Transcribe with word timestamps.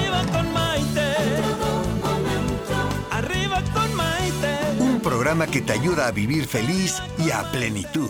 Arriba 0.00 0.24
con 0.32 0.52
Maite. 0.52 1.14
Arriba 3.10 3.62
con 3.74 3.94
Maite. 3.94 4.58
Un 4.80 5.00
programa 5.00 5.46
que 5.46 5.60
te 5.60 5.72
ayuda 5.72 6.06
a 6.06 6.10
vivir 6.10 6.46
feliz 6.46 7.02
y 7.18 7.30
a 7.30 7.42
plenitud. 7.52 8.08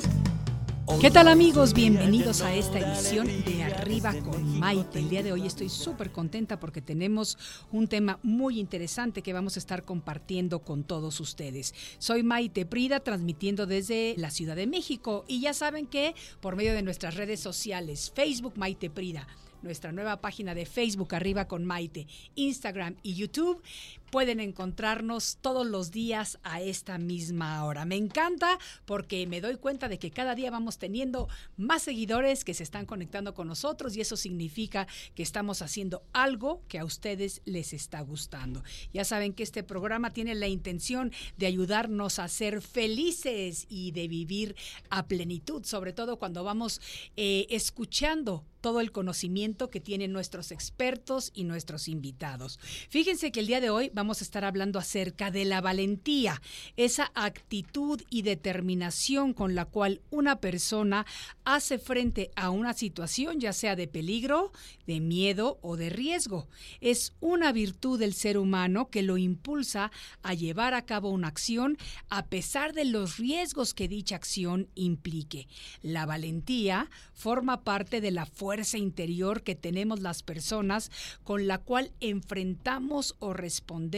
¿Qué 1.01 1.11
tal 1.11 1.29
amigos? 1.29 1.73
Bienvenidos 1.73 2.43
a 2.43 2.55
esta 2.55 2.79
edición 2.79 3.27
de 3.45 3.65
Arriba 3.65 4.13
con 4.25 4.59
Maite. 4.59 5.01
El 5.01 5.09
día 5.09 5.23
de 5.23 5.33
hoy 5.33 5.47
estoy 5.47 5.69
súper 5.69 6.13
contenta 6.13 6.61
porque 6.61 6.81
tenemos 6.81 7.39
un 7.73 7.89
tema 7.89 8.19
muy 8.23 8.61
interesante 8.61 9.23
que 9.23 9.33
vamos 9.33 9.57
a 9.57 9.61
estar 9.61 9.85
compartiendo 9.85 10.61
con 10.61 10.85
todos 10.85 11.19
ustedes. 11.21 11.75
Soy 11.99 12.23
Maite 12.23 12.67
Prida 12.67 13.01
transmitiendo 13.01 13.67
desde 13.67 14.15
la 14.17 14.31
Ciudad 14.31 14.57
de 14.57 14.67
México 14.67 15.25
y 15.27 15.41
ya 15.41 15.55
saben 15.55 15.87
que 15.87 16.15
por 16.41 16.55
medio 16.55 16.73
de 16.73 16.83
nuestras 16.83 17.15
redes 17.15 17.41
sociales, 17.41 18.13
Facebook 18.15 18.55
Maite 18.57 18.91
Prida, 18.91 19.27
nuestra 19.63 19.93
nueva 19.93 20.21
página 20.21 20.55
de 20.55 20.67
Facebook 20.67 21.15
Arriba 21.15 21.47
con 21.47 21.65
Maite, 21.65 22.07
Instagram 22.35 22.97
y 23.03 23.15
YouTube. 23.15 23.63
Pueden 24.11 24.41
encontrarnos 24.41 25.39
todos 25.41 25.67
los 25.67 25.91
días 25.91 26.39
a 26.43 26.61
esta 26.61 26.99
misma 26.99 27.65
hora. 27.65 27.85
Me 27.85 27.97
encanta 27.97 28.59
porque 28.85 29.27
me 29.27 29.41
doy 29.41 29.57
cuenta 29.57 29.89
de 29.89 29.99
que 29.99 30.11
cada 30.11 30.35
día 30.35 30.51
vamos 30.51 30.79
teniendo 30.79 31.29
más 31.57 31.83
seguidores 31.83 32.45
que 32.45 32.55
se 32.55 32.63
están 32.63 32.87
conectando 32.87 33.35
con 33.35 33.47
nosotros 33.47 33.97
y 33.97 34.01
eso 34.01 34.17
significa 34.17 34.87
que 35.15 35.23
estamos 35.23 35.63
haciendo 35.63 36.03
algo 36.13 36.63
que 36.69 36.79
a 36.79 36.85
ustedes 36.85 37.43
les 37.45 37.73
está 37.73 38.01
gustando. 38.01 38.63
Ya 38.93 39.05
saben 39.05 39.33
que 39.33 39.43
este 39.43 39.63
programa 39.63 40.11
tiene 40.11 40.35
la 40.35 40.49
intención 40.49 41.13
de 41.37 41.47
ayudarnos 41.47 42.19
a 42.19 42.29
ser 42.29 42.63
felices 42.63 43.67
y 43.69 43.93
de 43.93 44.09
vivir 44.09 44.57
a 44.89 45.07
plenitud, 45.07 45.65
sobre 45.65 45.93
todo 45.93 46.19
cuando 46.19 46.45
vamos 46.45 46.81
eh, 47.17 47.47
escuchando 47.51 48.45
todo 48.61 48.81
el 48.81 48.93
conocimiento 48.93 49.71
que 49.71 49.81
tienen 49.81 50.13
nuestros 50.13 50.53
expertos 50.53 51.31
y 51.35 51.45
nuestros 51.45 51.89
invitados. 51.89 52.59
Fíjense 52.89 53.33
que 53.33 53.41
el 53.41 53.47
día 53.47 53.61
de 53.61 53.71
hoy 53.71 53.91
vamos 54.01 54.23
a 54.23 54.25
estar 54.25 54.47
hablando 54.47 54.79
acerca 54.79 55.31
de 55.31 55.45
la 55.45 55.61
valentía, 55.61 56.41
esa 56.79 57.13
actitud 57.15 58.01
y 58.09 58.23
determinación 58.23 59.35
con 59.35 59.55
la 59.55 59.67
cual 59.67 60.01
una 60.09 60.41
persona 60.41 61.05
hace 61.45 61.79
frente 61.79 62.31
a 62.35 62.49
una 62.49 62.73
situación, 62.73 63.41
ya 63.41 63.53
sea 63.53 63.77
de 63.77 63.89
peligro, 63.89 64.53
de 64.87 65.01
miedo 65.01 65.59
o 65.61 65.77
de 65.77 65.91
riesgo. 65.91 66.49
Es 66.81 67.13
una 67.21 67.53
virtud 67.53 67.99
del 67.99 68.15
ser 68.15 68.39
humano 68.39 68.89
que 68.89 69.03
lo 69.03 69.19
impulsa 69.19 69.93
a 70.23 70.33
llevar 70.33 70.73
a 70.73 70.87
cabo 70.87 71.11
una 71.11 71.29
acción 71.29 71.77
a 72.09 72.25
pesar 72.25 72.73
de 72.73 72.87
los 72.87 73.19
riesgos 73.19 73.75
que 73.75 73.87
dicha 73.87 74.17
acción 74.17 74.69
implique. 74.77 75.47
La 75.83 76.07
valentía 76.07 76.89
forma 77.13 77.65
parte 77.65 78.01
de 78.01 78.13
la 78.13 78.25
fuerza 78.25 78.79
interior 78.79 79.43
que 79.43 79.57
tenemos 79.57 80.01
las 80.01 80.23
personas 80.23 80.91
con 81.23 81.47
la 81.47 81.59
cual 81.59 81.93
enfrentamos 82.01 83.15
o 83.19 83.35
respondemos 83.35 83.90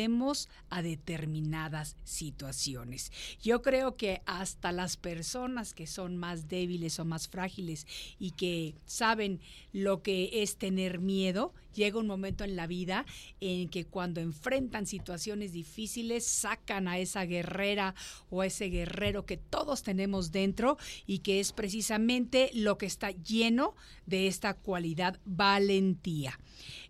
a 0.70 0.82
determinadas 0.82 1.96
situaciones. 2.04 3.12
Yo 3.42 3.62
creo 3.62 3.96
que 3.96 4.22
hasta 4.26 4.72
las 4.72 4.96
personas 4.96 5.74
que 5.74 5.86
son 5.86 6.16
más 6.16 6.48
débiles 6.48 6.98
o 6.98 7.04
más 7.04 7.28
frágiles 7.28 7.86
y 8.18 8.32
que 8.32 8.74
saben 8.86 9.40
lo 9.72 10.02
que 10.02 10.42
es 10.42 10.56
tener 10.56 10.98
miedo, 10.98 11.52
llega 11.74 11.98
un 11.98 12.06
momento 12.06 12.44
en 12.44 12.56
la 12.56 12.66
vida 12.66 13.04
en 13.40 13.68
que 13.68 13.84
cuando 13.84 14.20
enfrentan 14.20 14.86
situaciones 14.86 15.52
difíciles 15.52 16.24
sacan 16.24 16.88
a 16.88 16.98
esa 16.98 17.24
guerrera 17.24 17.94
o 18.30 18.42
a 18.42 18.46
ese 18.46 18.66
guerrero 18.66 19.24
que 19.26 19.36
todos 19.36 19.82
tenemos 19.82 20.32
dentro 20.32 20.76
y 21.06 21.18
que 21.18 21.40
es 21.40 21.52
precisamente 21.52 22.50
lo 22.54 22.78
que 22.78 22.86
está 22.86 23.10
lleno 23.10 23.74
de 24.06 24.26
esta 24.26 24.54
cualidad 24.54 25.18
valentía. 25.24 26.38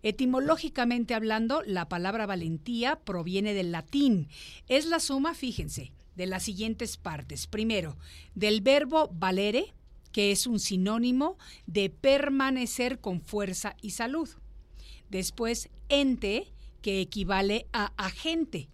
Etimológicamente 0.01 1.13
hablando, 1.13 1.61
la 1.65 1.87
palabra 1.87 2.25
valentía 2.25 2.92
proviene 2.99 3.53
del 3.53 3.71
latín. 3.71 4.27
Es 4.67 4.85
la 4.85 4.99
suma, 4.99 5.33
fíjense, 5.33 5.91
de 6.15 6.25
las 6.25 6.43
siguientes 6.43 6.97
partes. 6.97 7.47
Primero, 7.47 7.97
del 8.35 8.61
verbo 8.61 9.09
valere, 9.13 9.73
que 10.11 10.31
es 10.31 10.47
un 10.47 10.59
sinónimo 10.59 11.37
de 11.65 11.89
permanecer 11.89 12.99
con 12.99 13.21
fuerza 13.21 13.75
y 13.81 13.91
salud. 13.91 14.29
Después, 15.09 15.69
ente, 15.89 16.53
que 16.81 17.01
equivale 17.01 17.67
a 17.73 17.93
agente. 17.97 18.69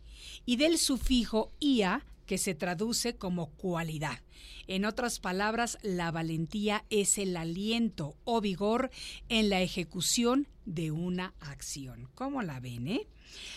Y 0.46 0.58
del 0.58 0.78
sufijo 0.78 1.52
ia, 1.60 2.06
que 2.30 2.38
se 2.38 2.54
traduce 2.54 3.16
como 3.16 3.50
cualidad. 3.54 4.20
En 4.68 4.86
otras 4.86 5.20
palabras, 5.20 5.80
la 5.82 6.12
valentía 6.12 6.86
es 6.92 7.18
el 7.18 7.36
aliento 7.36 8.18
o 8.24 8.40
vigor 8.40 8.92
en 9.30 9.50
la 9.50 9.64
ejecución 9.64 10.48
de 10.64 10.92
una 10.92 11.34
acción. 11.40 12.08
¿Cómo 12.14 12.44
la 12.44 12.60
ven? 12.60 12.88
Eh? 12.88 13.08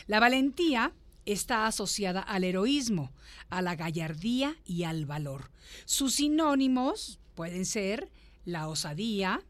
La 0.06 0.20
valentía 0.20 0.94
está 1.26 1.66
asociada 1.66 2.22
al 2.22 2.44
heroísmo, 2.44 3.12
a 3.50 3.60
la 3.60 3.76
gallardía 3.76 4.56
y 4.64 4.84
al 4.84 5.04
valor. 5.04 5.50
Sus 5.84 6.14
sinónimos 6.14 7.20
pueden 7.34 7.66
ser 7.66 8.10
la 8.46 8.68
osadía, 8.68 9.42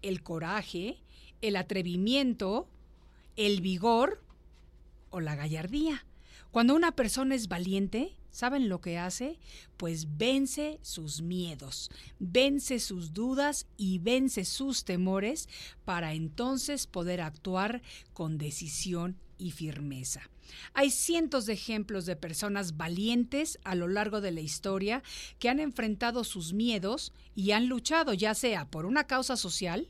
el 0.00 0.22
coraje, 0.22 0.96
el 1.42 1.56
atrevimiento, 1.56 2.70
el 3.36 3.60
vigor 3.60 4.24
o 5.10 5.20
la 5.20 5.36
gallardía. 5.36 6.06
Cuando 6.50 6.74
una 6.74 6.92
persona 6.92 7.34
es 7.34 7.48
valiente, 7.48 8.16
¿saben 8.32 8.68
lo 8.68 8.80
que 8.80 8.98
hace? 8.98 9.38
Pues 9.76 10.18
vence 10.18 10.80
sus 10.82 11.22
miedos, 11.22 11.90
vence 12.18 12.80
sus 12.80 13.12
dudas 13.12 13.66
y 13.76 13.98
vence 13.98 14.44
sus 14.44 14.84
temores 14.84 15.48
para 15.84 16.14
entonces 16.14 16.88
poder 16.88 17.20
actuar 17.20 17.82
con 18.12 18.38
decisión 18.38 19.16
y 19.38 19.52
firmeza. 19.52 20.22
Hay 20.74 20.90
cientos 20.90 21.46
de 21.46 21.54
ejemplos 21.54 22.06
de 22.06 22.16
personas 22.16 22.76
valientes 22.76 23.58
a 23.64 23.74
lo 23.74 23.88
largo 23.88 24.20
de 24.20 24.32
la 24.32 24.40
historia 24.40 25.02
que 25.38 25.48
han 25.48 25.60
enfrentado 25.60 26.24
sus 26.24 26.52
miedos 26.52 27.12
y 27.34 27.52
han 27.52 27.66
luchado 27.66 28.12
ya 28.14 28.34
sea 28.34 28.68
por 28.68 28.86
una 28.86 29.06
causa 29.06 29.36
social, 29.36 29.88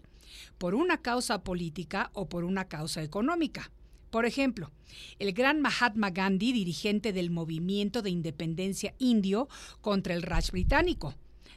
por 0.58 0.74
una 0.74 1.02
causa 1.02 1.42
política 1.42 2.10
o 2.14 2.28
por 2.28 2.44
una 2.44 2.68
causa 2.68 3.02
económica. 3.02 3.70
Por 4.12 4.26
ejemplo, 4.26 4.70
el 5.18 5.32
gran 5.32 5.62
Mahatma 5.62 6.10
Gandhi, 6.10 6.52
dirigente 6.52 7.14
del 7.14 7.30
movimiento 7.30 8.02
de 8.02 8.10
independencia 8.10 8.94
indio 8.98 9.48
contra 9.80 10.12
el 10.12 10.20
Raj 10.20 10.50
británico. 10.50 11.14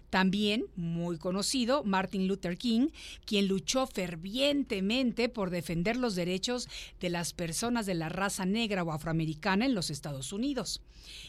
También, 0.10 0.64
muy 0.78 1.18
conocido, 1.18 1.84
Martin 1.84 2.30
Luther 2.30 2.58
King, 2.58 2.92
quien 3.26 3.50
luchó 3.50 3.88
fervientemente 3.88 5.28
por 5.28 5.50
defender 5.50 5.98
los 5.98 6.16
derechos 6.16 6.70
de 7.02 7.10
las 7.10 7.34
personas 7.34 7.86
de 7.86 7.96
la 7.96 8.08
raza 8.08 8.46
negra 8.46 8.84
o 8.84 8.94
afroamericana 8.94 9.66
en 9.66 9.76
los 9.76 9.90
Estados 9.90 10.32
Unidos. 10.32 10.82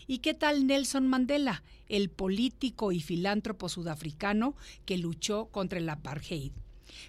¿Y 0.06 0.18
qué 0.18 0.32
tal 0.32 0.68
Nelson 0.68 1.08
Mandela, 1.08 1.64
el 1.88 2.08
político 2.08 2.92
y 2.92 3.00
filántropo 3.00 3.68
sudafricano 3.68 4.54
que 4.84 4.96
luchó 4.96 5.46
contra 5.46 5.80
el 5.80 5.88
apartheid? 5.88 6.52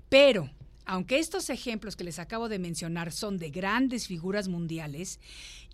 Pero, 0.10 0.50
aunque 0.88 1.20
estos 1.20 1.50
ejemplos 1.50 1.96
que 1.98 2.06
les 2.06 2.18
acabo 2.18 2.48
de 2.48 2.60
mencionar 2.60 3.12
son 3.12 3.38
de 3.38 3.50
grandes 3.52 4.08
figuras 4.08 4.48
mundiales, 4.48 5.20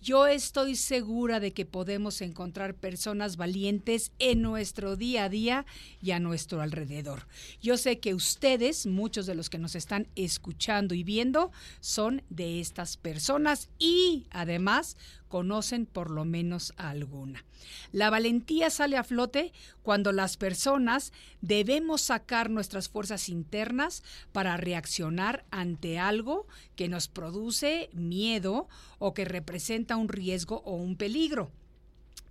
yo 0.03 0.27
estoy 0.27 0.75
segura 0.75 1.39
de 1.39 1.53
que 1.53 1.65
podemos 1.65 2.21
encontrar 2.21 2.75
personas 2.75 3.37
valientes 3.37 4.11
en 4.19 4.41
nuestro 4.41 4.97
día 4.97 5.23
a 5.23 5.29
día 5.29 5.65
y 6.01 6.11
a 6.11 6.19
nuestro 6.19 6.61
alrededor. 6.61 7.25
Yo 7.61 7.77
sé 7.77 7.99
que 7.99 8.13
ustedes, 8.13 8.85
muchos 8.85 9.25
de 9.25 9.33
los 9.33 9.49
que 9.49 9.59
nos 9.59 9.75
están 9.75 10.09
escuchando 10.17 10.93
y 10.93 11.03
viendo, 11.03 11.53
son 11.79 12.21
de 12.29 12.59
estas 12.59 12.97
personas 12.97 13.69
y 13.79 14.27
además 14.29 14.97
conocen 15.33 15.87
por 15.87 16.11
lo 16.11 16.25
menos 16.25 16.75
a 16.77 16.91
alguna. 16.91 17.43
La 17.91 18.11
valentía 18.11 18.69
sale 18.69 18.97
a 18.97 19.03
flote 19.03 19.51
cuando 19.81 20.11
las 20.11 20.37
personas 20.37 21.11
debemos 21.41 22.01
sacar 22.01 22.51
nuestras 22.51 22.87
fuerzas 22.87 23.29
internas 23.29 24.03
para 24.31 24.57
reaccionar 24.57 25.43
ante 25.49 25.97
algo 25.97 26.45
que 26.75 26.87
nos 26.87 27.07
produce 27.07 27.89
miedo 27.93 28.67
o 28.99 29.15
que 29.15 29.25
representa 29.25 29.92
un 29.97 30.09
riesgo 30.09 30.61
o 30.65 30.75
un 30.75 30.95
peligro. 30.95 31.51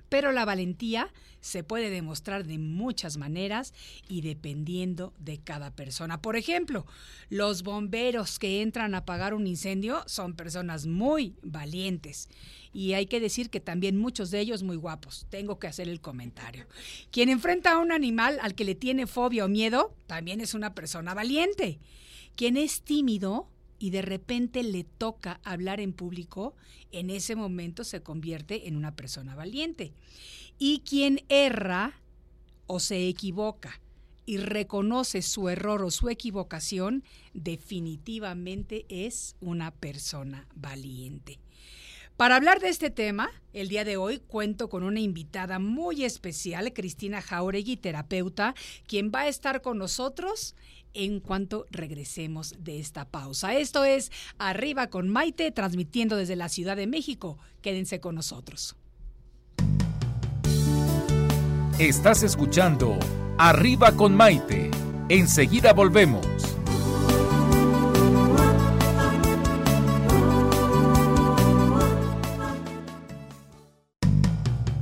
Pero 0.09 0.31
la 0.31 0.45
valentía 0.45 1.11
se 1.41 1.65
puede 1.65 1.91
demostrar 1.91 2.47
de 2.47 2.59
muchas 2.59 3.17
maneras 3.17 3.75
y 4.09 4.21
dependiendo 4.21 5.13
de 5.19 5.39
cada 5.39 5.71
persona. 5.71 6.23
Por 6.23 6.37
ejemplo, 6.37 6.87
los 7.29 7.63
bomberos 7.63 8.39
que 8.39 8.63
entran 8.63 8.95
a 8.95 8.99
apagar 8.99 9.35
un 9.35 9.47
incendio 9.47 10.03
son 10.07 10.35
personas 10.35 10.87
muy 10.87 11.35
valientes. 11.43 12.29
Y 12.73 12.93
hay 12.93 13.07
que 13.07 13.21
decir 13.21 13.51
que 13.51 13.61
también 13.61 13.99
muchos 13.99 14.31
de 14.31 14.41
ellos 14.41 14.63
muy 14.63 14.77
guapos. 14.77 15.27
Tengo 15.31 15.59
que 15.59 15.67
hacer 15.67 15.89
el 15.89 16.01
comentario. 16.01 16.67
Quien 17.11 17.29
enfrenta 17.29 17.73
a 17.73 17.79
un 17.79 17.91
animal 17.91 18.39
al 18.41 18.55
que 18.55 18.65
le 18.65 18.75
tiene 18.75 19.07
fobia 19.07 19.45
o 19.45 19.49
miedo, 19.49 19.95
también 20.07 20.41
es 20.41 20.55
una 20.55 20.75
persona 20.75 21.13
valiente. 21.13 21.81
Quien 22.37 22.57
es 22.57 22.83
tímido 22.83 23.49
y 23.83 23.91
de 23.91 24.01
repente 24.01 24.63
le 24.63 24.85
toca 24.85 25.41
hablar 25.43 25.81
en 25.81 25.93
público, 25.93 26.55
en 26.93 27.11
ese 27.11 27.35
momento 27.35 27.83
se 27.83 28.01
convierte 28.01 28.69
en 28.69 28.77
una 28.77 28.95
persona 28.95 29.35
valiente. 29.35 29.93
Y 30.57 30.85
quien 30.89 31.25
erra 31.29 32.01
o 32.69 32.79
se 32.79 33.09
equivoca 33.09 33.81
y 34.25 34.37
reconoce 34.37 35.21
su 35.21 35.49
error 35.49 35.83
o 35.83 35.91
su 35.91 36.11
equivocación, 36.11 37.03
definitivamente 37.35 38.87
es 38.89 39.35
una 39.41 39.73
persona 39.73 40.47
valiente. 40.55 41.41
Para 42.17 42.37
hablar 42.37 42.61
de 42.61 42.69
este 42.69 42.91
tema, 42.91 43.33
el 43.53 43.69
día 43.69 43.85
de 43.85 43.97
hoy 43.97 44.21
cuento 44.21 44.69
con 44.69 44.85
una 44.85 45.01
invitada 45.01 45.59
muy 45.59 46.05
especial, 46.05 46.73
Cristina 46.73 47.21
Jauregui, 47.21 47.79
terapeuta, 47.79 48.55
quien 48.87 49.11
va 49.13 49.23
a 49.23 49.29
estar 49.29 49.61
con 49.61 49.79
nosotros 49.79 50.55
en 50.95 51.21
cuanto 51.21 51.67
regresemos 51.71 52.55
de 52.59 52.79
esta 52.79 53.05
pausa. 53.05 53.55
Esto 53.55 53.85
es 53.85 54.11
Arriba 54.39 54.89
con 54.89 55.09
Maite, 55.09 55.51
transmitiendo 55.53 56.17
desde 56.17 56.37
la 56.37 56.49
Ciudad 56.49 56.77
de 56.77 56.87
México. 56.87 57.39
Quédense 57.61 58.01
con 58.01 58.15
nosotros. 58.15 58.77
Estás 61.79 62.23
escuchando 62.23 62.99
Arriba 63.39 63.93
con 63.93 64.15
Maite. 64.15 64.71
Enseguida 65.09 65.73
volvemos. 65.73 66.27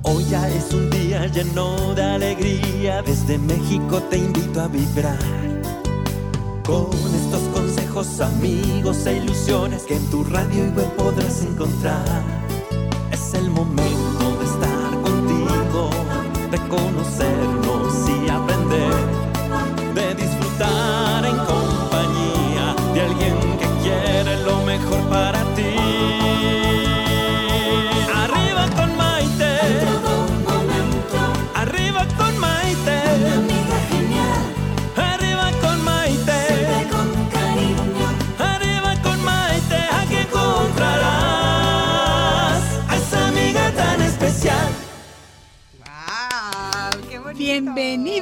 Hoy 0.02 0.24
ya 0.28 0.48
es 0.48 0.72
un 0.74 0.90
día 0.90 1.26
lleno 1.28 1.94
de 1.94 2.02
alegría. 2.02 3.02
Desde 3.02 3.38
México 3.38 4.02
te 4.10 4.18
invito 4.18 4.60
a 4.60 4.68
vibrar. 4.68 5.49
Con 6.70 6.86
estos 7.16 7.42
consejos, 7.52 8.20
amigos 8.20 9.04
e 9.04 9.16
ilusiones 9.16 9.82
que 9.82 9.96
en 9.96 10.08
tu 10.08 10.22
radio 10.22 10.66
y 10.66 10.68
web 10.68 10.88
podrás 10.94 11.42
encontrar. 11.42 12.22
Es 13.10 13.34
el 13.34 13.50
momento 13.50 14.38
de 14.38 14.44
estar 14.44 15.02
contigo, 15.02 15.90
de 16.52 16.58
conocernos 16.68 17.49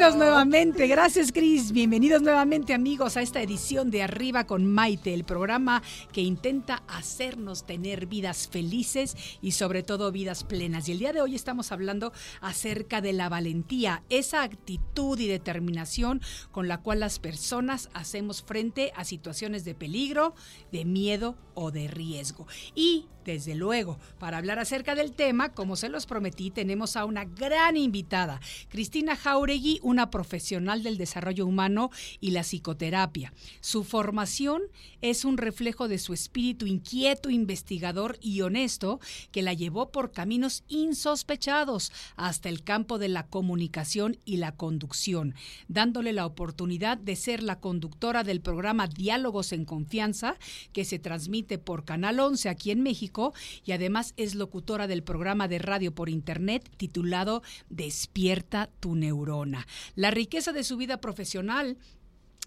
Bienvenidos 0.08 0.32
nuevamente, 0.32 0.86
gracias 0.86 1.32
Cris, 1.32 1.70
bienvenidos 1.70 2.22
nuevamente 2.22 2.72
amigos 2.72 3.18
a 3.18 3.20
esta 3.20 3.42
edición 3.42 3.90
de 3.90 4.02
Arriba 4.02 4.44
con 4.44 4.64
Maite, 4.64 5.12
el 5.12 5.24
programa 5.24 5.82
que 6.12 6.22
intenta 6.22 6.82
hacernos 6.88 7.66
tener 7.66 8.06
vidas 8.06 8.48
felices 8.48 9.18
y 9.42 9.52
sobre 9.52 9.82
todo 9.82 10.10
vidas 10.10 10.44
plenas. 10.44 10.88
Y 10.88 10.92
el 10.92 10.98
día 10.98 11.12
de 11.12 11.20
hoy 11.20 11.34
estamos 11.34 11.72
hablando 11.72 12.14
acerca 12.40 13.02
de 13.02 13.12
la 13.12 13.28
valentía, 13.28 14.02
esa 14.08 14.42
actitud 14.44 15.18
y 15.18 15.28
determinación 15.28 16.22
con 16.52 16.68
la 16.68 16.80
cual 16.80 17.00
las 17.00 17.18
personas 17.18 17.90
hacemos 17.92 18.42
frente 18.42 18.92
a 18.96 19.04
situaciones 19.04 19.66
de 19.66 19.74
peligro, 19.74 20.34
de 20.72 20.86
miedo 20.86 21.36
o 21.52 21.70
de 21.70 21.86
riesgo. 21.86 22.46
Y 22.74 23.08
desde 23.28 23.54
luego, 23.54 23.98
para 24.18 24.38
hablar 24.38 24.58
acerca 24.58 24.94
del 24.94 25.12
tema, 25.12 25.50
como 25.50 25.76
se 25.76 25.90
los 25.90 26.06
prometí, 26.06 26.50
tenemos 26.50 26.96
a 26.96 27.04
una 27.04 27.26
gran 27.26 27.76
invitada, 27.76 28.40
Cristina 28.70 29.16
Jauregui, 29.16 29.80
una 29.82 30.08
profesional 30.08 30.82
del 30.82 30.96
desarrollo 30.96 31.44
humano 31.44 31.90
y 32.20 32.30
la 32.30 32.40
psicoterapia. 32.40 33.34
Su 33.60 33.84
formación 33.84 34.62
es 35.02 35.26
un 35.26 35.36
reflejo 35.36 35.88
de 35.88 35.98
su 35.98 36.14
espíritu 36.14 36.64
inquieto, 36.64 37.28
investigador 37.28 38.16
y 38.22 38.40
honesto 38.40 38.98
que 39.30 39.42
la 39.42 39.52
llevó 39.52 39.92
por 39.92 40.10
caminos 40.10 40.64
insospechados 40.66 41.92
hasta 42.16 42.48
el 42.48 42.64
campo 42.64 42.98
de 42.98 43.08
la 43.08 43.26
comunicación 43.26 44.16
y 44.24 44.38
la 44.38 44.56
conducción, 44.56 45.34
dándole 45.68 46.14
la 46.14 46.24
oportunidad 46.24 46.96
de 46.96 47.14
ser 47.14 47.42
la 47.42 47.60
conductora 47.60 48.24
del 48.24 48.40
programa 48.40 48.86
Diálogos 48.86 49.52
en 49.52 49.66
Confianza, 49.66 50.36
que 50.72 50.86
se 50.86 50.98
transmite 50.98 51.58
por 51.58 51.84
Canal 51.84 52.20
11 52.20 52.48
aquí 52.48 52.70
en 52.70 52.82
México 52.82 53.17
y 53.64 53.72
además 53.72 54.14
es 54.16 54.34
locutora 54.34 54.86
del 54.86 55.02
programa 55.02 55.48
de 55.48 55.58
radio 55.58 55.94
por 55.94 56.08
internet 56.08 56.68
titulado 56.76 57.42
Despierta 57.68 58.70
tu 58.80 58.94
neurona. 58.94 59.66
La 59.94 60.10
riqueza 60.10 60.52
de 60.52 60.64
su 60.64 60.76
vida 60.76 61.00
profesional 61.00 61.78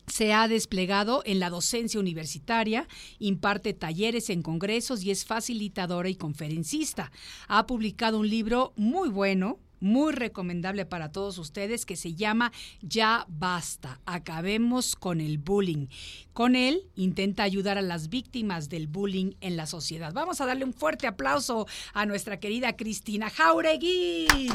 se 0.07 0.33
ha 0.33 0.47
desplegado 0.47 1.21
en 1.25 1.39
la 1.39 1.50
docencia 1.50 2.00
universitaria, 2.00 2.88
imparte 3.19 3.73
talleres 3.73 4.29
en 4.29 4.41
congresos 4.41 5.03
y 5.03 5.12
es 5.12 5.25
facilitadora 5.25 6.09
y 6.09 6.15
conferencista. 6.15 7.12
Ha 7.47 7.67
publicado 7.67 8.19
un 8.19 8.29
libro 8.29 8.74
muy 8.75 9.09
bueno, 9.09 9.59
muy 9.81 10.13
recomendable 10.13 10.85
para 10.85 11.11
todos 11.11 11.37
ustedes 11.37 11.85
que 11.85 11.97
se 11.97 12.13
llama 12.13 12.53
Ya 12.81 13.25
basta, 13.27 13.99
acabemos 14.05 14.95
con 14.95 15.19
el 15.19 15.37
bullying. 15.37 15.87
Con 16.33 16.55
él 16.55 16.83
intenta 16.95 17.43
ayudar 17.43 17.77
a 17.77 17.81
las 17.81 18.07
víctimas 18.07 18.69
del 18.69 18.87
bullying 18.87 19.33
en 19.41 19.57
la 19.57 19.65
sociedad. 19.65 20.13
Vamos 20.13 20.39
a 20.39 20.45
darle 20.45 20.63
un 20.63 20.73
fuerte 20.73 21.07
aplauso 21.07 21.67
a 21.93 22.05
nuestra 22.05 22.39
querida 22.39 22.77
Cristina 22.77 23.29
Jauregui. 23.29 24.27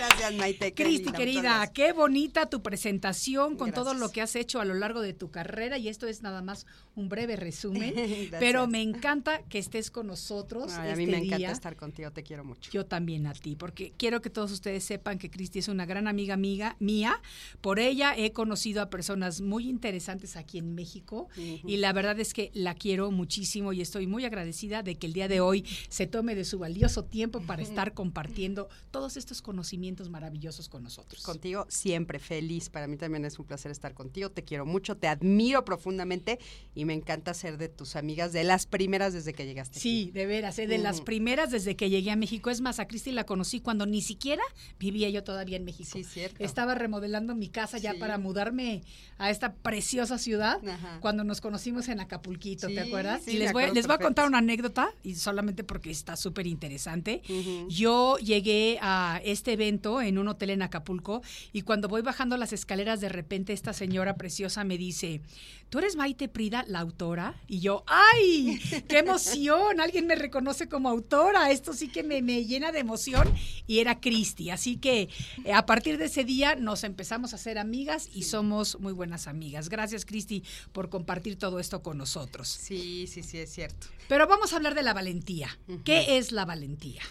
Gracias, 0.00 0.32
Maite. 0.32 0.72
Cristi, 0.72 1.12
querida, 1.12 1.70
qué 1.74 1.92
bonita 1.92 2.46
tu 2.46 2.62
presentación 2.62 3.56
con 3.58 3.70
todo 3.70 3.92
lo 3.92 4.10
que 4.10 4.22
has 4.22 4.34
hecho 4.34 4.58
a 4.58 4.64
lo 4.64 4.72
largo 4.72 5.02
de 5.02 5.12
tu 5.12 5.30
carrera 5.30 5.76
y 5.76 5.88
esto 5.88 6.06
es 6.06 6.22
nada 6.22 6.40
más 6.40 6.64
un 6.94 7.08
breve 7.08 7.36
resumen, 7.36 7.94
pero 8.38 8.66
me 8.66 8.82
encanta 8.82 9.42
que 9.48 9.58
estés 9.58 9.90
con 9.90 10.06
nosotros 10.06 10.72
Ay, 10.72 10.88
a 10.88 10.92
este 10.92 11.06
mí 11.06 11.10
me 11.10 11.18
encanta 11.18 11.50
estar 11.50 11.76
contigo, 11.76 12.10
te 12.12 12.22
quiero 12.22 12.44
mucho. 12.44 12.70
Yo 12.70 12.86
también 12.86 13.26
a 13.26 13.32
ti, 13.32 13.56
porque 13.56 13.92
quiero 13.96 14.20
que 14.20 14.30
todos 14.30 14.52
ustedes 14.52 14.84
sepan 14.84 15.18
que 15.18 15.30
Cristi 15.30 15.58
es 15.58 15.68
una 15.68 15.86
gran 15.86 16.06
amiga 16.08 16.30
amiga 16.40 16.76
mía. 16.80 17.20
Por 17.60 17.78
ella 17.78 18.14
he 18.16 18.32
conocido 18.32 18.82
a 18.82 18.90
personas 18.90 19.40
muy 19.40 19.68
interesantes 19.68 20.36
aquí 20.36 20.58
en 20.58 20.74
México 20.74 21.28
y 21.36 21.76
la 21.76 21.92
verdad 21.92 22.18
es 22.18 22.32
que 22.34 22.50
la 22.54 22.74
quiero 22.74 23.10
muchísimo 23.10 23.72
y 23.72 23.80
estoy 23.80 24.06
muy 24.06 24.24
agradecida 24.24 24.82
de 24.82 24.96
que 24.96 25.06
el 25.06 25.12
día 25.12 25.28
de 25.28 25.40
hoy 25.40 25.64
se 25.88 26.06
tome 26.06 26.34
de 26.34 26.44
su 26.44 26.58
valioso 26.58 27.04
tiempo 27.04 27.40
para 27.42 27.62
estar 27.70 27.94
compartiendo 27.94 28.68
todos 28.90 29.16
estos 29.16 29.42
conocimientos 29.42 30.08
maravillosos 30.10 30.68
con 30.68 30.82
nosotros. 30.82 31.22
Contigo 31.22 31.66
siempre 31.68 32.18
feliz. 32.18 32.70
Para 32.70 32.86
mí 32.86 32.96
también 32.96 33.24
es 33.24 33.38
un 33.38 33.46
placer 33.46 33.70
estar 33.70 33.94
contigo. 33.94 34.30
Te 34.30 34.44
quiero 34.44 34.66
mucho, 34.66 34.96
te 34.96 35.08
admiro 35.08 35.64
profundamente 35.64 36.38
y 36.74 36.79
me 36.84 36.94
encanta 36.94 37.34
ser 37.34 37.58
de 37.58 37.68
tus 37.68 37.96
amigas, 37.96 38.32
de 38.32 38.44
las 38.44 38.66
primeras 38.66 39.12
desde 39.12 39.32
que 39.32 39.46
llegaste. 39.46 39.78
Sí, 39.78 40.10
de 40.12 40.26
veras, 40.26 40.58
¿eh? 40.58 40.66
de 40.66 40.78
las 40.78 41.00
primeras 41.00 41.50
desde 41.50 41.76
que 41.76 41.90
llegué 41.90 42.10
a 42.10 42.16
México. 42.16 42.50
Es 42.50 42.60
más, 42.60 42.78
a 42.80 42.86
Cristi 42.86 43.12
la 43.12 43.24
conocí 43.24 43.60
cuando 43.60 43.86
ni 43.86 44.02
siquiera 44.02 44.42
vivía 44.78 45.08
yo 45.10 45.24
todavía 45.24 45.56
en 45.56 45.64
México. 45.64 45.90
Sí, 45.92 46.04
cierto. 46.04 46.42
Estaba 46.44 46.74
remodelando 46.74 47.34
mi 47.34 47.48
casa 47.48 47.78
ya 47.78 47.94
para 47.94 48.18
mudarme 48.18 48.82
a 49.18 49.30
esta 49.30 49.54
preciosa 49.54 50.18
ciudad 50.18 50.66
Ajá. 50.66 50.98
cuando 51.00 51.24
nos 51.24 51.40
conocimos 51.40 51.88
en 51.88 52.00
Acapulquito, 52.00 52.68
Sí, 52.68 52.74
¿te 52.74 52.80
acuerdas? 52.80 53.22
sí, 53.24 53.32
y 53.32 53.38
les 53.38 53.52
voy, 53.52 53.70
les 53.72 53.86
voy 53.86 53.96
a 53.96 53.98
contar 53.98 54.26
una 54.26 54.38
anécdota, 54.38 54.90
y 55.02 55.14
solamente 55.14 55.64
porque 55.64 55.90
está 55.90 56.16
súper 56.16 56.46
interesante. 56.46 57.22
Yo 57.68 58.16
llegué 58.18 58.78
a 58.80 59.20
este 59.24 59.52
evento 59.52 60.00
en 60.00 60.18
un 60.18 60.28
hotel 60.28 60.50
en 60.50 60.62
Acapulco 60.62 61.22
y 61.52 61.62
cuando 61.62 61.88
voy 61.88 62.02
bajando 62.02 62.36
las 62.36 62.52
escaleras 62.52 63.00
de 63.00 63.08
repente 63.08 63.52
esta 63.52 63.72
señora 63.72 64.16
preciosa 64.16 64.64
me 64.64 64.78
dice, 64.78 65.20
¿tú 65.68 65.78
eres 65.78 65.96
Maite 65.96 66.28
Prida, 66.28 66.64
la 66.70 66.80
autora? 66.80 67.34
Y 67.46 67.60
yo, 67.60 67.84
¡ay! 67.86 68.58
¡Qué 68.88 68.98
emoción! 68.98 69.80
Alguien 69.80 70.06
me 70.06 70.14
reconoce 70.14 70.68
como 70.68 70.88
autora. 70.88 71.50
Esto 71.50 71.72
sí 71.72 71.88
que 71.88 72.02
me, 72.02 72.22
me 72.22 72.44
llena 72.44 72.72
de 72.72 72.78
emoción. 72.78 73.32
Y 73.66 73.80
era 73.80 74.00
Cristi. 74.00 74.50
Así 74.50 74.76
que 74.76 75.08
eh, 75.44 75.52
a 75.52 75.66
partir 75.66 75.98
de 75.98 76.06
ese 76.06 76.24
día 76.24 76.54
nos 76.54 76.84
empezamos 76.84 77.34
a 77.34 77.38
ser 77.38 77.58
amigas 77.58 78.08
y 78.14 78.22
somos 78.22 78.80
muy 78.80 78.92
buenas 78.92 79.26
amigas. 79.26 79.68
Gracias, 79.68 80.04
Cristi, 80.04 80.42
por 80.72 80.88
compartir 80.88 81.36
todo 81.36 81.60
esto 81.60 81.82
con 81.82 81.98
nosotros. 81.98 82.48
Sí, 82.48 83.06
sí, 83.06 83.22
sí, 83.22 83.38
es 83.38 83.52
cierto. 83.52 83.88
Pero 84.08 84.26
vamos 84.26 84.52
a 84.52 84.56
hablar 84.56 84.74
de 84.74 84.82
la 84.82 84.94
valentía. 84.94 85.58
¿Qué 85.84 86.18
es 86.18 86.32
la 86.32 86.44
valentía? 86.44 87.02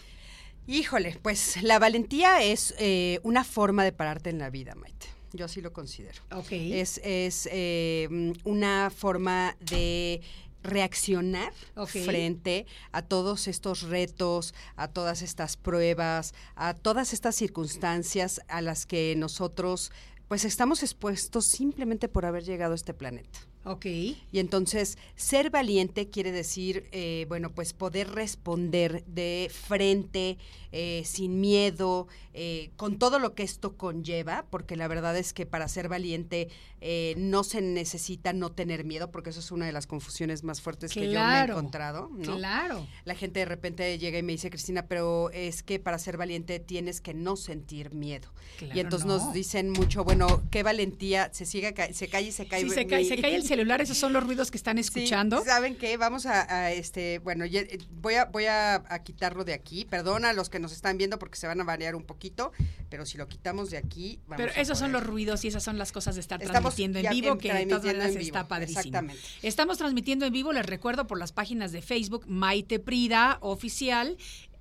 Híjole, 0.68 1.18
pues 1.22 1.62
la 1.64 1.80
valentía 1.80 2.44
es 2.44 2.76
eh, 2.78 3.20
una 3.24 3.44
forma 3.44 3.84
de 3.84 3.92
pararte 3.92 4.30
en 4.30 4.38
la 4.38 4.50
vida, 4.50 4.76
Maite. 4.76 5.08
Yo 5.34 5.46
así 5.46 5.62
lo 5.62 5.72
considero. 5.74 6.22
Ok. 6.32 6.52
Es, 6.52 7.00
es 7.04 7.48
eh, 7.52 8.34
una 8.44 8.90
forma 8.90 9.56
de 9.60 10.22
reaccionar 10.64 11.54
frente 11.86 12.66
a 12.92 13.02
todos 13.02 13.48
estos 13.48 13.84
retos, 13.84 14.54
a 14.76 14.88
todas 14.90 15.22
estas 15.22 15.56
pruebas, 15.56 16.34
a 16.56 16.74
todas 16.74 17.14
estas 17.14 17.36
circunstancias 17.36 18.42
a 18.48 18.62
las 18.62 18.86
que 18.86 19.16
nosotros 19.16 19.92
pues 20.28 20.46
estamos 20.46 20.84
expuestos 20.84 21.46
simplemente 21.46 22.08
por 22.08 22.26
haber 22.26 22.44
llegado 22.44 22.74
a 22.74 22.76
este 22.76 22.94
planeta. 22.94 23.40
Ok. 23.66 23.86
Y 23.86 24.16
entonces, 24.34 24.98
ser 25.16 25.50
valiente 25.50 26.10
quiere 26.10 26.32
decir, 26.32 26.88
eh, 26.92 27.26
bueno, 27.28 27.50
pues 27.50 27.74
poder 27.74 28.12
responder 28.12 29.04
de 29.06 29.52
frente, 29.52 30.38
eh, 30.72 31.02
sin 31.04 31.42
miedo, 31.42 32.08
eh, 32.42 32.72
con 32.78 32.98
todo 33.00 33.20
lo 33.20 33.36
que 33.36 33.44
esto 33.44 33.76
conlleva, 33.76 34.46
porque 34.50 34.78
la 34.78 34.88
verdad 34.88 35.18
es 35.18 35.34
que 35.34 35.46
para 35.46 35.68
ser 35.68 35.90
valiente 35.90 36.48
eh, 36.80 37.14
no 37.18 37.44
se 37.44 37.60
necesita 37.62 38.32
no 38.32 38.54
tener 38.54 38.86
miedo, 38.86 39.12
porque 39.12 39.32
eso 39.32 39.42
es 39.42 39.52
una 39.52 39.66
de 39.66 39.74
las 39.74 39.88
confusiones 39.88 40.46
más 40.46 40.62
fuertes 40.62 40.94
que 40.94 41.12
yo 41.12 41.20
me 41.22 41.40
he 41.42 41.44
encontrado. 41.44 42.10
¿no? 42.14 42.38
Claro. 42.38 42.88
La 43.04 43.16
gente 43.16 43.42
de 43.42 43.46
repente 43.46 43.98
llega 43.98 44.18
y 44.20 44.24
me 44.24 44.32
dice, 44.32 44.50
Cristina, 44.50 44.86
pero 44.88 45.30
es 45.32 45.64
que 45.64 45.80
para 45.80 46.00
ser 46.00 46.16
valiente 46.16 46.60
tienes 46.62 47.02
que 47.02 47.14
no 47.14 47.36
sentir 47.36 47.94
miedo. 47.94 48.30
Claro, 48.58 48.74
y 48.74 48.80
entonces 48.80 49.06
no. 49.06 49.18
nos 49.18 49.34
dicen 49.34 49.72
mucho, 49.72 50.06
bueno, 50.06 50.42
qué 50.50 50.64
valentía, 50.64 51.30
se 51.34 51.46
sigue, 51.46 51.74
se 51.94 52.08
cae 52.08 52.22
y 52.22 52.32
se 52.32 52.48
cae. 52.48 52.62
Sí, 52.62 52.70
se 52.70 52.88
cae, 52.88 53.04
mi- 53.04 53.10
se 53.10 53.18
cae 53.22 53.36
el 53.36 53.44
celular, 53.44 53.82
esos 53.82 53.98
son 53.98 54.14
los 54.14 54.24
ruidos 54.24 54.50
que 54.50 54.58
están 54.58 54.78
Sí, 54.78 54.82
escuchando. 54.82 55.44
¿Saben 55.44 55.76
qué? 55.76 55.98
Vamos 55.98 56.26
a, 56.26 56.46
a, 56.54 56.72
este, 56.72 57.20
bueno, 57.20 57.46
ya- 57.46 57.62
eh, 57.62 57.80
voy 57.92 58.14
a 58.16 58.26
voy 58.26 58.46
a, 58.46 58.76
a 58.88 59.04
quitarlo 59.04 59.44
de 59.44 59.54
aquí. 59.54 59.84
Perdona 59.84 60.30
a 60.30 60.34
los 60.34 60.50
que 60.50 60.60
nos 60.60 60.72
están 60.72 60.98
viendo 60.98 61.20
porque 61.20 61.36
se 61.38 61.48
van 61.48 61.60
a 61.60 61.64
variar 61.66 61.96
un 61.96 62.04
poquito, 62.04 62.29
pero 62.90 63.06
si 63.06 63.18
lo 63.18 63.28
quitamos 63.28 63.70
de 63.70 63.78
aquí, 63.78 64.20
vamos 64.28 64.38
Pero 64.46 64.58
a 64.58 64.62
esos 64.62 64.78
son 64.80 64.92
los 64.92 65.04
ruidos 65.04 65.44
y 65.46 65.48
esas 65.50 65.64
son 65.64 65.78
las 65.78 65.92
cosas 65.92 66.16
de 66.16 66.22
estar 66.22 66.42
Estamos 66.42 66.76
transmitiendo 66.76 67.00
en 67.00 67.10
vivo, 67.10 67.32
en- 67.34 67.38
que 67.38 67.54
de 67.54 67.66
todas 67.66 67.84
maneras 67.86 68.16
está 68.16 68.48
padrísimo. 68.48 68.80
exactamente. 68.80 69.22
Estamos 69.44 69.78
transmitiendo 69.78 70.26
en 70.26 70.34
vivo, 70.34 70.54
les 70.54 70.66
recuerdo, 70.66 71.08
por 71.08 71.20
las 71.20 71.32
páginas 71.32 71.72
de 71.72 71.82
Facebook, 71.82 72.26
Maite 72.28 72.80
Prida 72.80 73.38
Oficial, 73.42 74.18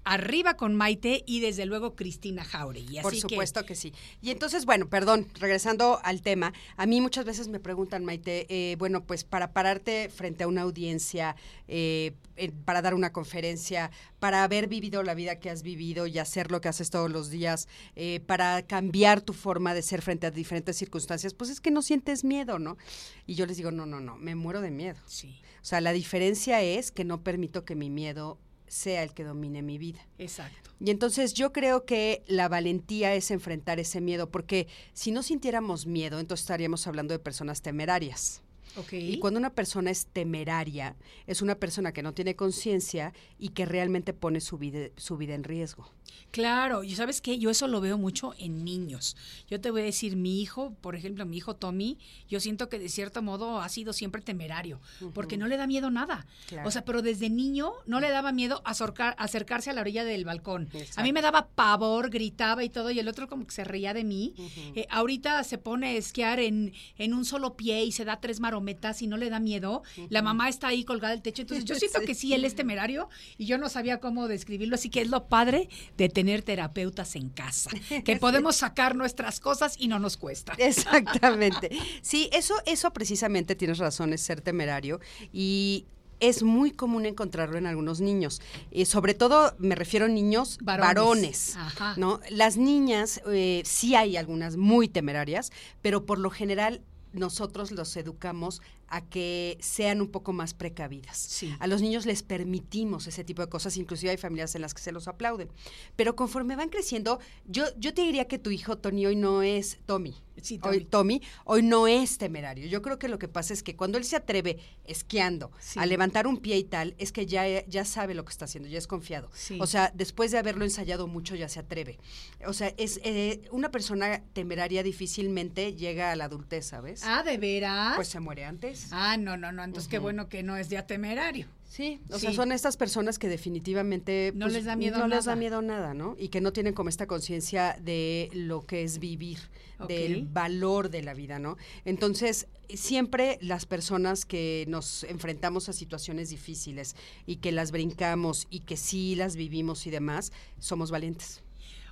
Arriba 0.09 0.57
con 0.57 0.75
Maite 0.75 1.23
y 1.27 1.41
desde 1.41 1.67
luego 1.67 1.95
Cristina 1.95 2.43
Jauregui. 2.43 2.97
Así 2.97 3.03
Por 3.03 3.15
supuesto 3.15 3.67
que, 3.67 3.75
sí. 3.75 3.93
Y 4.23 4.31
entonces, 4.31 4.65
bueno, 4.65 4.89
perdón, 4.89 5.29
regresando 5.35 6.01
al 6.03 6.23
tema, 6.23 6.55
a 6.79 6.87
mí 6.87 7.03
muchas 7.03 7.27
veces 7.27 7.49
me 7.49 7.61
preguntan, 7.61 8.07
Maite, 8.07 8.47
eh, 8.49 8.77
bueno, 8.77 9.05
pues 9.05 9.25
para 9.25 9.53
pararte 9.53 10.09
frente 10.09 10.45
a 10.45 10.49
una 10.49 10.63
audiencia, 10.63 11.37
eh, 11.67 12.15
eh, 12.37 12.53
para 12.65 12.81
dar 12.81 12.95
una 12.95 13.13
conferencia, 13.13 13.91
para 14.19 14.45
haber 14.45 14.69
vivido 14.69 15.03
la 15.03 15.15
vida 15.15 15.41
que 15.41 15.51
has 15.51 15.63
vivido 15.63 16.07
y 16.07 16.19
hacer 16.19 16.51
lo 16.51 16.63
que 16.63 16.69
haces 16.69 16.89
todos 16.89 17.11
los 17.11 17.29
días, 17.29 17.69
eh, 17.95 18.21
para 18.21 18.63
cambiar 18.63 19.21
tu 19.21 19.35
forma 19.35 19.75
de 19.75 19.83
ser 19.83 20.01
frente 20.01 20.27
a 20.27 20.31
diferentes 20.31 20.77
circunstancias, 20.77 21.35
pues 21.35 21.51
es 21.51 21.61
que 21.61 21.71
no 21.71 21.83
sientes 21.83 22.25
miedo, 22.25 22.59
¿no? 22.59 22.79
Y 23.27 23.35
yo 23.35 23.45
les 23.45 23.59
digo, 23.59 23.73
no, 23.73 23.85
no, 23.85 24.01
no, 24.01 24.17
me 24.17 24.35
muero 24.35 24.63
de 24.63 24.71
miedo. 24.71 24.99
Sí, 25.07 25.41
O 25.61 25.65
sea, 25.65 25.83
la 25.83 25.93
diferencia 25.93 26.63
es 26.63 26.93
que 26.93 27.05
no 27.05 27.23
permito 27.23 27.67
que 27.67 27.75
mi 27.75 27.91
miedo 27.91 28.39
sea 28.69 29.03
el 29.03 29.13
que 29.13 29.25
domine 29.25 29.63
mi 29.63 29.79
vida. 29.79 30.07
exacto. 30.19 30.71
Y 30.81 30.91
entonces 30.91 31.35
yo 31.35 31.53
creo 31.53 31.85
que 31.85 32.23
la 32.29 32.49
valentía 32.49 33.15
es 33.15 33.31
enfrentar 33.33 33.81
ese 33.81 34.01
miedo, 34.01 34.31
porque 34.31 34.69
si 34.93 35.11
no 35.11 35.23
sintiéramos 35.25 35.87
miedo, 35.87 36.21
entonces 36.21 36.45
estaríamos 36.45 36.87
hablando 36.87 37.13
de 37.15 37.19
personas 37.19 37.63
temerarias. 37.63 38.43
Ok. 38.77 38.93
Y 38.93 39.19
cuando 39.19 39.41
una 39.41 39.55
persona 39.55 39.91
es 39.91 40.07
temeraria, 40.07 40.95
es 41.27 41.43
una 41.43 41.57
persona 41.57 41.93
que 41.93 42.03
no 42.03 42.15
tiene 42.15 42.37
conciencia 42.37 43.13
y 43.39 43.49
que 43.49 43.67
realmente 43.67 44.13
pone 44.13 44.41
su 44.41 44.57
vida, 44.57 44.91
su 44.97 45.17
vida 45.17 45.35
en 45.35 45.43
riesgo. 45.43 45.91
Claro, 46.31 46.85
y 46.85 46.95
sabes 46.95 47.21
qué, 47.21 47.39
yo 47.39 47.49
eso 47.51 47.69
lo 47.69 47.81
veo 47.81 47.97
mucho 47.97 48.35
en 48.39 48.65
niños. 48.65 49.17
Yo 49.49 49.61
te 49.61 49.71
voy 49.71 49.81
a 49.81 49.85
decir, 49.85 50.15
mi 50.17 50.43
hijo, 50.43 50.75
por 50.83 50.95
ejemplo, 50.95 51.25
mi 51.25 51.39
hijo 51.39 51.57
Tommy, 51.57 51.97
yo 52.29 52.39
siento 52.39 52.69
que 52.69 52.79
de 52.79 52.89
cierto 52.91 53.23
modo 53.23 53.61
ha 53.61 53.69
sido 53.71 53.93
siempre 53.93 54.21
temerario, 54.21 54.81
porque 55.15 55.37
no 55.39 55.47
le 55.47 55.57
da 55.57 55.67
miedo 55.67 55.91
nada. 55.91 56.27
Claro. 56.47 56.69
O 56.69 56.71
sea, 56.71 56.85
pero 56.85 57.01
desde 57.01 57.31
niño 57.31 57.73
no 57.87 57.99
le 58.01 58.11
daba 58.11 58.33
miedo 58.33 58.63
acercar- 58.65 59.15
acercarse 59.19 59.71
a 59.71 59.73
la 59.73 59.81
orilla 59.81 60.05
del 60.05 60.25
balcón. 60.27 60.69
Exacto. 60.75 61.01
A 61.01 61.03
mí 61.05 61.13
me 61.13 61.23
daba 61.23 61.49
pavor, 61.49 62.11
gritaba 62.11 62.63
y 62.63 62.69
todo, 62.69 62.91
y 62.91 62.99
el 62.99 63.09
otro 63.09 63.27
como 63.29 63.47
que 63.47 63.53
se 63.53 63.65
reía 63.65 63.95
de 63.95 64.05
mí. 64.05 64.35
Eh, 64.75 64.87
ahorita 64.91 65.43
se 65.45 65.57
pone 65.59 65.89
a 65.89 65.93
esquiar 65.93 66.41
en, 66.41 66.73
en 66.99 67.15
un 67.15 67.25
solo 67.25 67.57
pie 67.57 67.85
y 67.85 67.93
se 67.93 68.05
da 68.05 68.21
tres 68.21 68.39
marometas 68.41 69.01
y 69.03 69.07
no 69.07 69.17
le 69.17 69.31
da 69.31 69.41
miedo. 69.41 69.83
La 70.11 70.21
mamá 70.23 70.49
está 70.51 70.69
ahí 70.69 70.85
colgada 70.85 71.15
del 71.15 71.23
techo. 71.23 71.43
Entonces 71.43 71.65
yo 71.65 71.75
siento 71.79 72.01
Sí. 72.01 72.07
que 72.07 72.15
sí, 72.15 72.35
él 72.35 72.45
es 72.45 72.55
temerario 72.55 73.09
y 73.39 73.47
yo 73.47 73.57
no 73.59 73.69
sabía 73.71 73.99
cómo 73.99 74.29
describirlo. 74.29 74.75
Así 74.75 74.91
que 74.91 75.01
es 75.01 75.09
lo 75.09 75.27
padre 75.27 75.69
de 75.99 76.09
tener 76.09 76.43
terapeutas 76.43 77.17
en 77.17 77.29
casa, 77.29 77.71
que 78.05 78.17
podemos 78.17 78.57
sacar 78.57 78.95
nuestras 78.95 79.41
cosas 79.41 79.75
y 79.79 79.89
no 79.89 79.99
nos 79.99 80.17
cuesta. 80.17 80.55
Exactamente. 80.59 81.71
Sí, 82.01 82.31
eso, 82.33 82.55
eso 82.65 82.93
precisamente 82.93 83.57
tienes 83.57 83.79
razón, 83.79 84.13
es 84.13 84.23
ser 84.23 84.41
temerario 84.41 85.01
y 85.33 85.87
es 86.21 86.43
muy 86.45 86.71
común 86.71 87.05
encontrarlo 87.05 87.59
en 87.59 87.67
algunos 87.67 88.01
niños. 88.01 88.41
Y 88.71 88.85
sobre 88.85 89.15
todo 89.15 89.55
me 89.59 89.75
refiero 89.75 90.07
a 90.07 90.09
niños 90.09 90.59
Varones. 90.63 91.57
¿no? 91.97 92.21
Las 92.31 92.57
niñas, 92.57 93.21
eh, 93.27 93.63
sí 93.65 93.97
hay 93.97 94.17
algunas 94.17 94.57
muy 94.57 94.89
temerarias, 94.89 95.51
pero 95.83 96.07
por 96.07 96.21
lo 96.21 96.31
general 96.31 96.81
nosotros 97.13 97.73
los 97.73 97.97
educamos 97.97 98.63
a 98.89 99.05
que 99.09 99.59
sean 99.61 100.01
un 100.01 100.09
poco 100.09 100.33
más 100.33 100.55
precavidas. 100.55 101.17
Sí. 101.19 101.55
A 101.61 101.67
los 101.67 101.83
niños 101.83 102.07
les 102.07 102.23
permitimos 102.23 103.07
ese 103.07 103.25
tipo 103.25 103.43
de 103.43 103.49
cosas, 103.49 103.77
inclusive 103.77 104.11
hay 104.11 104.17
familias 104.17 104.55
en 104.55 104.63
las 104.63 104.75
que 104.75 104.83
se 104.83 104.93
los 104.93 105.09
aplauden. 105.09 105.51
Pero 105.97 106.17
conforme 106.17 106.57
van 106.57 106.69
creciendo, 106.71 107.19
yo, 107.47 107.65
yo 107.79 107.95
te 107.95 108.03
diría 108.03 108.27
que 108.27 108.39
tu 108.39 108.51
hijo 108.51 108.79
Tony 108.79 109.07
hoy 109.07 109.17
no 109.17 109.43
es 109.43 109.79
Tommy. 109.87 110.15
Sí, 110.41 110.55
Hoy, 110.63 110.85
Tommy. 110.85 111.19
Tommy, 111.19 111.23
hoy 111.47 111.63
no 111.63 111.89
es 111.89 112.17
temerario. 112.17 112.69
Yo 112.69 112.81
creo 112.81 112.97
que 113.01 113.09
lo 113.09 113.19
que 113.19 113.27
pasa 113.27 113.53
es 113.53 113.65
que 113.65 113.75
cuando 113.75 113.99
él 113.99 114.05
se 114.05 114.15
atreve 114.15 114.61
esquiando 114.85 115.51
Sí. 115.59 115.81
a 115.81 115.85
levantar 115.87 116.29
un 116.29 116.37
pie 116.37 116.57
y 116.59 116.63
tal, 116.65 116.95
es 116.99 117.11
que 117.11 117.27
ya, 117.27 117.67
ya 117.67 117.85
sabe 117.85 118.15
lo 118.15 118.25
que 118.25 118.31
está 118.31 118.45
haciendo, 118.45 118.69
ya 118.69 118.79
es 118.79 118.87
confiado. 118.87 119.31
Sí. 119.35 119.59
O 119.61 119.67
sea, 119.67 119.91
después 119.97 120.31
de 120.31 120.39
haberlo 120.39 120.65
ensayado 120.65 121.09
mucho, 121.09 121.35
ya 121.35 121.49
se 121.49 121.59
atreve. 121.59 121.99
O 122.47 122.53
sea, 122.53 122.73
es 122.77 123.01
eh, 123.03 123.49
una 123.51 123.73
persona 123.73 124.23
temeraria 124.33 124.85
difícilmente 124.85 125.75
llega 125.75 126.13
a 126.13 126.17
la 126.17 126.27
adultez, 126.27 126.67
¿sabes? 126.67 127.03
Ah, 127.05 127.25
¿de 127.25 127.37
veras? 127.37 127.97
Pues 127.97 128.07
se 128.07 128.21
muere 128.21 128.45
antes. 128.45 128.78
Ah, 128.91 129.17
no, 129.17 129.37
no, 129.37 129.53
no. 129.53 129.65
Entonces 129.65 129.89
qué 129.89 129.99
bueno 129.99 130.29
que 130.29 130.43
no 130.43 130.57
es 130.57 130.69
ya 130.69 130.87
temerario. 130.87 131.47
Sí, 131.69 132.01
o 132.11 132.15
Sí. 132.15 132.23
sea, 132.23 132.33
son 132.33 132.51
estas 132.53 132.77
personas 132.79 133.19
que 133.19 133.29
definitivamente 133.29 134.33
No 134.35 134.49
les 134.49 134.65
da 134.65 134.75
miedo 134.75 134.99
no 134.99 135.07
les 135.07 135.27
da 135.27 135.33
nada. 135.33 135.37
miedo 135.37 135.61
nada, 135.63 135.93
¿no? 135.95 136.17
Y 136.19 136.29
que 136.29 136.41
no 136.41 136.53
tienen 136.53 136.73
como 136.73 136.89
esta 136.89 137.07
conciencia 137.07 137.77
de 137.83 138.31
lo 138.33 138.65
que 138.65 138.85
es 138.85 138.99
vivir, 138.99 139.39
del 139.87 140.27
valor 140.27 140.89
de 140.89 141.03
la 141.03 141.13
vida, 141.15 141.39
¿no? 141.39 141.57
Entonces, 141.85 142.47
siempre 142.75 143.39
las 143.43 143.67
personas 143.67 144.25
que 144.25 144.65
nos 144.67 145.05
enfrentamos 145.05 145.69
a 145.69 145.73
situaciones 145.75 146.31
difíciles 146.31 146.97
y 147.27 147.37
que 147.37 147.53
las 147.53 147.71
brincamos 147.71 148.47
y 148.51 148.61
que 148.61 148.77
sí 148.79 149.15
las 149.15 149.37
vivimos 149.37 149.87
y 149.87 149.91
demás, 149.91 150.33
somos 150.59 150.91
valientes. 150.91 151.43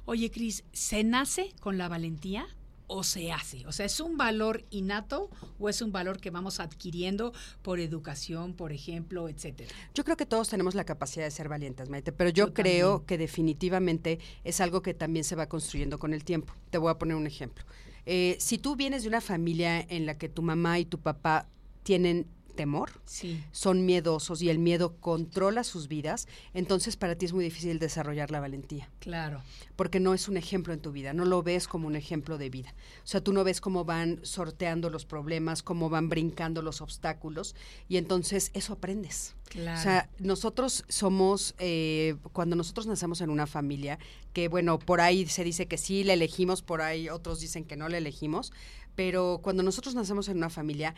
Oye, 0.07 0.31
Cris, 0.31 0.65
¿se 0.73 1.05
nace 1.05 1.53
con 1.61 1.77
la 1.79 1.89
valentía 1.89 2.47
o 2.89 3.03
se 3.03 3.33
hace? 3.33 3.67
O 3.67 3.73
sea, 3.73 3.87
¿es 3.87 4.01
un 4.01 4.17
valor 4.17 4.65
innato 4.71 5.31
o 5.59 5.69
es 5.69 5.83
un 5.83 5.93
valor 5.93 6.21
que 6.21 6.31
vamos 6.31 6.61
adquiriendo 6.61 7.33
por 7.63 7.81
educación, 7.81 8.55
por 8.55 8.73
ejemplo, 8.73 9.29
etcétera? 9.29 9.71
Yo 9.95 10.05
creo 10.05 10.17
que 10.17 10.27
todos 10.27 10.49
tenemos 10.49 10.75
la 10.75 10.85
capacidad 10.85 11.25
de 11.25 11.31
ser 11.31 11.49
valientes, 11.49 11.89
Maite, 11.89 12.13
pero 12.13 12.31
yo, 12.31 12.47
Yo 12.47 12.55
creo 12.55 12.91
también. 12.99 13.07
que 13.07 13.19
definitivamente 13.19 14.19
es 14.45 14.61
algo 14.61 14.83
que 14.83 14.95
también 14.95 15.25
se 15.25 15.37
va 15.37 15.49
construyendo 15.49 15.99
con 15.99 16.13
el 16.15 16.25
tiempo. 16.25 16.55
Te 16.71 16.79
voy 16.79 16.91
a 16.91 16.99
poner 16.99 17.17
un 17.17 17.27
ejemplo. 17.27 17.65
Eh, 18.05 18.37
si 18.39 18.59
tú 18.59 18.77
vienes 18.77 19.03
de 19.03 19.09
una 19.09 19.21
familia 19.21 19.81
en 19.81 20.07
la 20.07 20.17
que 20.17 20.29
tu 20.29 20.43
mamá 20.43 20.79
y 20.79 20.85
tu 20.85 21.01
papá 21.01 21.49
tienen 21.83 22.27
temor, 22.57 22.91
Sí. 23.05 23.45
son 23.53 23.87
miedosos 23.87 24.43
y 24.43 24.51
el 24.51 24.59
miedo 24.59 24.97
controla 24.99 25.63
sus 25.63 25.87
vidas, 25.87 26.27
entonces 26.55 26.97
para 26.97 27.15
ti 27.15 27.27
es 27.27 27.33
muy 27.33 27.45
difícil 27.45 27.79
desarrollar 27.79 28.31
la 28.33 28.41
valentía, 28.41 28.91
Claro. 28.99 29.43
porque 29.77 30.01
no 30.01 30.15
es 30.15 30.29
un 30.29 30.37
ejemplo 30.37 30.73
en 30.75 30.81
tu 30.81 30.91
vida, 30.91 31.13
no 31.13 31.25
lo 31.25 31.43
ves 31.45 31.69
como 31.69 31.87
un 31.87 31.95
ejemplo 31.95 32.39
de 32.39 32.51
vida. 32.51 32.75
O 33.05 33.07
sea, 33.07 33.21
tú 33.23 33.33
no 33.33 33.45
ves 33.45 33.61
cómo 33.61 33.85
van 33.85 34.19
sorteando 34.23 34.91
los 34.91 35.05
problemas, 35.07 35.63
cómo 35.63 35.89
van 35.89 36.09
brincando 36.09 36.63
los 36.63 36.81
obstáculos, 36.81 37.55
y 37.89 37.99
entonces 37.99 38.51
eso 38.55 38.73
aprendes. 38.73 39.35
Claro. 39.51 39.79
O 39.79 39.83
sea, 39.83 40.11
nosotros 40.19 40.85
somos, 40.89 41.55
eh, 41.59 42.17
cuando 42.33 42.57
nosotros 42.57 42.87
nacemos 42.89 43.21
en 43.21 43.31
una 43.31 43.47
familia, 43.47 43.99
que 44.33 44.49
bueno, 44.49 44.79
por 44.81 45.01
ahí 45.01 45.25
se 45.27 45.45
dice 45.45 45.67
que 45.67 45.79
sí, 45.79 46.03
la 46.03 46.15
elegimos, 46.15 46.63
por 46.63 46.81
ahí 46.81 47.09
otros 47.09 47.41
dicen 47.41 47.65
que 47.65 47.77
no 47.77 47.89
la 47.89 47.99
elegimos, 47.99 48.53
pero 48.97 49.41
cuando 49.43 49.63
nosotros 49.63 49.95
nacemos 49.95 50.29
en 50.29 50.39
una 50.39 50.49
familia, 50.51 50.95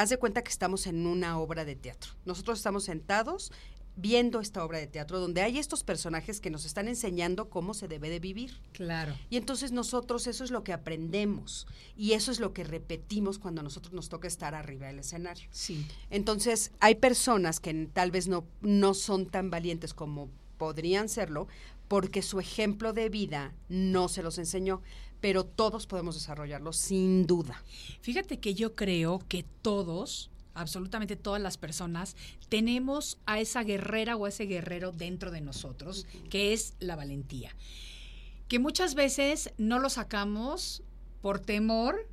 haz 0.00 0.08
de 0.08 0.16
cuenta 0.16 0.42
que 0.42 0.50
estamos 0.50 0.86
en 0.86 1.06
una 1.06 1.38
obra 1.38 1.66
de 1.66 1.76
teatro. 1.76 2.12
Nosotros 2.24 2.58
estamos 2.58 2.84
sentados 2.84 3.52
viendo 3.96 4.40
esta 4.40 4.64
obra 4.64 4.78
de 4.78 4.86
teatro 4.86 5.20
donde 5.20 5.42
hay 5.42 5.58
estos 5.58 5.84
personajes 5.84 6.40
que 6.40 6.48
nos 6.48 6.64
están 6.64 6.88
enseñando 6.88 7.50
cómo 7.50 7.74
se 7.74 7.86
debe 7.86 8.08
de 8.08 8.18
vivir. 8.18 8.62
Claro. 8.72 9.14
Y 9.28 9.36
entonces 9.36 9.72
nosotros 9.72 10.26
eso 10.26 10.42
es 10.42 10.50
lo 10.50 10.64
que 10.64 10.72
aprendemos 10.72 11.66
y 11.98 12.12
eso 12.12 12.32
es 12.32 12.40
lo 12.40 12.54
que 12.54 12.64
repetimos 12.64 13.38
cuando 13.38 13.60
a 13.60 13.64
nosotros 13.64 13.92
nos 13.92 14.08
toca 14.08 14.26
estar 14.26 14.54
arriba 14.54 14.86
del 14.86 15.00
escenario. 15.00 15.50
Sí. 15.50 15.86
Entonces, 16.08 16.72
hay 16.80 16.94
personas 16.94 17.60
que 17.60 17.90
tal 17.92 18.10
vez 18.10 18.26
no, 18.26 18.46
no 18.62 18.94
son 18.94 19.26
tan 19.26 19.50
valientes 19.50 19.92
como 19.92 20.30
podrían 20.56 21.10
serlo, 21.10 21.46
porque 21.88 22.22
su 22.22 22.40
ejemplo 22.40 22.94
de 22.94 23.10
vida 23.10 23.52
no 23.68 24.08
se 24.08 24.22
los 24.22 24.38
enseñó, 24.38 24.80
pero 25.20 25.44
todos 25.44 25.86
podemos 25.86 26.14
desarrollarlo 26.14 26.72
sin 26.72 27.26
duda. 27.26 27.62
Fíjate 28.00 28.38
que 28.38 28.54
yo 28.54 28.74
creo 28.74 29.20
que 29.28 29.44
todos, 29.62 30.30
absolutamente 30.54 31.16
todas 31.16 31.40
las 31.40 31.58
personas, 31.58 32.16
tenemos 32.48 33.18
a 33.26 33.40
esa 33.40 33.62
guerrera 33.62 34.16
o 34.16 34.24
a 34.24 34.30
ese 34.30 34.44
guerrero 34.44 34.92
dentro 34.92 35.30
de 35.30 35.40
nosotros, 35.40 36.06
que 36.28 36.52
es 36.52 36.74
la 36.80 36.96
valentía. 36.96 37.54
Que 38.48 38.58
muchas 38.58 38.94
veces 38.94 39.52
no 39.58 39.78
lo 39.78 39.90
sacamos 39.90 40.82
por 41.20 41.40
temor 41.40 42.08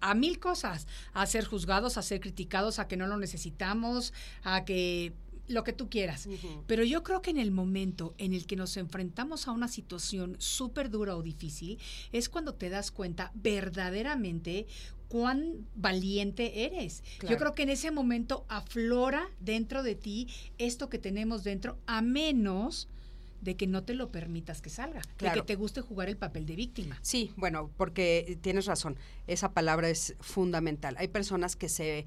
a 0.00 0.14
mil 0.14 0.40
cosas, 0.40 0.88
a 1.14 1.24
ser 1.26 1.46
juzgados, 1.46 1.96
a 1.96 2.02
ser 2.02 2.20
criticados, 2.20 2.78
a 2.78 2.88
que 2.88 2.96
no 2.96 3.06
lo 3.06 3.16
necesitamos, 3.16 4.12
a 4.42 4.64
que 4.64 5.14
lo 5.52 5.64
que 5.64 5.72
tú 5.72 5.88
quieras. 5.88 6.28
Pero 6.66 6.84
yo 6.84 7.02
creo 7.02 7.22
que 7.22 7.30
en 7.30 7.38
el 7.38 7.50
momento 7.50 8.14
en 8.18 8.32
el 8.32 8.46
que 8.46 8.56
nos 8.56 8.76
enfrentamos 8.76 9.46
a 9.46 9.52
una 9.52 9.68
situación 9.68 10.36
súper 10.38 10.90
dura 10.90 11.16
o 11.16 11.22
difícil, 11.22 11.78
es 12.12 12.28
cuando 12.28 12.54
te 12.54 12.70
das 12.70 12.90
cuenta 12.90 13.30
verdaderamente 13.34 14.66
cuán 15.08 15.66
valiente 15.74 16.64
eres. 16.64 17.02
Yo 17.28 17.36
creo 17.36 17.54
que 17.54 17.64
en 17.64 17.68
ese 17.68 17.90
momento 17.90 18.46
aflora 18.48 19.28
dentro 19.40 19.82
de 19.82 19.94
ti 19.94 20.28
esto 20.58 20.88
que 20.88 20.98
tenemos 20.98 21.44
dentro, 21.44 21.78
a 21.86 22.00
menos 22.00 22.88
de 23.42 23.56
que 23.56 23.66
no 23.66 23.82
te 23.82 23.94
lo 23.94 24.10
permitas 24.10 24.62
que 24.62 24.70
salga, 24.70 25.02
de 25.18 25.32
que 25.32 25.42
te 25.42 25.56
guste 25.56 25.80
jugar 25.80 26.08
el 26.08 26.16
papel 26.16 26.46
de 26.46 26.56
víctima. 26.56 26.98
Sí, 27.02 27.32
bueno, 27.36 27.70
porque 27.76 28.38
tienes 28.40 28.66
razón, 28.66 28.96
esa 29.26 29.52
palabra 29.52 29.90
es 29.90 30.14
fundamental. 30.20 30.94
Hay 30.96 31.08
personas 31.08 31.56
que 31.56 31.68
se 31.68 32.06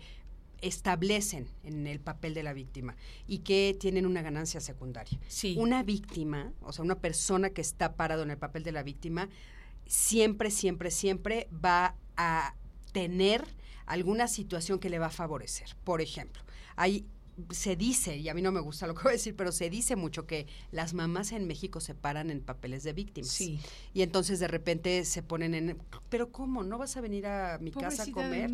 establecen 0.67 1.48
en 1.63 1.86
el 1.88 2.00
papel 2.00 2.34
de 2.34 2.43
la 2.43 2.53
víctima 2.53 2.95
y 3.27 3.39
que 3.39 3.75
tienen 3.79 4.05
una 4.05 4.22
ganancia 4.22 4.60
secundaria. 4.60 5.19
Sí. 5.27 5.55
Una 5.57 5.84
víctima, 5.84 6.53
o 6.62 6.74
sea, 6.74 6.84
una 6.84 7.00
persona 7.00 7.51
que 7.51 7.62
está 7.62 7.95
parado 7.95 8.24
en 8.24 8.31
el 8.31 8.38
papel 8.38 8.63
de 8.63 8.72
la 8.72 8.84
víctima, 8.84 9.29
siempre, 9.86 10.50
siempre, 10.50 10.89
siempre 10.91 11.48
va 11.53 11.95
a 12.17 12.55
tener 12.91 13.45
alguna 13.86 14.27
situación 14.27 14.79
que 14.79 14.89
le 14.89 15.00
va 15.00 15.07
a 15.07 15.12
favorecer. 15.12 15.75
Por 15.84 16.01
ejemplo, 16.01 16.41
hay 16.75 17.05
se 17.50 17.75
dice, 17.75 18.18
y 18.18 18.30
a 18.30 18.34
mí 18.34 18.42
no 18.42 18.51
me 18.51 18.62
gusta 18.62 18.88
lo 18.88 18.96
que 18.96 19.04
voy 19.04 19.10
a 19.12 19.13
decir, 19.13 19.36
pero 19.36 19.51
se 19.51 19.70
dice 19.70 19.96
mucho 19.96 20.25
que 20.25 20.48
las 20.72 20.94
mamás 20.94 21.32
en 21.32 21.48
México 21.48 21.80
se 21.80 21.94
paran 21.94 22.30
en 22.30 22.42
papeles 22.42 22.84
de 22.84 22.94
víctimas. 22.94 23.32
Sí. 23.32 23.60
Y 23.94 24.01
entonces 24.01 24.39
de 24.39 24.48
repente 24.48 25.04
se 25.06 25.22
ponen 25.22 25.54
en, 25.54 25.77
pero 26.10 26.32
¿cómo? 26.32 26.63
¿No 26.63 26.77
vas 26.77 26.96
a 26.98 27.01
venir 27.01 27.27
a 27.27 27.58
mi 27.60 27.72
casa 27.72 28.04
a 28.04 28.12
comer? 28.12 28.50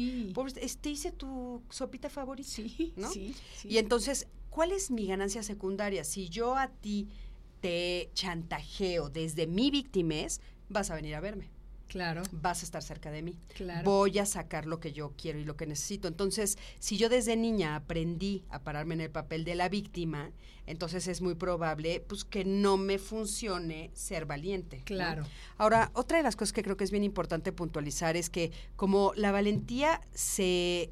te 0.82 0.90
hice 0.90 1.12
tu 1.12 1.62
sopita 1.70 2.10
favorita. 2.10 2.50
Sí, 2.50 2.94
¿no? 2.96 3.10
sí, 3.12 3.36
sí. 3.56 3.68
Y 3.70 3.78
entonces, 3.78 4.28
¿cuál 4.50 4.72
es 4.72 4.90
mi 4.90 5.08
ganancia 5.08 5.44
secundaria? 5.44 6.04
Si 6.04 6.30
yo 6.30 6.56
a 6.56 6.70
ti 6.70 7.08
te 7.62 8.10
chantajeo 8.14 9.10
desde 9.10 9.46
mi 9.46 9.70
víctimas, 9.70 10.42
vas 10.70 10.90
a 10.90 10.96
venir 10.96 11.16
a 11.16 11.20
verme. 11.20 11.52
Claro. 11.92 12.24
Vas 12.32 12.62
a 12.62 12.66
estar 12.66 12.82
cerca 12.82 13.12
de 13.12 13.22
mí. 13.22 13.38
Claro. 13.54 13.84
Voy 13.84 14.18
a 14.18 14.26
sacar 14.26 14.66
lo 14.66 14.80
que 14.80 14.94
yo 14.94 15.12
quiero 15.18 15.40
y 15.40 15.44
lo 15.44 15.58
que 15.58 15.66
necesito. 15.66 16.08
Entonces, 16.08 16.58
si 16.80 16.96
yo 16.98 17.10
desde 17.10 17.36
niña 17.36 17.76
aprendí 17.76 18.46
a 18.50 18.60
pararme 18.60 18.94
en 18.94 19.02
el 19.02 19.12
papel 19.12 19.44
de 19.44 19.56
la 19.56 19.68
víctima, 19.68 20.32
entonces 20.68 21.08
es 21.10 21.22
muy 21.22 21.36
probable 21.36 22.02
pues 22.08 22.24
que 22.24 22.46
no 22.46 22.78
me 22.78 22.98
funcione 22.98 23.92
ser 23.94 24.26
valiente. 24.26 24.84
Claro. 24.86 25.26
Ahora, 25.58 25.92
otra 25.94 26.16
de 26.16 26.24
las 26.24 26.38
cosas 26.38 26.54
que 26.54 26.64
creo 26.64 26.78
que 26.78 26.86
es 26.86 26.92
bien 26.92 27.04
importante 27.04 27.52
puntualizar 27.52 28.16
es 28.16 28.30
que 28.30 28.54
como 28.78 29.12
la 29.18 29.34
valentía 29.34 30.00
se 30.14 30.92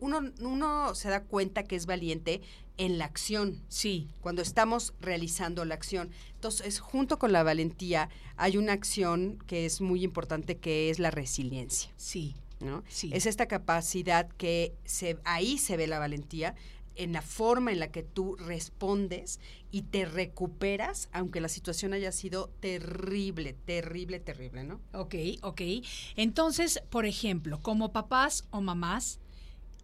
uno, 0.00 0.20
uno 0.40 0.94
se 0.94 1.08
da 1.08 1.24
cuenta 1.24 1.64
que 1.64 1.76
es 1.76 1.86
valiente 1.86 2.42
en 2.78 2.98
la 2.98 3.04
acción. 3.04 3.62
Sí. 3.68 4.08
Cuando 4.20 4.42
estamos 4.42 4.94
realizando 5.00 5.64
la 5.64 5.74
acción. 5.74 6.10
Entonces, 6.34 6.80
junto 6.80 7.18
con 7.18 7.32
la 7.32 7.42
valentía, 7.42 8.08
hay 8.36 8.56
una 8.56 8.72
acción 8.72 9.38
que 9.46 9.66
es 9.66 9.80
muy 9.80 10.04
importante, 10.04 10.58
que 10.58 10.90
es 10.90 10.98
la 10.98 11.10
resiliencia. 11.10 11.90
Sí. 11.96 12.34
¿no? 12.60 12.84
Sí. 12.88 13.10
Es 13.12 13.26
esta 13.26 13.46
capacidad 13.46 14.28
que 14.36 14.74
se, 14.84 15.18
ahí 15.24 15.58
se 15.58 15.76
ve 15.76 15.86
la 15.86 15.98
valentía, 15.98 16.54
en 16.94 17.12
la 17.12 17.22
forma 17.22 17.72
en 17.72 17.80
la 17.80 17.90
que 17.90 18.02
tú 18.02 18.36
respondes 18.36 19.40
y 19.70 19.82
te 19.82 20.04
recuperas, 20.04 21.08
aunque 21.12 21.40
la 21.40 21.48
situación 21.48 21.94
haya 21.94 22.12
sido 22.12 22.50
terrible, 22.60 23.54
terrible, 23.54 24.20
terrible, 24.20 24.64
¿no? 24.64 24.80
Ok, 24.92 25.14
ok. 25.42 25.62
Entonces, 26.16 26.82
por 26.90 27.06
ejemplo, 27.06 27.60
como 27.62 27.92
papás 27.92 28.44
o 28.50 28.60
mamás, 28.60 29.20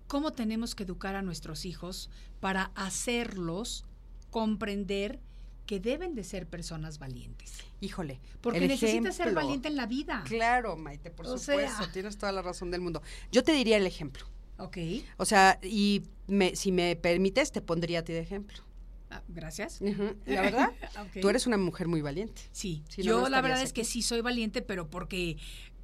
¿cómo 0.08 0.32
tenemos 0.32 0.74
que 0.74 0.82
educar 0.82 1.14
a 1.14 1.22
nuestros 1.22 1.64
hijos 1.64 2.10
para 2.40 2.72
hacerlos 2.74 3.84
comprender 4.30 5.20
que 5.68 5.80
deben 5.80 6.14
de 6.14 6.24
ser 6.24 6.46
personas 6.46 6.98
valientes. 6.98 7.58
Híjole. 7.82 8.20
Porque 8.40 8.66
necesitas 8.66 9.14
ser 9.14 9.34
valiente 9.34 9.68
en 9.68 9.76
la 9.76 9.84
vida. 9.84 10.24
Claro, 10.26 10.78
Maite, 10.78 11.10
por 11.10 11.26
supuesto. 11.26 11.90
tienes 11.92 12.16
toda 12.16 12.32
la 12.32 12.40
razón 12.40 12.70
del 12.70 12.80
mundo. 12.80 13.02
Yo 13.30 13.44
te 13.44 13.52
diría 13.52 13.76
el 13.76 13.86
ejemplo. 13.86 14.26
Ok. 14.56 14.78
O 15.18 15.26
sea, 15.26 15.60
y 15.62 16.04
me, 16.26 16.56
si 16.56 16.72
me 16.72 16.96
permites, 16.96 17.52
te 17.52 17.60
pondría 17.60 17.98
a 17.98 18.02
ti 18.02 18.14
de 18.14 18.20
ejemplo. 18.20 18.62
Ah, 19.10 19.22
gracias. 19.28 19.80
La 20.24 20.40
verdad, 20.42 20.72
tú 21.20 21.28
eres 21.28 21.46
una 21.46 21.58
mujer 21.58 21.86
muy 21.86 22.00
valiente. 22.00 22.40
Sí, 22.50 22.82
yo 22.96 23.28
la 23.28 23.42
verdad 23.42 23.62
es 23.62 23.74
que 23.74 23.84
sí 23.84 24.00
soy 24.00 24.22
valiente, 24.22 24.62
pero 24.62 24.88
porque, 24.88 25.36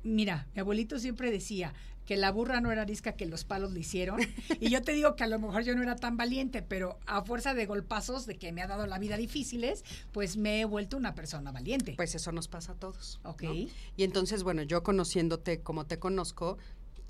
mira, 0.02 0.48
mi 0.54 0.60
abuelito 0.60 0.98
siempre 0.98 1.30
decía, 1.30 1.74
que 2.06 2.16
la 2.16 2.30
burra 2.30 2.60
no 2.60 2.70
era 2.70 2.82
arisca 2.82 3.12
que 3.12 3.26
los 3.26 3.44
palos 3.44 3.72
le 3.72 3.80
hicieron. 3.80 4.20
Y 4.60 4.70
yo 4.70 4.82
te 4.82 4.92
digo 4.92 5.16
que 5.16 5.24
a 5.24 5.26
lo 5.26 5.38
mejor 5.38 5.62
yo 5.62 5.74
no 5.74 5.82
era 5.82 5.96
tan 5.96 6.16
valiente, 6.16 6.62
pero 6.62 6.98
a 7.06 7.22
fuerza 7.22 7.54
de 7.54 7.66
golpazos 7.66 8.26
de 8.26 8.36
que 8.36 8.52
me 8.52 8.62
ha 8.62 8.66
dado 8.66 8.86
la 8.86 8.98
vida 8.98 9.16
difíciles, 9.16 9.84
pues 10.12 10.36
me 10.36 10.60
he 10.60 10.64
vuelto 10.64 10.96
una 10.96 11.14
persona 11.14 11.52
valiente. 11.52 11.94
Pues 11.96 12.14
eso 12.14 12.32
nos 12.32 12.48
pasa 12.48 12.72
a 12.72 12.74
todos. 12.76 13.20
Ok. 13.24 13.42
Y 13.96 14.04
entonces, 14.04 14.42
bueno, 14.42 14.62
yo 14.62 14.82
conociéndote 14.82 15.60
como 15.60 15.86
te 15.86 15.98
conozco, 15.98 16.58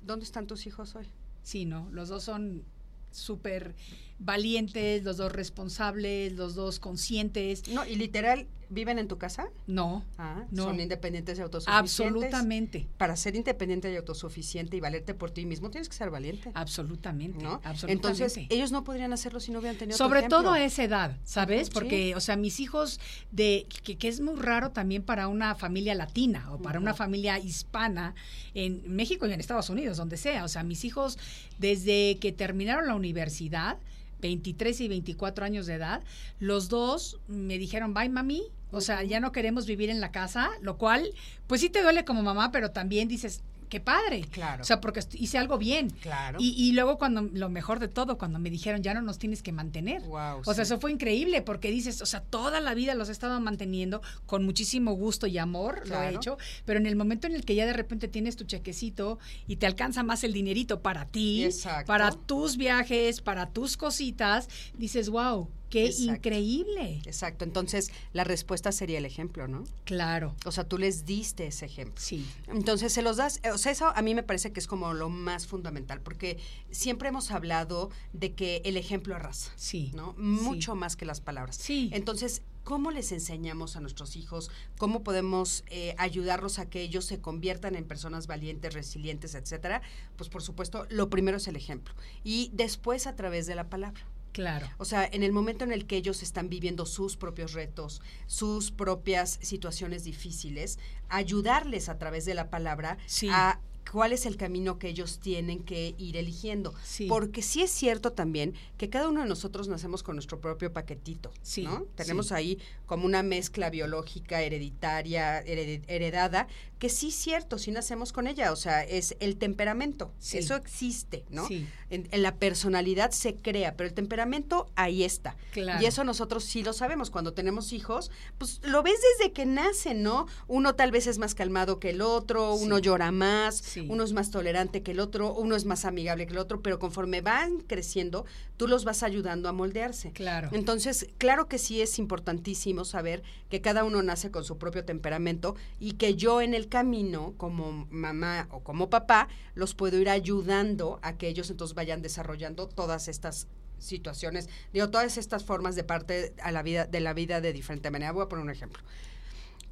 ¿dónde 0.01 0.25
están 0.25 0.47
tus 0.47 0.67
hijos 0.67 0.95
hoy? 0.95 1.07
Sí, 1.43 1.65
no, 1.65 1.89
los 1.91 2.09
dos 2.09 2.23
son 2.23 2.63
súper 3.11 3.75
valientes, 4.19 5.03
los 5.03 5.17
dos 5.17 5.31
responsables, 5.31 6.33
los 6.33 6.55
dos 6.55 6.79
conscientes. 6.79 7.67
No, 7.67 7.85
y 7.85 7.95
literal, 7.95 8.47
¿viven 8.69 8.97
en 8.97 9.07
tu 9.07 9.17
casa? 9.17 9.49
No. 9.67 10.03
Ah, 10.17 10.45
no. 10.51 10.63
Son 10.63 10.79
independientes 10.79 11.37
y 11.37 11.41
autosuficientes. 11.41 12.01
Absolutamente. 12.01 12.87
Para 12.97 13.15
ser 13.17 13.35
independiente 13.35 13.91
y 13.91 13.95
autosuficiente 13.97 14.77
y 14.77 14.79
valerte 14.79 15.13
por 15.13 15.31
ti 15.31 15.45
mismo, 15.45 15.69
tienes 15.69 15.89
que 15.89 15.95
ser 15.95 16.09
valiente. 16.09 16.51
Absolutamente. 16.53 17.43
¿No? 17.43 17.55
Absolutamente. 17.63 17.91
Entonces, 17.91 18.37
ellos 18.49 18.71
no 18.71 18.83
podrían 18.83 19.11
hacerlo 19.11 19.39
si 19.39 19.51
no 19.51 19.59
hubieran 19.59 19.77
tenido 19.77 19.97
Sobre 19.97 20.23
todo 20.23 20.51
a 20.51 20.63
esa 20.63 20.83
edad, 20.83 21.17
¿sabes? 21.23 21.69
Porque, 21.69 22.15
o 22.15 22.21
sea, 22.21 22.37
mis 22.37 22.59
hijos, 22.59 22.99
de 23.31 23.67
que, 23.83 23.97
que, 23.97 24.07
es 24.07 24.21
muy 24.21 24.35
raro 24.35 24.71
también 24.71 25.03
para 25.03 25.27
una 25.27 25.55
familia 25.55 25.93
latina 25.93 26.51
o 26.51 26.59
para 26.59 26.79
una 26.79 26.93
familia 26.93 27.37
hispana 27.37 28.15
en 28.53 28.81
México 28.87 29.27
y 29.27 29.33
en 29.33 29.39
Estados 29.39 29.69
Unidos, 29.69 29.97
donde 29.97 30.15
sea. 30.15 30.45
O 30.45 30.47
sea, 30.47 30.63
mis 30.63 30.85
hijos, 30.85 31.19
desde 31.59 32.17
que 32.19 32.31
terminaron 32.31 32.87
la 32.87 32.95
universidad, 32.95 33.77
23 34.25 34.81
y 34.81 34.87
24 34.87 35.45
años 35.45 35.67
de 35.67 35.75
edad, 35.75 36.03
los 36.39 36.67
dos 36.67 37.19
me 37.27 37.57
dijeron, 37.57 37.93
bye 37.93 38.09
mami, 38.09 38.43
o 38.71 38.81
sea, 38.81 39.03
ya 39.03 39.19
no 39.19 39.31
queremos 39.31 39.65
vivir 39.65 39.89
en 39.89 40.01
la 40.01 40.11
casa, 40.11 40.49
lo 40.61 40.77
cual, 40.77 41.11
pues 41.47 41.61
sí 41.61 41.69
te 41.69 41.81
duele 41.81 42.05
como 42.05 42.23
mamá, 42.23 42.51
pero 42.51 42.71
también 42.71 43.07
dices, 43.07 43.41
qué 43.75 43.81
padre. 43.81 44.21
Claro. 44.31 44.61
O 44.61 44.65
sea, 44.65 44.79
porque 44.79 45.01
hice 45.15 45.37
algo 45.37 45.57
bien. 45.57 45.89
Claro. 45.89 46.37
Y, 46.39 46.51
y, 46.51 46.71
luego 46.71 46.97
cuando, 46.97 47.23
lo 47.23 47.49
mejor 47.49 47.79
de 47.79 47.89
todo, 47.89 48.17
cuando 48.17 48.39
me 48.39 48.49
dijeron, 48.49 48.81
ya 48.81 48.93
no 48.93 49.01
nos 49.01 49.19
tienes 49.19 49.43
que 49.43 49.51
mantener. 49.51 50.01
Wow, 50.03 50.43
o 50.45 50.53
sea, 50.53 50.63
eso 50.63 50.79
fue 50.79 50.93
increíble 50.93 51.41
porque 51.41 51.71
dices, 51.71 52.01
o 52.01 52.05
sea, 52.05 52.21
toda 52.21 52.61
la 52.61 52.73
vida 52.73 52.95
los 52.95 53.09
he 53.09 53.11
estado 53.11 53.37
manteniendo 53.41 54.01
con 54.27 54.45
muchísimo 54.45 54.93
gusto 54.93 55.27
y 55.27 55.37
amor, 55.37 55.81
claro. 55.83 56.03
lo 56.03 56.09
he 56.09 56.15
hecho, 56.15 56.37
pero 56.63 56.79
en 56.79 56.85
el 56.85 56.95
momento 56.95 57.27
en 57.27 57.35
el 57.35 57.43
que 57.43 57.55
ya 57.55 57.65
de 57.65 57.73
repente 57.73 58.07
tienes 58.07 58.37
tu 58.37 58.45
chequecito 58.45 59.19
y 59.45 59.57
te 59.57 59.65
alcanza 59.65 60.03
más 60.03 60.23
el 60.23 60.31
dinerito 60.31 60.79
para 60.81 61.05
ti, 61.05 61.43
Exacto. 61.43 61.87
para 61.87 62.11
tus 62.11 62.55
viajes, 62.55 63.19
para 63.19 63.49
tus 63.49 63.75
cositas, 63.75 64.47
dices, 64.77 65.09
wow, 65.09 65.49
Qué 65.69 65.85
Exacto. 65.87 66.13
increíble. 66.13 67.01
Exacto. 67.05 67.43
Entonces, 67.43 67.91
la 68.13 68.23
respuesta 68.23 68.71
sería 68.71 68.97
el 68.97 69.05
ejemplo, 69.05 69.47
¿no? 69.47 69.63
Claro. 69.83 70.35
O 70.45 70.51
sea, 70.51 70.63
tú 70.63 70.77
les 70.77 71.05
diste 71.05 71.47
ese 71.47 71.65
ejemplo. 71.65 71.95
Sí. 71.97 72.25
Entonces, 72.47 72.93
se 72.93 73.01
los 73.01 73.17
das. 73.17 73.41
O 73.53 73.57
sea, 73.57 73.71
eso 73.71 73.87
a 73.87 74.01
mí 74.01 74.15
me 74.15 74.23
parece 74.23 74.51
que 74.51 74.59
es 74.59 74.67
como 74.67 74.93
lo 74.93 75.09
más 75.09 75.47
fundamental, 75.47 76.01
porque 76.01 76.37
siempre 76.71 77.09
hemos 77.09 77.31
hablado 77.31 77.89
de 78.13 78.33
que 78.33 78.61
el 78.65 78.77
ejemplo 78.77 79.15
arrasa. 79.15 79.51
Sí. 79.55 79.91
¿No? 79.95 80.13
Mucho 80.17 80.73
sí. 80.73 80.77
más 80.77 80.95
que 80.95 81.05
las 81.05 81.21
palabras. 81.21 81.57
Sí. 81.57 81.89
Entonces, 81.93 82.41
¿cómo 82.63 82.91
les 82.91 83.11
enseñamos 83.11 83.75
a 83.75 83.79
nuestros 83.79 84.15
hijos? 84.15 84.51
¿Cómo 84.77 85.03
podemos 85.03 85.63
eh, 85.67 85.95
ayudarlos 85.97 86.59
a 86.59 86.69
que 86.69 86.81
ellos 86.81 87.05
se 87.05 87.19
conviertan 87.19 87.75
en 87.75 87.85
personas 87.85 88.27
valientes, 88.27 88.73
resilientes, 88.73 89.35
etcétera? 89.35 89.81
Pues, 90.15 90.29
por 90.29 90.41
supuesto, 90.41 90.85
lo 90.89 91.09
primero 91.09 91.37
es 91.37 91.47
el 91.47 91.55
ejemplo. 91.55 91.93
Y 92.23 92.51
después, 92.53 93.07
a 93.07 93.15
través 93.15 93.45
de 93.45 93.55
la 93.55 93.69
palabra. 93.69 94.01
Claro. 94.35 94.67
O 94.77 94.83
sea, 94.83 95.05
en 95.09 95.23
el 95.23 95.31
momento 95.31 95.63
en 95.63 95.71
el 95.71 95.87
que 95.87 95.95
ellos 95.95 96.21
están 96.21 96.49
viviendo 96.49 96.85
sus 96.85 97.15
propios 97.15 97.53
retos, 97.53 98.01
sus 98.27 98.69
propias 98.69 99.39
situaciones 99.41 100.03
difíciles, 100.03 100.77
ayudarles 101.07 101.87
a 101.87 101.97
través 101.97 102.25
de 102.25 102.33
la 102.33 102.49
palabra 102.49 102.97
sí. 103.05 103.29
a 103.31 103.61
cuál 103.91 104.11
es 104.11 104.25
el 104.25 104.35
camino 104.35 104.77
que 104.77 104.89
ellos 104.89 105.19
tienen 105.19 105.63
que 105.63 105.95
ir 105.97 106.17
eligiendo. 106.17 106.73
Sí. 106.83 107.05
Porque 107.07 107.41
sí 107.41 107.61
es 107.61 107.71
cierto 107.71 108.11
también 108.11 108.53
que 108.77 108.89
cada 108.89 109.07
uno 109.07 109.21
de 109.21 109.29
nosotros 109.29 109.69
nacemos 109.69 110.03
con 110.03 110.15
nuestro 110.15 110.41
propio 110.41 110.73
paquetito, 110.73 111.31
Sí, 111.41 111.63
¿no? 111.63 111.83
Tenemos 111.95 112.27
sí. 112.29 112.33
ahí 112.33 112.59
como 112.87 113.05
una 113.05 113.23
mezcla 113.23 113.69
biológica, 113.69 114.41
hereditaria, 114.41 115.41
hered- 115.45 115.83
heredada, 115.87 116.47
que 116.79 116.89
sí 116.89 117.07
es 117.09 117.15
cierto, 117.15 117.57
sí 117.57 117.71
nacemos 117.71 118.11
con 118.11 118.27
ella, 118.27 118.51
o 118.51 118.55
sea, 118.55 118.83
es 118.83 119.15
el 119.19 119.37
temperamento, 119.37 120.11
Sí. 120.19 120.37
eso 120.37 120.55
existe, 120.55 121.23
¿no? 121.29 121.47
Sí. 121.47 121.65
En, 121.89 122.07
en 122.11 122.21
la 122.23 122.35
personalidad 122.35 123.11
se 123.11 123.35
crea, 123.35 123.75
pero 123.77 123.87
el 123.87 123.93
temperamento 123.93 124.67
ahí 124.75 125.03
está. 125.03 125.35
Claro. 125.51 125.81
Y 125.81 125.85
eso 125.85 126.03
nosotros 126.03 126.43
sí 126.43 126.63
lo 126.63 126.73
sabemos. 126.73 127.09
Cuando 127.11 127.33
tenemos 127.33 127.71
hijos, 127.73 128.11
pues 128.37 128.59
lo 128.63 128.81
ves 128.83 128.99
desde 129.19 129.31
que 129.31 129.45
nacen, 129.45 130.01
¿no? 130.03 130.27
Uno 130.47 130.75
tal 130.75 130.91
vez 130.91 131.07
es 131.07 131.17
más 131.19 131.35
calmado 131.35 131.79
que 131.79 131.91
el 131.91 132.01
otro, 132.01 132.55
uno 132.55 132.79
llora 132.79 133.11
más, 133.11 133.63
uno 133.87 134.03
es 134.03 134.13
más 134.13 134.31
tolerante 134.31 134.81
que 134.83 134.91
el 134.91 134.99
otro, 134.99 135.33
uno 135.33 135.55
es 135.55 135.65
más 135.65 135.85
amigable 135.85 136.25
que 136.25 136.33
el 136.33 136.39
otro, 136.39 136.61
pero 136.61 136.79
conforme 136.79 137.21
van 137.21 137.59
creciendo, 137.61 138.25
tú 138.57 138.67
los 138.67 138.83
vas 138.83 139.03
ayudando 139.03 139.47
a 139.47 139.51
moldearse. 139.53 140.11
Claro. 140.11 140.49
Entonces, 140.51 141.07
claro 141.17 141.47
que 141.47 141.57
sí 141.59 141.81
es 141.81 141.99
importantísimo 141.99 142.83
saber 142.83 143.21
que 143.49 143.61
cada 143.61 143.83
uno 143.83 144.01
nace 144.01 144.31
con 144.31 144.43
su 144.43 144.57
propio 144.57 144.83
temperamento 144.85 145.55
y 145.79 145.93
que 145.93 146.15
yo 146.15 146.41
en 146.41 146.53
el 146.53 146.64
camino, 146.65 147.33
como 147.37 147.87
mamá 147.89 148.47
o 148.51 148.63
como 148.63 148.89
papá, 148.89 149.27
los 149.53 149.75
puedo 149.75 149.99
ir 149.99 150.09
ayudando 150.09 150.99
a 151.01 151.17
que 151.17 151.27
ellos 151.27 151.49
entonces 151.49 151.75
vayan 151.75 152.01
desarrollando 152.01 152.67
todas 152.67 153.07
estas 153.07 153.47
situaciones, 153.77 154.49
digo, 154.73 154.89
todas 154.89 155.17
estas 155.17 155.43
formas 155.43 155.75
de 155.75 155.83
parte 155.83 156.33
a 156.41 156.51
la 156.51 156.63
vida, 156.63 156.85
de 156.85 156.99
la 156.99 157.13
vida 157.13 157.41
de 157.41 157.53
diferente 157.53 157.91
manera. 157.91 158.11
Voy 158.11 158.23
a 158.23 158.29
poner 158.29 158.43
un 158.43 158.51
ejemplo. 158.51 158.81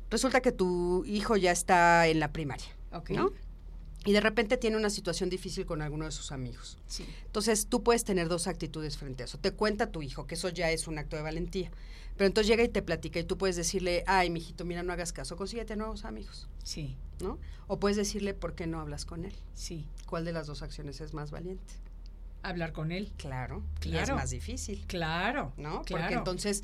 Resulta 0.09 0.41
que 0.41 0.51
tu 0.51 1.03
hijo 1.05 1.37
ya 1.37 1.51
está 1.51 2.07
en 2.07 2.19
la 2.19 2.31
primaria. 2.31 2.67
Y 4.05 4.11
de 4.11 4.19
repente 4.19 4.57
tiene 4.57 4.75
una 4.75 4.89
situación 4.89 5.29
difícil 5.29 5.65
con 5.65 5.81
alguno 5.81 6.05
de 6.05 6.11
sus 6.11 6.31
amigos. 6.31 6.77
Sí. 6.87 7.05
Entonces, 7.25 7.67
tú 7.67 7.83
puedes 7.83 8.03
tener 8.03 8.27
dos 8.27 8.47
actitudes 8.47 8.97
frente 8.97 9.23
a 9.23 9.25
eso. 9.25 9.39
Te 9.39 9.51
cuenta 9.51 9.91
tu 9.91 10.01
hijo, 10.01 10.27
que 10.27 10.35
eso 10.35 10.49
ya 10.49 10.69
es 10.71 10.87
un 10.87 10.97
acto 10.97 11.15
de 11.15 11.21
valentía. 11.21 11.71
Pero 12.17 12.27
entonces 12.27 12.47
llega 12.49 12.63
y 12.63 12.69
te 12.69 12.81
platica 12.81 13.19
y 13.19 13.23
tú 13.23 13.37
puedes 13.37 13.55
decirle, 13.55 14.03
ay, 14.07 14.29
mijito, 14.29 14.65
mira, 14.65 14.83
no 14.83 14.93
hagas 14.93 15.13
caso, 15.13 15.35
consíguete 15.35 15.75
nuevos 15.75 16.05
amigos, 16.05 16.47
Sí. 16.63 16.95
¿no? 17.21 17.39
O 17.67 17.79
puedes 17.79 17.97
decirle, 17.97 18.33
¿por 18.33 18.53
qué 18.55 18.67
no 18.67 18.79
hablas 18.79 19.05
con 19.05 19.25
él? 19.25 19.33
Sí. 19.53 19.87
¿Cuál 20.05 20.25
de 20.25 20.31
las 20.33 20.45
dos 20.47 20.61
acciones 20.61 21.01
es 21.01 21.13
más 21.13 21.31
valiente? 21.31 21.73
Hablar 22.43 22.71
con 22.73 22.91
él. 22.91 23.11
Claro, 23.17 23.63
y 23.81 23.87
es 23.89 23.91
Claro. 24.03 24.15
más 24.15 24.29
difícil, 24.29 24.85
Claro. 24.87 25.53
¿no? 25.57 25.81
Claro. 25.83 26.03
Porque 26.03 26.13
entonces, 26.15 26.63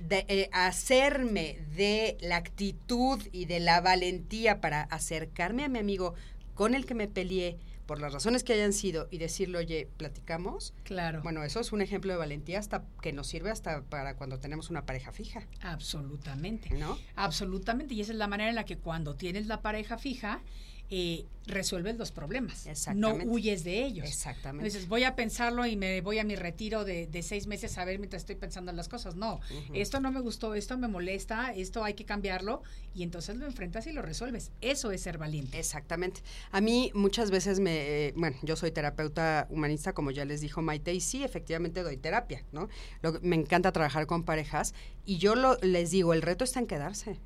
de, 0.00 0.24
eh, 0.28 0.48
hacerme 0.52 1.58
de 1.74 2.16
la 2.20 2.36
actitud 2.36 3.20
y 3.32 3.46
de 3.46 3.58
la 3.58 3.80
valentía 3.80 4.60
para 4.60 4.82
acercarme 4.82 5.64
a 5.64 5.68
mi 5.68 5.78
amigo 5.80 6.14
con 6.54 6.74
el 6.74 6.86
que 6.86 6.94
me 6.94 7.08
peleé, 7.08 7.58
por 7.88 8.00
las 8.02 8.12
razones 8.12 8.44
que 8.44 8.52
hayan 8.52 8.74
sido, 8.74 9.08
y 9.10 9.16
decirle, 9.16 9.56
oye, 9.58 9.88
platicamos, 9.96 10.74
Claro. 10.84 11.22
Bueno, 11.22 11.42
eso 11.42 11.58
es 11.58 11.72
un 11.72 11.80
ejemplo 11.80 12.12
de 12.12 12.18
valentía 12.18 12.58
hasta 12.58 12.84
que 13.00 13.14
nos 13.14 13.26
sirve 13.26 13.50
hasta 13.50 13.82
para 13.82 14.14
cuando 14.14 14.38
tenemos 14.38 14.68
una 14.68 14.84
pareja 14.84 15.10
fija, 15.10 15.48
Absolutamente. 15.62 16.68
¿no? 16.74 16.98
Absolutamente. 17.16 17.94
Y 17.94 18.02
esa 18.02 18.12
es 18.12 18.18
la 18.18 18.28
manera 18.28 18.50
en 18.50 18.56
la 18.56 18.64
que 18.64 18.76
cuando 18.76 19.16
tienes 19.16 19.46
la 19.46 19.62
pareja 19.62 19.96
fija, 19.96 20.42
eh, 20.90 21.24
resuelves 21.46 21.96
los 21.96 22.12
problemas. 22.12 22.66
Exactamente. 22.66 23.24
No 23.24 23.32
huyes 23.32 23.64
de 23.64 23.84
ellos. 23.84 24.06
Exactamente. 24.06 24.64
Dices, 24.66 24.86
voy 24.86 25.04
a 25.04 25.16
pensarlo 25.16 25.64
y 25.66 25.76
me 25.76 26.02
voy 26.02 26.18
a 26.18 26.24
mi 26.24 26.36
retiro 26.36 26.84
de, 26.84 27.06
de 27.06 27.22
seis 27.22 27.46
meses 27.46 27.78
a 27.78 27.84
ver 27.86 27.98
mientras 27.98 28.22
estoy 28.22 28.34
pensando 28.36 28.70
en 28.70 28.76
las 28.76 28.88
cosas. 28.88 29.16
No, 29.16 29.40
esto 29.72 29.98
no 30.00 30.12
me 30.12 30.20
gustó, 30.20 30.54
esto 30.54 30.76
me 30.76 30.88
molesta, 30.88 31.54
esto 31.54 31.84
hay 31.84 31.94
que 31.94 32.04
cambiarlo 32.04 32.62
y 32.94 33.02
entonces 33.02 33.36
lo 33.36 33.46
enfrentas 33.46 33.86
y 33.86 33.92
lo 33.92 34.02
resuelves. 34.02 34.50
Eso 34.60 34.90
es 34.92 35.00
ser 35.00 35.16
valiente. 35.16 35.58
Exactamente. 35.58 36.20
A 36.52 36.60
mí 36.60 36.90
muchas 36.94 37.30
veces 37.30 37.60
me, 37.60 38.08
eh, 38.08 38.12
bueno, 38.16 38.36
yo 38.42 38.54
soy 38.56 38.70
terapeuta 38.70 39.46
humanista, 39.50 39.94
como 39.94 40.10
ya 40.10 40.26
les 40.26 40.42
dijo 40.42 40.60
Maite, 40.60 40.92
y 40.92 41.00
sí, 41.00 41.24
efectivamente 41.24 41.82
doy 41.82 41.96
terapia, 41.96 42.44
¿no? 42.52 42.68
Lo 43.00 43.14
que- 43.14 43.26
me 43.26 43.36
encanta 43.36 43.72
trabajar 43.72 44.06
con 44.06 44.22
parejas 44.24 44.74
y 45.06 45.16
yo 45.16 45.34
lo, 45.34 45.56
les 45.62 45.90
digo, 45.90 46.12
el 46.12 46.20
reto 46.20 46.44
está 46.44 46.60
en 46.60 46.66
quedarse, 46.66 47.16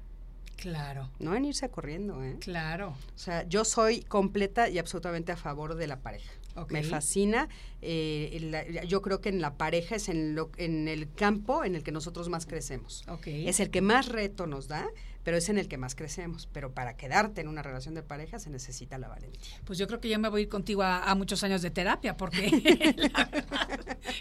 Claro, 0.63 1.11
no 1.19 1.35
en 1.35 1.45
irse 1.45 1.69
corriendo, 1.71 2.23
¿eh? 2.23 2.37
claro. 2.39 2.91
O 3.17 3.19
sea, 3.19 3.43
yo 3.49 3.65
soy 3.65 4.03
completa 4.03 4.69
y 4.69 4.79
absolutamente 4.79 5.33
a 5.33 5.37
favor 5.37 5.75
de 5.75 5.89
la 5.89 5.99
pareja. 5.99 6.31
Ok. 6.55 6.71
Me 6.71 6.85
fascina. 6.85 7.49
eh, 7.81 8.39
la- 8.43 8.85
yo 8.85 9.03
creo 9.03 9.21
que 9.21 9.29
en 9.29 9.41
la 9.41 9.55
pareja 9.57 9.97
es 9.97 10.09
en, 10.09 10.37
lo, 10.37 10.51
en 10.59 10.87
el 10.87 11.13
campo 11.13 11.65
en 11.65 11.75
el 11.75 11.83
que 11.83 11.91
nosotros 11.91 12.29
más 12.29 12.47
crecemos. 12.47 13.03
Ok. 13.09 13.27
Es 13.27 13.59
el 13.59 13.71
que 13.71 13.81
más 13.81 14.07
reto 14.07 14.47
nos 14.47 14.69
da, 14.69 14.87
pero 15.25 15.37
es 15.37 15.49
en 15.49 15.59
el 15.59 15.69
que 15.69 15.79
más 15.79 15.95
crecemos. 15.95 16.49
Pero 16.53 16.73
para 16.73 16.97
quedarte 16.97 17.41
en 17.41 17.49
una 17.49 17.63
relación 17.63 17.95
de 17.95 18.03
pareja 18.03 18.39
se 18.39 18.51
necesita 18.51 18.99
la 18.99 19.09
valentía. 19.09 19.41
Pues 19.65 19.79
yo 19.79 19.87
creo 19.87 20.01
que 20.01 20.09
yo 20.09 20.19
me 20.19 20.29
voy 20.29 20.41
a 20.41 20.43
ir 20.45 20.49
contigo 20.49 20.83
a, 20.83 21.03
a 21.05 21.15
muchos 21.15 21.43
años 21.45 21.63
de 21.63 21.71
terapia, 21.71 22.17
porque 22.17 22.51
la 22.97 23.25
verdad 23.27 23.69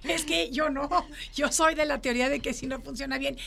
es 0.04 0.24
que 0.26 0.52
yo 0.52 0.70
no, 0.70 0.90
yo 1.34 1.52
soy 1.52 1.76
de 1.76 1.86
la 1.86 2.02
teoría 2.02 2.30
de 2.30 2.40
que 2.40 2.54
si 2.54 2.68
no 2.68 2.80
funciona 2.82 3.18
bien, 3.18 3.38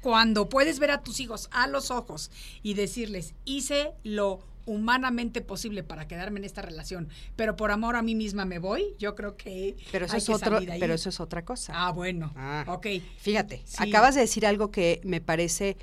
cuando 0.00 0.48
puedes 0.48 0.78
ver 0.78 0.90
a 0.90 1.02
tus 1.02 1.20
hijos 1.20 1.48
a 1.52 1.66
los 1.66 1.90
ojos 1.90 2.30
y 2.62 2.74
decirles, 2.74 3.34
hice 3.44 3.92
lo 4.02 4.40
humanamente 4.68 5.42
posible 5.42 5.84
para 5.84 6.08
quedarme 6.08 6.40
en 6.40 6.44
esta 6.44 6.60
relación, 6.60 7.08
pero 7.36 7.54
por 7.54 7.70
amor 7.70 7.94
a 7.94 8.02
mí 8.02 8.16
misma 8.16 8.44
me 8.44 8.58
voy, 8.58 8.94
yo 8.98 9.14
creo 9.14 9.36
que 9.36 9.76
Pero 9.92 10.06
eso, 10.06 10.14
hay 10.14 10.18
es 10.18 10.26
que 10.26 10.34
otro, 10.34 10.54
salir 10.56 10.72
ahí. 10.72 10.80
pero 10.80 10.92
eso 10.94 11.08
es 11.08 11.20
otra 11.20 11.44
cosa. 11.44 11.72
Ah, 11.76 11.92
bueno, 11.92 12.32
Ah. 12.36 12.64
ok. 12.66 12.86
Fíjate, 13.18 13.62
Sí. 13.64 13.76
acabas 13.78 14.16
de 14.16 14.22
decir 14.22 14.44
algo 14.44 14.72
que 14.72 15.00
me 15.04 15.20
parece 15.20 15.76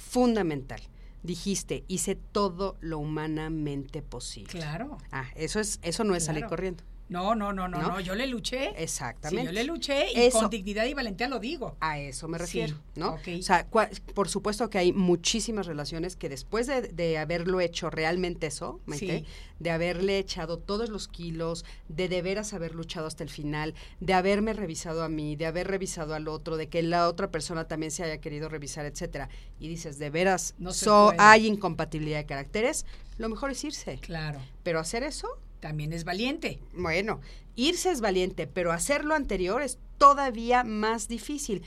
fundamental. 0.00 0.80
Dijiste, 1.22 1.84
hice 1.86 2.16
todo 2.16 2.76
lo 2.80 2.98
humanamente 2.98 4.02
posible. 4.02 4.50
Claro. 4.50 4.98
Ah, 5.12 5.26
eso 5.36 5.60
es, 5.60 5.78
eso 5.82 6.02
no 6.04 6.14
es 6.14 6.24
salir 6.24 6.46
corriendo. 6.46 6.82
No, 7.10 7.34
no, 7.34 7.52
no, 7.52 7.66
no, 7.68 7.82
¿No? 7.82 7.88
no, 7.88 8.00
yo 8.00 8.14
le 8.14 8.26
luché. 8.28 8.68
Sí, 8.70 8.74
Exactamente. 8.78 9.46
yo 9.46 9.52
le 9.52 9.64
luché 9.64 10.12
y 10.14 10.20
Eso- 10.20 10.38
con 10.40 10.50
dignidad 10.50 10.84
y 10.86 10.94
valentía 10.94 11.28
lo 11.28 11.40
digo. 11.40 11.76
A 11.80 11.98
eso 11.98 12.28
me 12.28 12.38
Sí, 12.38 12.44
refiero, 12.44 12.76
¿no? 12.94 13.14
ok. 13.14 13.28
O 13.40 13.42
sea, 13.42 13.68
cua- 13.68 13.90
por 14.14 14.28
supuesto 14.28 14.70
que 14.70 14.78
hay 14.78 14.92
muchísimas 14.92 15.66
relaciones 15.66 16.14
que 16.16 16.28
después 16.28 16.68
de, 16.68 16.82
de 16.82 17.18
haberlo 17.18 17.60
hecho 17.60 17.90
realmente 17.90 18.46
eso, 18.46 18.80
Maite, 18.86 19.18
Sí. 19.20 19.26
de 19.58 19.70
haberle 19.72 20.18
echado 20.18 20.58
todos 20.58 20.88
los 20.88 21.08
kilos, 21.08 21.64
de 21.88 22.08
de 22.08 22.22
veras 22.22 22.54
haber 22.54 22.74
luchado 22.76 23.08
hasta 23.08 23.24
el 23.24 23.30
final, 23.30 23.74
de 23.98 24.14
haberme 24.14 24.52
revisado 24.52 25.02
a 25.02 25.08
mí, 25.08 25.34
de 25.34 25.46
haber 25.46 25.66
revisado 25.66 26.14
al 26.14 26.28
otro, 26.28 26.56
de 26.56 26.68
que 26.68 26.80
la 26.82 27.08
otra 27.08 27.30
persona 27.32 27.66
también 27.66 27.90
se 27.90 28.04
haya 28.04 28.18
querido 28.18 28.48
revisar, 28.48 28.86
etcétera, 28.86 29.28
y 29.58 29.66
dices, 29.68 29.98
de 29.98 30.10
veras, 30.10 30.54
No 30.58 30.72
so- 30.72 31.12
hay 31.18 31.46
incompatibilidad 31.48 32.18
de 32.18 32.26
caracteres, 32.26 32.86
lo 33.18 33.28
mejor 33.28 33.50
es 33.50 33.64
irse. 33.64 33.98
Claro. 34.00 34.38
Pero 34.62 34.78
hacer 34.78 35.02
eso, 35.02 35.28
También 35.60 35.92
es 35.92 36.04
valiente. 36.04 36.60
bueno, 36.74 37.20
irse 37.54 37.90
es 37.90 38.00
valiente, 38.00 38.46
pero 38.46 38.72
hacer 38.72 39.04
lo 39.04 39.14
anterior 39.14 39.62
es 39.62 39.78
todavía 39.98 40.64
más 40.64 41.08
difícil. 41.08 41.62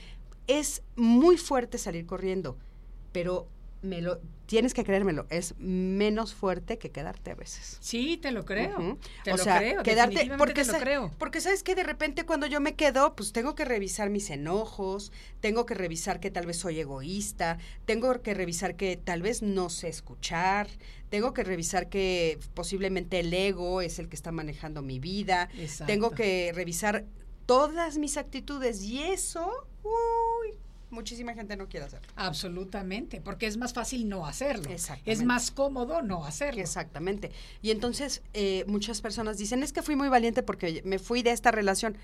Es 0.48 0.82
muy 0.96 1.38
fuerte 1.38 1.78
salir 1.78 2.06
corriendo, 2.06 2.58
pero 3.12 3.48
me 3.84 4.02
lo, 4.02 4.20
tienes 4.46 4.74
que 4.74 4.84
creérmelo, 4.84 5.28
es 5.30 5.56
menos 5.60 6.34
fuerte 6.34 6.78
que 6.78 6.90
quedarte 6.90 7.32
a 7.32 7.36
veces. 7.36 7.78
Sí, 7.82 8.18
te 8.18 8.32
lo 8.32 8.46
creo. 8.46 8.98
Te 9.24 9.34
o 9.34 9.38
lo 9.38 9.44
sea, 9.44 9.58
creo. 9.58 9.84
quedarte, 9.84 10.32
porque, 10.38 10.64
te 10.64 10.72
lo 10.72 10.80
creo. 10.80 11.12
porque 11.20 11.42
sabes 11.42 11.64
que 11.64 11.76
de 11.76 11.84
repente 11.84 12.26
cuando 12.26 12.48
yo 12.48 12.62
me 12.62 12.76
quedo, 12.76 13.14
pues 13.16 13.34
tengo 13.34 13.56
que 13.56 13.66
revisar 13.66 14.10
mis 14.10 14.30
enojos, 14.30 15.12
tengo 15.42 15.66
que 15.66 15.74
revisar 15.74 16.20
que 16.22 16.32
tal 16.32 16.46
vez 16.46 16.58
soy 16.58 16.80
egoísta, 16.80 17.58
tengo 17.86 18.22
que 18.22 18.34
revisar 18.34 18.76
que 18.76 18.96
tal 18.96 19.22
vez 19.22 19.42
no 19.42 19.70
sé 19.70 19.90
escuchar, 19.90 20.68
tengo 21.10 21.34
que 21.34 21.44
revisar 21.44 21.90
que 21.90 22.40
posiblemente 22.54 23.20
el 23.20 23.34
ego 23.34 23.82
es 23.82 24.00
el 24.00 24.08
que 24.08 24.16
está 24.16 24.32
manejando 24.32 24.82
mi 24.82 25.00
vida, 25.00 25.50
Exacto. 25.58 25.92
tengo 25.92 26.12
que 26.12 26.52
revisar 26.56 27.06
todas 27.46 27.98
mis 27.98 28.16
actitudes 28.16 28.82
y 28.84 29.04
eso, 29.04 29.68
uy, 29.84 30.58
muchísima 30.94 31.34
gente 31.34 31.58
no 31.58 31.68
quiere 31.68 31.86
hacerlo. 31.88 32.08
Absolutamente, 32.16 33.22
porque 33.22 33.48
es 33.48 33.58
más 33.58 33.74
fácil 33.74 34.08
no 34.08 34.26
hacerlo. 34.26 34.70
Exactamente. 34.70 35.12
Es 35.12 35.24
más 35.24 35.52
cómodo 35.52 36.02
no 36.02 36.26
hacerlo. 36.26 36.62
Exactamente. 36.62 37.32
Y 37.62 37.72
entonces 37.72 38.22
eh, 38.34 38.64
muchas 38.68 39.02
personas 39.02 39.38
dicen, 39.38 39.64
es 39.64 39.74
que 39.74 39.82
fui 39.82 39.96
muy 39.96 40.10
valiente 40.10 40.44
porque 40.44 40.82
me 40.86 41.00
fui 41.00 41.24
de 41.24 41.32
esta 41.32 41.52
relación. 41.52 41.98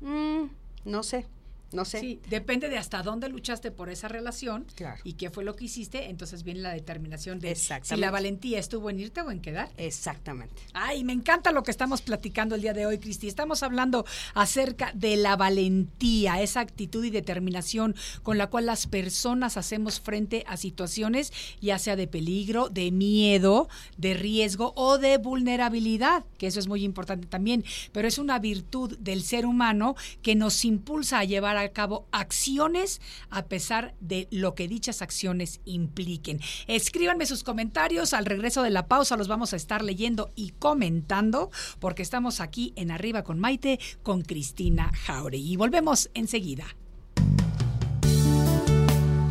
Mm, 0.00 0.44
no 0.84 1.02
sé, 1.02 1.26
no 1.72 1.84
sé. 1.84 2.00
Sí, 2.00 2.20
depende 2.28 2.68
de 2.68 2.78
hasta 2.78 3.02
dónde 3.02 3.28
luchaste 3.28 3.70
por 3.70 3.88
esa 3.90 4.08
relación 4.08 4.66
Claro. 4.74 5.00
y 5.04 5.14
qué 5.14 5.30
fue 5.30 5.44
lo 5.44 5.56
que 5.56 5.64
hiciste, 5.66 6.08
entonces 6.08 6.42
viene 6.42 6.60
la 6.60 6.72
determinación 6.72 7.40
de 7.40 7.54
si 7.54 7.96
la 7.96 8.10
valentía 8.10 8.58
estuvo 8.58 8.90
en 8.90 9.00
irte 9.00 9.20
o 9.20 9.30
en 9.30 9.40
quedar. 9.40 9.70
Exactamente. 9.76 10.54
Ay, 10.72 11.04
me 11.04 11.12
encanta 11.12 11.52
lo 11.52 11.62
que 11.62 11.70
estamos 11.70 12.02
platicando 12.02 12.54
el 12.54 12.60
día 12.62 12.72
de 12.72 12.86
hoy, 12.86 12.98
Cristi. 12.98 13.28
Estamos 13.28 13.62
hablando 13.62 14.04
acerca 14.34 14.92
de 14.94 15.16
la 15.16 15.36
valentía, 15.36 16.40
esa 16.40 16.60
actitud 16.60 17.04
y 17.04 17.10
determinación 17.10 17.94
con 18.22 18.38
la 18.38 18.48
cual 18.48 18.66
las 18.66 18.86
personas 18.86 19.56
hacemos 19.56 20.00
frente 20.00 20.44
a 20.46 20.56
situaciones, 20.56 21.32
ya 21.60 21.78
sea 21.78 21.96
de 21.96 22.06
peligro, 22.06 22.68
de 22.68 22.90
miedo, 22.92 23.68
de 23.96 24.14
riesgo 24.14 24.72
o 24.76 24.98
de 24.98 25.18
vulnerabilidad, 25.18 26.24
que 26.38 26.46
eso 26.46 26.60
es 26.60 26.68
muy 26.68 26.84
importante 26.84 27.26
también. 27.26 27.64
Pero 27.92 28.08
es 28.08 28.18
una 28.18 28.38
virtud 28.38 28.96
del 28.98 29.22
ser 29.22 29.46
humano 29.46 29.96
que 30.22 30.34
nos 30.34 30.64
impulsa 30.64 31.18
a 31.20 31.24
llevar 31.24 31.55
llevar 31.56 31.70
a 31.70 31.72
cabo 31.72 32.06
acciones 32.12 33.00
a 33.30 33.46
pesar 33.46 33.94
de 34.00 34.28
lo 34.30 34.54
que 34.54 34.68
dichas 34.68 35.02
acciones 35.02 35.60
impliquen. 35.64 36.40
Escríbanme 36.66 37.26
sus 37.26 37.42
comentarios, 37.42 38.12
al 38.12 38.26
regreso 38.26 38.62
de 38.62 38.70
la 38.70 38.86
pausa 38.86 39.16
los 39.16 39.28
vamos 39.28 39.52
a 39.52 39.56
estar 39.56 39.82
leyendo 39.82 40.30
y 40.34 40.50
comentando 40.58 41.50
porque 41.78 42.02
estamos 42.02 42.40
aquí 42.40 42.72
en 42.76 42.90
Arriba 42.90 43.22
con 43.22 43.38
Maite 43.38 43.78
con 44.02 44.22
Cristina 44.22 44.92
Jauregui. 45.04 45.52
Y 45.52 45.56
volvemos 45.56 46.10
enseguida. 46.14 46.64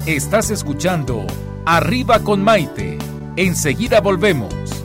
Estás 0.06 0.52
escuchando 0.52 1.26
Arriba 1.66 2.20
con 2.20 2.44
Maite. 2.44 2.98
Enseguida 3.38 4.02
volvemos. 4.02 4.85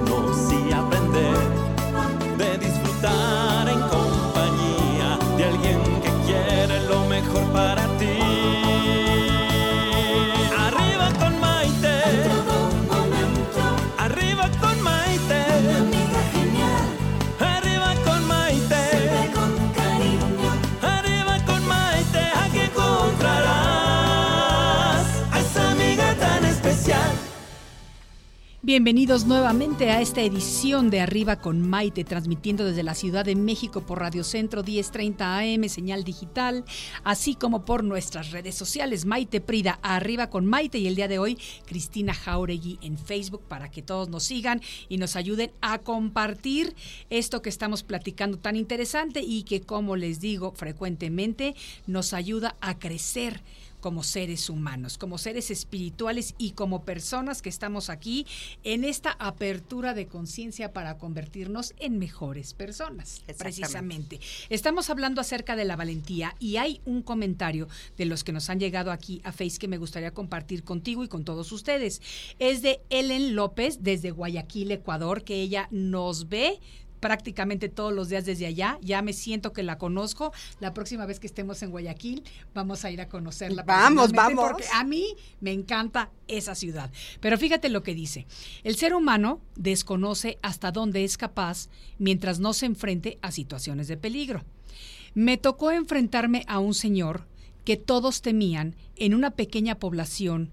Bienvenidos 28.71 29.25
nuevamente 29.25 29.89
a 29.89 29.99
esta 29.99 30.21
edición 30.21 30.89
de 30.89 31.01
Arriba 31.01 31.35
con 31.35 31.59
Maite, 31.59 32.05
transmitiendo 32.05 32.63
desde 32.63 32.83
la 32.83 32.95
Ciudad 32.95 33.25
de 33.25 33.35
México 33.35 33.81
por 33.85 33.99
Radio 33.99 34.23
Centro 34.23 34.63
1030 34.63 35.39
AM, 35.39 35.67
señal 35.67 36.05
digital, 36.05 36.63
así 37.03 37.35
como 37.35 37.65
por 37.65 37.83
nuestras 37.83 38.31
redes 38.31 38.55
sociales, 38.55 39.03
Maite 39.03 39.41
Prida, 39.41 39.77
Arriba 39.81 40.29
con 40.29 40.45
Maite, 40.45 40.77
y 40.77 40.87
el 40.87 40.95
día 40.95 41.09
de 41.09 41.19
hoy, 41.19 41.37
Cristina 41.65 42.13
Jauregui 42.13 42.79
en 42.81 42.97
Facebook, 42.97 43.41
para 43.45 43.69
que 43.69 43.81
todos 43.81 44.07
nos 44.07 44.23
sigan 44.23 44.61
y 44.87 44.95
nos 44.95 45.17
ayuden 45.17 45.51
a 45.59 45.79
compartir 45.79 46.73
esto 47.09 47.41
que 47.41 47.49
estamos 47.49 47.83
platicando 47.83 48.39
tan 48.39 48.55
interesante 48.55 49.19
y 49.19 49.43
que, 49.43 49.59
como 49.59 49.97
les 49.97 50.21
digo 50.21 50.53
frecuentemente, 50.55 51.55
nos 51.87 52.13
ayuda 52.13 52.55
a 52.61 52.79
crecer 52.79 53.41
como 53.81 54.03
seres 54.03 54.49
humanos, 54.49 54.97
como 54.97 55.17
seres 55.17 55.51
espirituales 55.51 56.35
y 56.37 56.51
como 56.51 56.85
personas 56.85 57.41
que 57.41 57.49
estamos 57.49 57.89
aquí 57.89 58.25
en 58.63 58.85
esta 58.85 59.11
apertura 59.19 59.93
de 59.93 60.07
conciencia 60.07 60.71
para 60.71 60.97
convertirnos 60.97 61.73
en 61.79 61.99
mejores 61.99 62.53
personas, 62.53 63.23
precisamente. 63.37 64.19
Estamos 64.49 64.89
hablando 64.89 65.19
acerca 65.19 65.55
de 65.55 65.65
la 65.65 65.75
valentía 65.75 66.35
y 66.39 66.57
hay 66.57 66.81
un 66.85 67.01
comentario 67.01 67.67
de 67.97 68.05
los 68.05 68.23
que 68.23 68.31
nos 68.31 68.49
han 68.49 68.59
llegado 68.59 68.91
aquí 68.91 69.21
a 69.23 69.31
Face 69.31 69.57
que 69.59 69.67
me 69.67 69.77
gustaría 69.77 70.11
compartir 70.11 70.63
contigo 70.63 71.03
y 71.03 71.07
con 71.07 71.25
todos 71.25 71.51
ustedes. 71.51 72.01
Es 72.39 72.61
de 72.61 72.81
Ellen 72.89 73.35
López 73.35 73.79
desde 73.81 74.11
Guayaquil, 74.11 74.71
Ecuador, 74.71 75.23
que 75.23 75.41
ella 75.41 75.67
nos 75.71 76.29
ve 76.29 76.59
prácticamente 77.01 77.67
todos 77.67 77.91
los 77.91 78.07
días 78.07 78.25
desde 78.25 78.45
allá. 78.45 78.77
Ya 78.81 79.01
me 79.01 79.11
siento 79.11 79.51
que 79.51 79.63
la 79.63 79.77
conozco. 79.77 80.31
La 80.61 80.73
próxima 80.73 81.05
vez 81.05 81.19
que 81.19 81.27
estemos 81.27 81.61
en 81.63 81.71
Guayaquil, 81.71 82.23
vamos 82.53 82.85
a 82.85 82.91
ir 82.91 83.01
a 83.01 83.09
conocerla. 83.09 83.63
Vamos, 83.63 84.13
vamos. 84.13 84.45
Porque 84.47 84.65
a 84.73 84.85
mí 84.85 85.17
me 85.41 85.51
encanta 85.51 86.11
esa 86.29 86.55
ciudad. 86.55 86.89
Pero 87.19 87.37
fíjate 87.37 87.67
lo 87.67 87.83
que 87.83 87.93
dice. 87.93 88.25
El 88.63 88.77
ser 88.77 88.93
humano 88.93 89.41
desconoce 89.55 90.39
hasta 90.41 90.71
dónde 90.71 91.03
es 91.03 91.17
capaz 91.17 91.67
mientras 91.97 92.39
no 92.39 92.53
se 92.53 92.67
enfrente 92.67 93.17
a 93.21 93.31
situaciones 93.31 93.89
de 93.89 93.97
peligro. 93.97 94.45
Me 95.13 95.37
tocó 95.37 95.71
enfrentarme 95.71 96.45
a 96.47 96.59
un 96.59 96.73
señor 96.73 97.27
que 97.65 97.75
todos 97.75 98.21
temían 98.21 98.75
en 98.95 99.13
una 99.13 99.31
pequeña 99.31 99.75
población. 99.75 100.51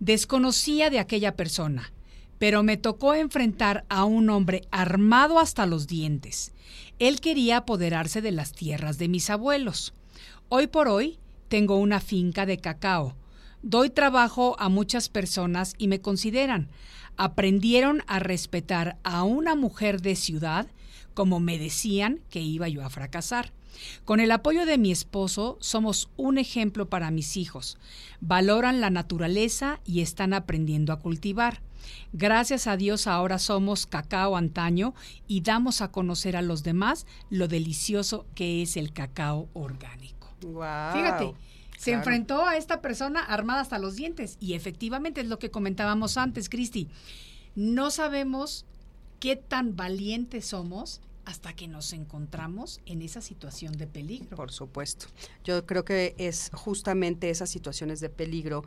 Desconocía 0.00 0.90
de 0.90 0.98
aquella 0.98 1.36
persona, 1.36 1.92
pero 2.38 2.62
me 2.62 2.76
tocó 2.76 3.14
enfrentar 3.14 3.84
a 3.88 4.04
un 4.04 4.30
hombre 4.30 4.62
armado 4.70 5.38
hasta 5.38 5.66
los 5.66 5.86
dientes. 5.86 6.52
Él 6.98 7.20
quería 7.20 7.58
apoderarse 7.58 8.20
de 8.22 8.32
las 8.32 8.52
tierras 8.52 8.98
de 8.98 9.08
mis 9.08 9.30
abuelos. 9.30 9.94
Hoy 10.48 10.66
por 10.66 10.88
hoy 10.88 11.18
tengo 11.48 11.76
una 11.76 12.00
finca 12.00 12.46
de 12.46 12.58
cacao. 12.58 13.16
Doy 13.62 13.90
trabajo 13.90 14.56
a 14.58 14.68
muchas 14.68 15.08
personas 15.08 15.74
y 15.78 15.88
me 15.88 16.00
consideran. 16.00 16.68
Aprendieron 17.16 18.02
a 18.06 18.18
respetar 18.18 18.98
a 19.04 19.22
una 19.22 19.54
mujer 19.54 20.00
de 20.00 20.16
ciudad 20.16 20.66
como 21.14 21.40
me 21.40 21.58
decían 21.58 22.20
que 22.28 22.40
iba 22.40 22.68
yo 22.68 22.84
a 22.84 22.90
fracasar. 22.90 23.52
Con 24.04 24.20
el 24.20 24.30
apoyo 24.30 24.66
de 24.66 24.78
mi 24.78 24.92
esposo 24.92 25.56
somos 25.60 26.10
un 26.16 26.38
ejemplo 26.38 26.88
para 26.88 27.10
mis 27.10 27.36
hijos. 27.36 27.78
Valoran 28.20 28.80
la 28.80 28.90
naturaleza 28.90 29.80
y 29.84 30.00
están 30.00 30.32
aprendiendo 30.32 30.92
a 30.92 30.98
cultivar. 30.98 31.62
Gracias 32.12 32.66
a 32.66 32.76
Dios 32.76 33.06
ahora 33.06 33.38
somos 33.38 33.86
cacao 33.86 34.36
antaño 34.36 34.94
y 35.26 35.40
damos 35.40 35.80
a 35.80 35.90
conocer 35.90 36.36
a 36.36 36.42
los 36.42 36.62
demás 36.62 37.06
lo 37.30 37.48
delicioso 37.48 38.26
que 38.34 38.62
es 38.62 38.76
el 38.76 38.92
cacao 38.92 39.48
orgánico. 39.52 40.28
Wow. 40.42 40.92
Fíjate, 40.92 41.34
se 41.78 41.90
Claro. 41.90 41.98
enfrentó 41.98 42.46
a 42.46 42.56
esta 42.56 42.80
persona 42.80 43.20
armada 43.20 43.60
hasta 43.60 43.78
los 43.78 43.96
dientes 43.96 44.36
y 44.40 44.54
efectivamente 44.54 45.20
es 45.20 45.26
lo 45.28 45.38
que 45.38 45.50
comentábamos 45.50 46.16
antes, 46.16 46.48
Cristi. 46.48 46.88
No 47.54 47.90
sabemos 47.90 48.64
qué 49.20 49.36
tan 49.36 49.76
valientes 49.76 50.46
somos 50.46 51.00
hasta 51.24 51.54
que 51.54 51.68
nos 51.68 51.92
encontramos 51.94 52.80
en 52.84 53.00
esa 53.00 53.22
situación 53.22 53.72
de 53.78 53.86
peligro. 53.86 54.36
Por 54.36 54.52
supuesto. 54.52 55.06
Yo 55.44 55.64
creo 55.64 55.82
que 55.84 56.14
es 56.18 56.50
justamente 56.52 57.30
esas 57.30 57.48
situaciones 57.48 58.00
de 58.00 58.10
peligro. 58.10 58.64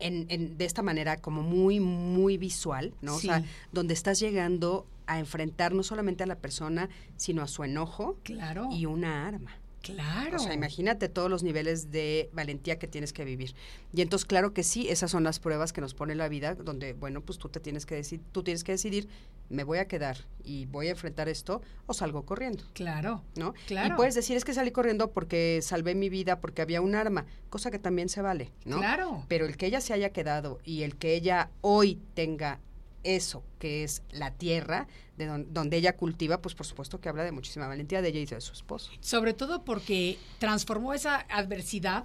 En, 0.00 0.26
en- 0.28 0.58
de 0.58 0.64
esta 0.64 0.82
manera 0.82 1.16
como 1.18 1.42
muy, 1.42 1.80
muy 1.80 2.36
visual, 2.36 2.92
¿no? 3.00 3.18
Sí. 3.18 3.28
O 3.28 3.32
sea, 3.32 3.44
donde 3.72 3.94
estás 3.94 4.18
llegando 4.20 4.86
a 5.06 5.18
enfrentar 5.18 5.72
no 5.74 5.82
solamente 5.82 6.24
a 6.24 6.26
la 6.26 6.36
persona, 6.36 6.88
sino 7.16 7.42
a 7.42 7.46
su 7.46 7.62
enojo 7.64 8.16
Claro, 8.22 8.68
y 8.72 8.86
una 8.86 9.26
arma. 9.26 9.52
Claro. 9.84 10.36
O 10.36 10.38
sea, 10.38 10.54
imagínate 10.54 11.08
todos 11.08 11.30
los 11.30 11.42
niveles 11.42 11.90
de 11.90 12.30
valentía 12.32 12.78
que 12.78 12.88
tienes 12.88 13.12
que 13.12 13.24
vivir. 13.24 13.54
Y 13.92 14.02
entonces, 14.02 14.26
claro 14.26 14.52
que 14.52 14.62
sí, 14.62 14.88
esas 14.88 15.10
son 15.10 15.24
las 15.24 15.38
pruebas 15.38 15.72
que 15.72 15.80
nos 15.80 15.94
pone 15.94 16.14
la 16.14 16.28
vida, 16.28 16.54
donde, 16.54 16.92
bueno, 16.92 17.20
pues 17.20 17.38
tú 17.38 17.48
te 17.48 17.60
tienes 17.60 17.86
que 17.86 17.94
decidir, 17.94 18.24
tú 18.32 18.42
tienes 18.42 18.64
que 18.64 18.72
decidir, 18.72 19.08
me 19.48 19.64
voy 19.64 19.78
a 19.78 19.86
quedar 19.86 20.16
y 20.42 20.66
voy 20.66 20.88
a 20.88 20.90
enfrentar 20.90 21.28
esto 21.28 21.62
o 21.86 21.94
salgo 21.94 22.24
corriendo. 22.24 22.64
Claro, 22.72 23.22
¿no? 23.36 23.54
Claro. 23.66 23.94
Y 23.94 23.96
puedes 23.96 24.14
decir, 24.14 24.36
es 24.36 24.44
que 24.44 24.54
salí 24.54 24.70
corriendo 24.70 25.12
porque 25.12 25.60
salvé 25.62 25.94
mi 25.94 26.08
vida, 26.08 26.40
porque 26.40 26.62
había 26.62 26.80
un 26.80 26.94
arma, 26.94 27.26
cosa 27.50 27.70
que 27.70 27.78
también 27.78 28.08
se 28.08 28.22
vale, 28.22 28.50
¿no? 28.64 28.78
claro. 28.78 29.24
Pero 29.28 29.46
el 29.46 29.56
que 29.56 29.66
ella 29.66 29.80
se 29.80 29.92
haya 29.92 30.10
quedado 30.10 30.58
y 30.64 30.82
el 30.82 30.96
que 30.96 31.14
ella 31.14 31.50
hoy 31.60 32.00
tenga 32.14 32.60
eso, 33.04 33.42
que 33.58 33.84
es 33.84 34.02
la 34.10 34.32
tierra, 34.32 34.86
de 35.16 35.26
don- 35.26 35.52
donde 35.54 35.76
ella 35.76 35.96
cultiva, 35.96 36.38
pues 36.42 36.54
por 36.54 36.66
supuesto 36.66 37.00
que 37.00 37.08
habla 37.08 37.22
de 37.22 37.30
muchísima 37.32 37.68
valentía 37.68 38.02
de 38.02 38.08
ella 38.08 38.20
y 38.20 38.26
de 38.26 38.40
su 38.40 38.52
esposo. 38.52 38.90
Sobre 39.00 39.32
todo 39.34 39.62
porque 39.64 40.18
transformó 40.38 40.92
esa 40.94 41.20
adversidad 41.30 42.04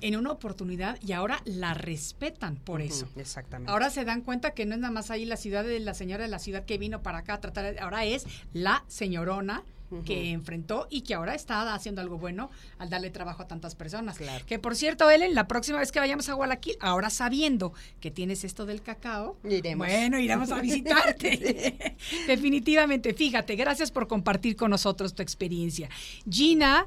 en 0.00 0.16
una 0.16 0.30
oportunidad 0.30 0.96
y 1.02 1.12
ahora 1.12 1.40
la 1.44 1.74
respetan 1.74 2.56
por 2.56 2.80
eso. 2.80 3.08
Exactamente. 3.16 3.70
Ahora 3.72 3.90
se 3.90 4.04
dan 4.04 4.20
cuenta 4.22 4.52
que 4.54 4.64
no 4.64 4.74
es 4.74 4.80
nada 4.80 4.92
más 4.92 5.10
ahí 5.10 5.24
la 5.24 5.36
ciudad 5.36 5.64
de 5.64 5.80
la 5.80 5.92
señora 5.94 6.22
de 6.24 6.28
la 6.30 6.38
ciudad 6.38 6.64
que 6.64 6.78
vino 6.78 7.02
para 7.02 7.18
acá 7.18 7.34
a 7.34 7.40
tratar, 7.40 7.76
ahora 7.80 8.04
es 8.04 8.24
la 8.52 8.84
señorona 8.86 9.64
que 10.04 10.30
enfrentó 10.30 10.86
y 10.90 11.02
que 11.02 11.14
ahora 11.14 11.34
está 11.34 11.74
haciendo 11.74 12.00
algo 12.00 12.18
bueno 12.18 12.50
al 12.78 12.90
darle 12.90 13.10
trabajo 13.10 13.42
a 13.42 13.48
tantas 13.48 13.74
personas. 13.74 14.18
Claro. 14.18 14.44
Que 14.46 14.58
por 14.58 14.76
cierto, 14.76 15.10
Ellen, 15.10 15.34
la 15.34 15.48
próxima 15.48 15.78
vez 15.78 15.92
que 15.92 15.98
vayamos 15.98 16.28
a 16.28 16.34
Guayaquil, 16.34 16.76
ahora 16.80 17.10
sabiendo 17.10 17.72
que 18.00 18.10
tienes 18.10 18.44
esto 18.44 18.66
del 18.66 18.82
cacao, 18.82 19.38
Iremos. 19.44 19.86
bueno, 19.86 20.18
iremos 20.18 20.50
a 20.50 20.60
visitarte. 20.60 21.96
Definitivamente, 22.26 23.14
fíjate, 23.14 23.56
gracias 23.56 23.90
por 23.90 24.08
compartir 24.08 24.56
con 24.56 24.70
nosotros 24.70 25.14
tu 25.14 25.22
experiencia. 25.22 25.88
Gina 26.28 26.84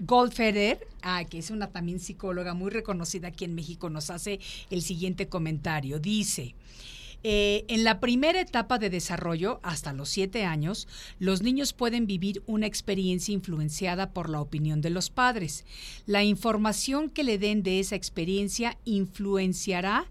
Goldfeder, 0.00 0.86
ah, 1.02 1.24
que 1.24 1.38
es 1.38 1.50
una 1.50 1.68
también 1.68 2.00
psicóloga 2.00 2.54
muy 2.54 2.70
reconocida 2.70 3.28
aquí 3.28 3.44
en 3.44 3.54
México, 3.54 3.90
nos 3.90 4.10
hace 4.10 4.40
el 4.70 4.82
siguiente 4.82 5.28
comentario. 5.28 5.98
Dice, 5.98 6.54
eh, 7.26 7.64
en 7.68 7.84
la 7.84 8.00
primera 8.00 8.38
etapa 8.38 8.78
de 8.78 8.90
desarrollo, 8.90 9.58
hasta 9.62 9.94
los 9.94 10.10
siete 10.10 10.44
años, 10.44 10.86
los 11.18 11.42
niños 11.42 11.72
pueden 11.72 12.06
vivir 12.06 12.42
una 12.46 12.66
experiencia 12.66 13.32
influenciada 13.32 14.12
por 14.12 14.28
la 14.28 14.42
opinión 14.42 14.82
de 14.82 14.90
los 14.90 15.08
padres. 15.08 15.64
La 16.04 16.22
información 16.22 17.08
que 17.08 17.24
le 17.24 17.38
den 17.38 17.62
de 17.62 17.80
esa 17.80 17.96
experiencia 17.96 18.76
influenciará 18.84 20.06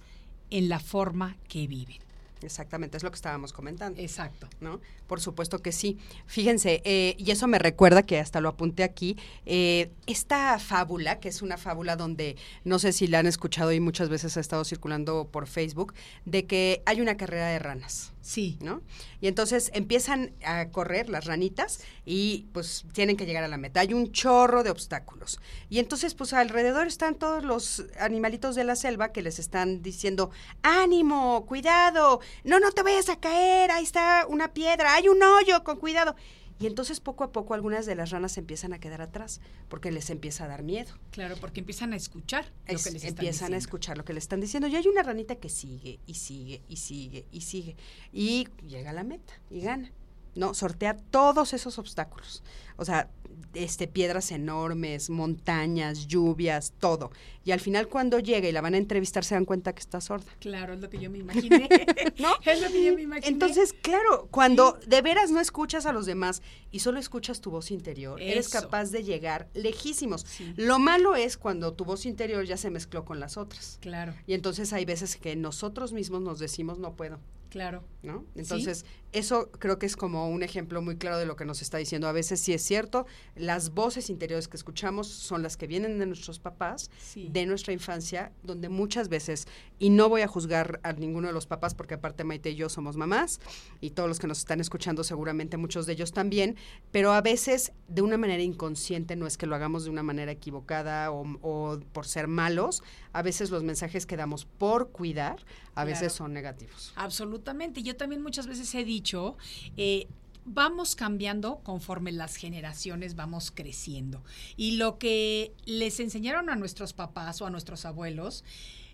en 0.49 0.69
la 0.69 0.79
forma 0.79 1.37
que 1.47 1.67
viven. 1.67 1.99
Exactamente, 2.45 2.97
es 2.97 3.03
lo 3.03 3.11
que 3.11 3.15
estábamos 3.15 3.53
comentando. 3.53 4.01
Exacto. 4.01 4.47
¿no? 4.59 4.79
Por 5.07 5.21
supuesto 5.21 5.59
que 5.59 5.71
sí. 5.71 5.97
Fíjense, 6.25 6.81
eh, 6.85 7.15
y 7.17 7.31
eso 7.31 7.47
me 7.47 7.59
recuerda 7.59 8.03
que 8.03 8.19
hasta 8.19 8.41
lo 8.41 8.49
apunté 8.49 8.83
aquí, 8.83 9.17
eh, 9.45 9.91
esta 10.07 10.59
fábula, 10.59 11.19
que 11.19 11.29
es 11.29 11.41
una 11.41 11.57
fábula 11.57 11.95
donde 11.95 12.35
no 12.63 12.79
sé 12.79 12.93
si 12.93 13.07
la 13.07 13.19
han 13.19 13.27
escuchado 13.27 13.71
y 13.71 13.79
muchas 13.79 14.09
veces 14.09 14.37
ha 14.37 14.39
estado 14.39 14.63
circulando 14.63 15.27
por 15.31 15.47
Facebook, 15.47 15.93
de 16.25 16.45
que 16.45 16.81
hay 16.85 17.01
una 17.01 17.17
carrera 17.17 17.47
de 17.47 17.59
ranas. 17.59 18.13
Sí. 18.21 18.57
¿no? 18.61 18.81
Y 19.19 19.27
entonces 19.27 19.69
empiezan 19.73 20.31
a 20.45 20.69
correr 20.69 21.09
las 21.09 21.25
ranitas 21.25 21.81
y 22.05 22.47
pues 22.53 22.85
tienen 22.93 23.17
que 23.17 23.25
llegar 23.25 23.43
a 23.43 23.47
la 23.47 23.57
meta. 23.57 23.81
Hay 23.81 23.93
un 23.93 24.11
chorro 24.11 24.63
de 24.63 24.69
obstáculos. 24.69 25.39
Y 25.69 25.79
entonces 25.79 26.13
pues 26.15 26.33
alrededor 26.33 26.87
están 26.87 27.15
todos 27.15 27.43
los 27.43 27.85
animalitos 27.99 28.55
de 28.55 28.63
la 28.63 28.75
selva 28.75 29.11
que 29.11 29.21
les 29.21 29.39
están 29.39 29.81
diciendo, 29.81 30.31
ánimo, 30.61 31.45
cuidado, 31.45 32.21
no, 32.43 32.59
no 32.59 32.71
te 32.71 32.83
vayas 32.83 33.09
a 33.09 33.19
caer, 33.19 33.71
ahí 33.71 33.83
está 33.83 34.25
una 34.27 34.53
piedra, 34.53 34.93
hay 34.95 35.07
un 35.07 35.21
hoyo, 35.21 35.63
con 35.63 35.77
cuidado. 35.77 36.15
Y 36.59 36.67
entonces 36.67 36.99
poco 36.99 37.23
a 37.23 37.31
poco 37.31 37.55
algunas 37.55 37.85
de 37.85 37.95
las 37.95 38.11
ranas 38.11 38.37
empiezan 38.37 38.73
a 38.73 38.79
quedar 38.79 39.01
atrás 39.01 39.41
porque 39.69 39.91
les 39.91 40.09
empieza 40.11 40.45
a 40.45 40.47
dar 40.47 40.61
miedo. 40.63 40.93
Claro, 41.11 41.35
porque 41.41 41.59
empiezan 41.59 41.93
a 41.93 41.95
escuchar 41.97 42.45
lo 42.67 42.75
Es- 42.75 42.83
que 42.83 42.91
les 42.91 43.03
están 43.03 43.25
empiezan 43.25 43.53
a 43.53 43.57
escuchar 43.57 43.97
lo 43.97 44.05
que 44.05 44.13
le 44.13 44.19
están 44.19 44.39
diciendo. 44.39 44.67
Y 44.67 44.75
hay 44.75 44.87
una 44.87 45.01
ranita 45.03 45.35
que 45.35 45.49
sigue 45.49 45.99
y 46.05 46.13
sigue 46.13 46.61
y 46.69 46.77
sigue 46.77 47.25
y 47.31 47.41
sigue. 47.41 47.75
Y 48.13 48.47
llega 48.67 48.91
a 48.91 48.93
la 48.93 49.03
meta 49.03 49.33
y 49.49 49.61
gana. 49.61 49.91
No, 50.35 50.53
sortea 50.53 50.97
todos 50.97 51.53
esos 51.53 51.77
obstáculos. 51.79 52.43
O 52.77 52.85
sea, 52.85 53.09
este, 53.53 53.87
piedras 53.87 54.31
enormes, 54.31 55.09
montañas, 55.09 56.07
lluvias, 56.07 56.73
todo. 56.79 57.11
Y 57.45 57.51
al 57.51 57.59
final 57.59 57.87
cuando 57.87 58.19
llega 58.19 58.47
y 58.47 58.51
la 58.51 58.61
van 58.61 58.73
a 58.73 58.77
entrevistar 58.77 59.23
se 59.23 59.35
dan 59.35 59.45
cuenta 59.45 59.73
que 59.73 59.79
está 59.79 60.01
sorda. 60.01 60.31
Claro, 60.39 60.73
es 60.73 60.79
lo 60.79 60.89
que 60.89 60.99
yo 60.99 61.09
me 61.09 61.19
imaginé. 61.19 61.69
¿No? 62.19 62.33
Es 62.45 62.61
lo 62.61 62.69
que 62.69 62.85
yo 62.85 62.95
me 62.95 63.03
imaginé. 63.03 63.27
Entonces, 63.27 63.73
claro, 63.73 64.27
cuando 64.31 64.79
de 64.87 65.01
veras 65.01 65.31
no 65.31 65.39
escuchas 65.39 65.85
a 65.85 65.93
los 65.93 66.05
demás 66.05 66.41
y 66.71 66.79
solo 66.79 66.99
escuchas 66.99 67.41
tu 67.41 67.51
voz 67.51 67.71
interior, 67.71 68.21
eres 68.21 68.49
capaz 68.49 68.91
de 68.91 69.03
llegar 69.03 69.49
lejísimos. 69.53 70.25
Sí. 70.27 70.53
Lo 70.57 70.79
malo 70.79 71.15
es 71.15 71.37
cuando 71.37 71.73
tu 71.73 71.85
voz 71.85 72.05
interior 72.05 72.45
ya 72.45 72.57
se 72.57 72.69
mezcló 72.69 73.05
con 73.05 73.19
las 73.19 73.37
otras. 73.37 73.77
Claro, 73.81 74.13
Y 74.25 74.33
entonces 74.33 74.73
hay 74.73 74.85
veces 74.85 75.17
que 75.17 75.35
nosotros 75.35 75.93
mismos 75.93 76.21
nos 76.21 76.39
decimos 76.39 76.79
no 76.79 76.95
puedo, 76.95 77.19
claro. 77.49 77.83
¿No? 78.03 78.25
Entonces, 78.35 78.85
eso 79.13 79.49
creo 79.51 79.79
que 79.79 79.85
es 79.85 79.95
como 79.95 80.29
un 80.29 80.43
ejemplo 80.43 80.81
muy 80.81 80.97
claro 80.97 81.17
de 81.17 81.25
lo 81.25 81.35
que 81.35 81.45
nos 81.45 81.61
está 81.61 81.77
diciendo. 81.77 82.07
A 82.07 82.11
veces 82.11 82.39
sí 82.41 82.51
es 82.53 82.61
cierto, 82.63 83.05
las 83.35 83.73
voces 83.73 84.09
interiores 84.09 84.47
que 84.47 84.57
escuchamos 84.57 85.07
son 85.07 85.41
las 85.41 85.55
que 85.57 85.67
vienen 85.67 85.99
de 85.99 86.05
nuestros 86.05 86.39
papás, 86.39 86.89
Sí. 86.99 87.29
de 87.31 87.45
nuestra 87.45 87.73
infancia, 87.73 88.31
donde 88.43 88.69
muchas 88.69 89.07
veces, 89.09 89.47
y 89.79 89.89
no 89.89 90.09
voy 90.09 90.21
a 90.21 90.27
juzgar 90.27 90.79
a 90.83 90.93
ninguno 90.93 91.27
de 91.27 91.33
los 91.33 91.45
papás, 91.47 91.73
porque 91.75 91.93
aparte 91.95 92.23
Maite 92.23 92.49
y 92.51 92.55
yo 92.55 92.69
somos 92.69 92.97
mamás, 92.97 93.39
y 93.81 93.91
todos 93.91 94.09
los 94.09 94.19
que 94.19 94.27
nos 94.27 94.39
están 94.39 94.59
escuchando 94.59 95.03
seguramente 95.03 95.57
muchos 95.57 95.85
de 95.85 95.93
ellos 95.93 96.11
también, 96.11 96.55
pero 96.91 97.13
a 97.13 97.21
veces 97.21 97.71
de 97.87 98.01
una 98.01 98.17
manera 98.17 98.43
inconsciente, 98.43 99.15
no 99.15 99.27
es 99.27 99.37
que 99.37 99.45
lo 99.45 99.55
hagamos 99.55 99.85
de 99.85 99.91
una 99.91 100.03
manera 100.03 100.31
equivocada 100.31 101.11
o, 101.11 101.23
o 101.41 101.79
por 101.93 102.05
ser 102.07 102.27
malos, 102.27 102.83
a 103.13 103.21
veces 103.21 103.51
los 103.51 103.63
mensajes 103.63 104.05
que 104.05 104.17
damos 104.17 104.45
por 104.45 104.89
cuidar, 104.89 105.45
a 105.75 105.83
Claro. 105.83 105.89
veces 105.89 106.13
son 106.13 106.33
negativos. 106.33 106.93
Absolutamente. 106.95 107.81
Yo 107.81 107.92
también 107.93 108.21
muchas 108.21 108.47
veces 108.47 108.73
he 108.75 108.83
dicho, 108.83 109.37
eh, 109.77 110.07
vamos 110.45 110.95
cambiando 110.95 111.59
conforme 111.63 112.11
las 112.11 112.35
generaciones 112.35 113.15
vamos 113.15 113.51
creciendo. 113.51 114.23
Y 114.57 114.77
lo 114.77 114.97
que 114.97 115.53
les 115.65 115.99
enseñaron 115.99 116.49
a 116.49 116.55
nuestros 116.55 116.93
papás 116.93 117.41
o 117.41 117.45
a 117.45 117.49
nuestros 117.49 117.85
abuelos, 117.85 118.43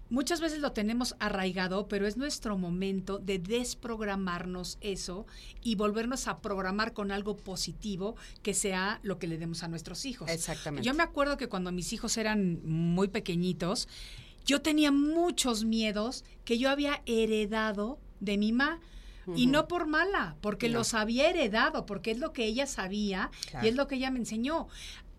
muchas 0.10 0.42
veces 0.42 0.60
lo 0.60 0.72
tenemos 0.72 1.16
arraigado, 1.20 1.88
pero 1.88 2.08
es 2.08 2.18
nuestro 2.18 2.58
momento 2.58 3.20
de 3.20 3.40
desprogramarnos 3.40 4.78
eso 4.82 5.26
y 5.62 5.76
volvernos 5.76 6.28
a 6.28 6.40
programar 6.40 6.94
con 6.94 7.12
algo 7.12 7.36
positivo 7.38 8.16
que 8.42 8.54
sea 8.54 9.00
lo 9.04 9.20
que 9.20 9.28
le 9.28 9.38
demos 9.38 9.64
a 9.64 9.68
nuestros 9.68 10.06
hijos. 10.06 10.30
Exactamente. 10.30 10.86
Yo 10.86 10.94
me 10.94 11.04
acuerdo 11.04 11.38
que 11.38 11.48
cuando 11.48 11.72
mis 11.72 11.94
hijos 11.94 12.18
eran 12.18 12.60
muy 12.64 13.08
pequeñitos, 13.08 13.88
yo 14.46 14.62
tenía 14.62 14.92
muchos 14.92 15.64
miedos 15.64 16.24
que 16.44 16.58
yo 16.58 16.70
había 16.70 17.02
heredado 17.06 18.00
de 18.20 18.38
mi 18.38 18.52
mamá. 18.52 18.80
Y 19.36 19.46
no 19.46 19.68
por 19.68 19.86
mala, 19.86 20.36
porque 20.42 20.70
No. 20.70 20.80
los 20.80 20.96
había 20.96 21.30
heredado, 21.30 21.86
porque 21.86 22.10
es 22.10 22.18
lo 22.18 22.34
que 22.34 22.46
ella 22.46 22.66
sabía 22.66 23.30
Claro. 23.52 23.66
y 23.66 23.70
es 23.70 23.76
lo 23.76 23.88
que 23.88 23.96
ella 23.96 24.10
me 24.10 24.18
enseñó. 24.18 24.68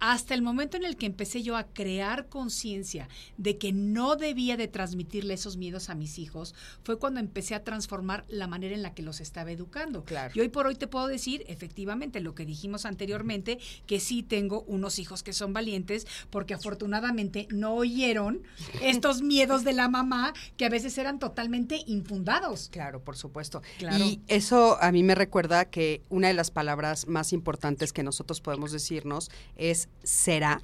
Hasta 0.01 0.33
el 0.33 0.41
momento 0.41 0.79
en 0.79 0.85
el 0.85 0.97
que 0.97 1.05
empecé 1.05 1.43
yo 1.43 1.57
a 1.57 1.65
crear 1.65 2.27
conciencia 2.29 3.09
de 3.37 3.59
que 3.59 3.73
no 3.73 4.17
debía 4.17 4.57
de 4.57 4.67
transmitirle 4.67 5.35
esos 5.35 5.59
miedos 5.59 5.91
a 5.91 5.95
mis 5.95 6.19
hijos, 6.19 6.55
fue 6.83 6.99
cuando 6.99 7.21
empecé 7.21 7.55
a 7.55 7.65
transformar 7.65 8.25
la 8.29 8.47
manera 8.47 8.75
en 8.75 8.83
la 8.83 8.95
que 8.95 9.03
los 9.03 9.21
estaba 9.21 9.53
educando. 9.53 10.05
Claro. 10.05 10.33
Y 10.35 10.41
hoy 10.41 10.49
por 10.49 10.67
hoy 10.67 10.75
te 10.75 10.87
puedo 10.87 11.07
decir, 11.07 11.45
efectivamente, 11.49 12.21
lo 12.21 12.35
que 12.35 12.47
dijimos 12.47 12.87
anteriormente, 12.87 13.59
que 13.87 14.01
sí 14.01 14.23
tengo 14.23 14.63
unos 14.63 14.99
hijos 14.99 15.23
que 15.23 15.35
son 15.35 15.53
valientes, 15.53 16.07
porque 16.31 16.55
afortunadamente 16.55 17.47
no 17.51 17.75
oyeron 17.75 18.43
estos 18.83 19.21
miedos 19.21 19.65
de 19.65 19.75
la 19.75 19.89
mamá 19.89 20.33
que 20.57 20.65
a 20.65 20.71
veces 20.71 20.97
eran 20.97 21.19
totalmente 21.19 21.83
infundados. 21.87 22.71
Claro, 22.73 23.05
por 23.05 23.19
supuesto. 23.19 23.61
Claro. 23.77 24.03
Y 24.03 24.23
eso 24.29 24.79
a 24.81 24.93
mí 24.93 25.03
me 25.03 25.15
recuerda 25.15 25.67
que 25.67 26.03
una 26.09 26.29
de 26.29 26.35
las 26.35 26.51
palabras 26.51 27.07
más 27.07 27.35
importantes 27.35 27.93
que 27.93 28.03
nosotros 28.03 28.41
podemos 28.41 28.73
decirnos 28.73 29.31
es 29.57 29.90
será. 30.03 30.61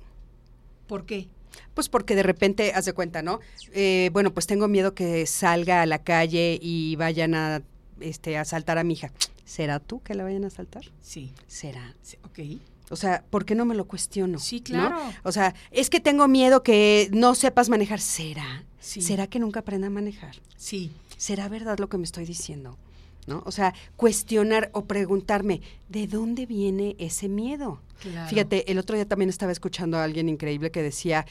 ¿Por 0.87 1.07
qué? 1.07 1.29
Pues 1.75 1.89
porque 1.89 2.15
de 2.15 2.23
repente, 2.23 2.73
haz 2.75 2.85
de 2.85 2.93
cuenta, 2.93 3.23
¿no? 3.23 3.41
Eh, 3.73 4.11
bueno, 4.13 4.33
pues 4.33 4.47
tengo 4.47 4.69
miedo 4.69 4.95
que 4.95 5.27
salga 5.27 5.83
a 5.83 5.87
la 5.87 6.03
calle 6.03 6.59
y 6.61 6.97
vayan 6.97 7.35
a 7.35 7.63
este, 8.01 8.37
asaltar 8.37 8.79
a 8.79 8.85
mi 8.85 8.95
hija. 8.95 9.11
¿Será 9.45 9.79
tú 9.79 10.03
que 10.03 10.15
la 10.15 10.25
vayan 10.25 10.45
a 10.45 10.49
asaltar? 10.49 10.85
Sí. 11.01 11.33
Será. 11.47 11.95
sí, 12.03 12.17
ok. 12.25 12.61
O 12.89 12.97
sea, 12.97 13.25
¿por 13.31 13.45
qué 13.45 13.55
no 13.55 13.65
me 13.65 13.75
lo 13.75 13.87
cuestiono? 13.87 14.39
Sí, 14.39 14.59
¿no? 14.59 14.65
claro. 14.65 14.99
O 15.25 15.33
sea, 15.33 15.55
es 15.71 15.91
que 15.91 16.01
tengo 16.01 16.29
miedo 16.29 16.63
que 16.63 17.09
no 17.13 17.35
sepas 17.35 17.69
manejar. 17.69 18.01
¿Será? 18.01 18.65
Sí. 18.79 19.01
¿Será 19.01 19.27
que 19.27 19.41
nunca 19.41 19.61
aprenda 19.61 19.89
a 19.89 19.91
manejar? 19.91 20.37
Sí. 20.57 20.93
¿será 21.17 21.49
verdad 21.49 21.79
lo 21.79 21.89
que 21.89 21.99
me 21.99 22.05
estoy 22.05 22.25
diciendo? 22.25 22.79
¿No? 23.27 23.43
O 23.45 23.51
sea, 23.51 23.75
cuestionar 23.97 24.71
o 24.73 24.85
preguntarme, 24.85 25.61
¿de 25.89 26.07
dónde 26.07 26.47
viene 26.47 26.95
ese 26.99 27.29
miedo? 27.29 27.81
Claro. 28.01 28.29
Fíjate, 28.31 28.71
el 28.71 28.79
otro 28.79 28.95
día 28.95 29.07
también 29.09 29.29
estaba 29.31 29.51
escuchando 29.53 29.97
a 29.99 30.05
alguien 30.05 30.29
increíble 30.29 30.71
que 30.71 30.83
decía 30.83 31.27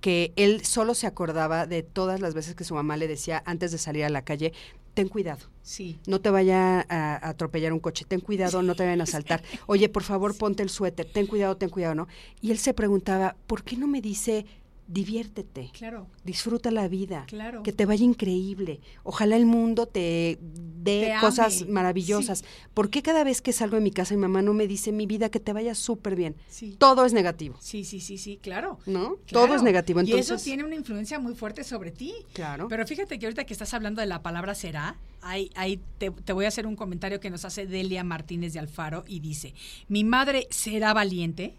que 0.00 0.32
él 0.36 0.64
solo 0.64 0.94
se 0.94 1.06
acordaba 1.06 1.66
de 1.66 1.82
todas 1.82 2.20
las 2.20 2.34
veces 2.34 2.54
que 2.54 2.64
su 2.64 2.74
mamá 2.74 2.96
le 2.96 3.08
decía 3.08 3.42
antes 3.46 3.72
de 3.72 3.78
salir 3.78 4.04
a 4.04 4.08
la 4.10 4.22
calle, 4.22 4.52
ten 4.94 5.08
cuidado, 5.08 5.46
Sí. 5.62 5.98
no 6.06 6.20
te 6.20 6.30
vaya 6.30 6.80
a, 6.88 7.14
a 7.16 7.28
atropellar 7.30 7.72
un 7.72 7.80
coche, 7.80 8.04
ten 8.06 8.20
cuidado, 8.20 8.62
no 8.62 8.74
te 8.74 8.84
vayan 8.84 9.00
a 9.00 9.04
asaltar. 9.04 9.42
Oye, 9.66 9.88
por 9.88 10.02
favor, 10.02 10.36
ponte 10.36 10.62
el 10.62 10.68
suéter, 10.70 11.06
ten 11.10 11.26
cuidado, 11.26 11.56
ten 11.56 11.68
cuidado, 11.70 11.94
¿no? 11.94 12.08
Y 12.40 12.50
él 12.50 12.58
se 12.58 12.74
preguntaba, 12.74 13.36
¿por 13.46 13.62
qué 13.64 13.76
no 13.76 13.86
me 13.88 14.00
dice, 14.00 14.44
diviértete? 14.88 15.70
Claro. 15.72 16.08
Disfruta 16.24 16.70
la 16.70 16.88
vida. 16.88 17.24
Claro. 17.28 17.62
Que 17.62 17.72
te 17.72 17.86
vaya 17.86 18.04
increíble. 18.04 18.80
Ojalá 19.04 19.36
el 19.36 19.46
mundo 19.46 19.86
te 19.86 20.38
dé 20.40 21.12
Te 21.14 21.20
cosas 21.20 21.62
ame. 21.62 21.70
maravillosas. 21.70 22.38
Sí. 22.40 22.44
¿Por 22.74 22.90
qué 22.90 23.02
cada 23.02 23.22
vez 23.22 23.40
que 23.42 23.52
salgo 23.52 23.76
de 23.76 23.82
mi 23.82 23.90
casa 23.90 24.14
mi 24.14 24.20
mamá 24.22 24.42
no 24.42 24.54
me 24.54 24.66
dice 24.66 24.90
mi 24.90 25.06
vida 25.06 25.28
que 25.28 25.40
te 25.40 25.52
vaya 25.52 25.74
súper 25.74 26.16
bien? 26.16 26.34
Sí. 26.48 26.74
Todo 26.78 27.04
es 27.04 27.12
negativo, 27.12 27.56
Sí, 27.60 27.84
sí, 27.84 28.00
sí, 28.00 28.18
sí, 28.18 28.38
claro. 28.42 28.78
¿no? 28.86 29.16
Claro. 29.26 29.46
Todo 29.46 29.54
es 29.54 29.62
negativo. 29.62 30.00
y 30.00 30.04
Entonces, 30.04 30.30
eso 30.30 30.42
tiene 30.42 30.64
una 30.64 30.74
influencia 30.74 31.18
muy 31.18 31.34
fuerte 31.34 31.62
sobre 31.64 31.90
ti. 31.92 32.14
claro. 32.32 32.66
Pero 32.68 32.86
fíjate 32.86 33.18
que 33.18 33.26
ahorita 33.26 33.44
que 33.44 33.52
estás 33.52 33.74
hablando 33.74 34.00
de 34.00 34.06
la 34.06 34.22
palabra 34.22 34.54
será, 34.54 34.96
ahí, 35.20 35.50
ahí 35.54 35.80
te, 35.98 36.10
te 36.10 36.32
voy 36.32 36.46
a 36.46 36.48
hacer 36.48 36.66
un 36.66 36.76
comentario 36.76 37.20
que 37.20 37.30
nos 37.30 37.44
hace 37.44 37.66
Delia 37.66 38.04
Martínez 38.04 38.52
de 38.54 38.58
Alfaro 38.60 39.04
y 39.06 39.20
dice, 39.20 39.54
mi 39.88 40.02
madre 40.04 40.46
será 40.50 40.94
valiente, 40.94 41.54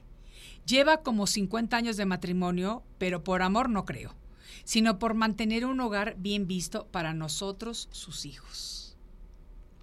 lleva 0.66 0.98
como 0.98 1.28
50 1.28 1.76
años 1.76 1.98
de 1.98 2.06
matrimonio, 2.06 2.84
pero 2.98 3.24
por 3.24 3.42
amor 3.42 3.70
no 3.70 3.86
creo, 3.86 4.16
sino 4.64 5.00
por 5.00 5.14
mantener 5.14 5.66
un 5.66 5.80
hogar 5.80 6.16
bien 6.18 6.48
visto 6.48 6.88
para 6.88 7.14
nosotros, 7.14 7.90
sus 7.92 8.26
hijos. 8.26 8.98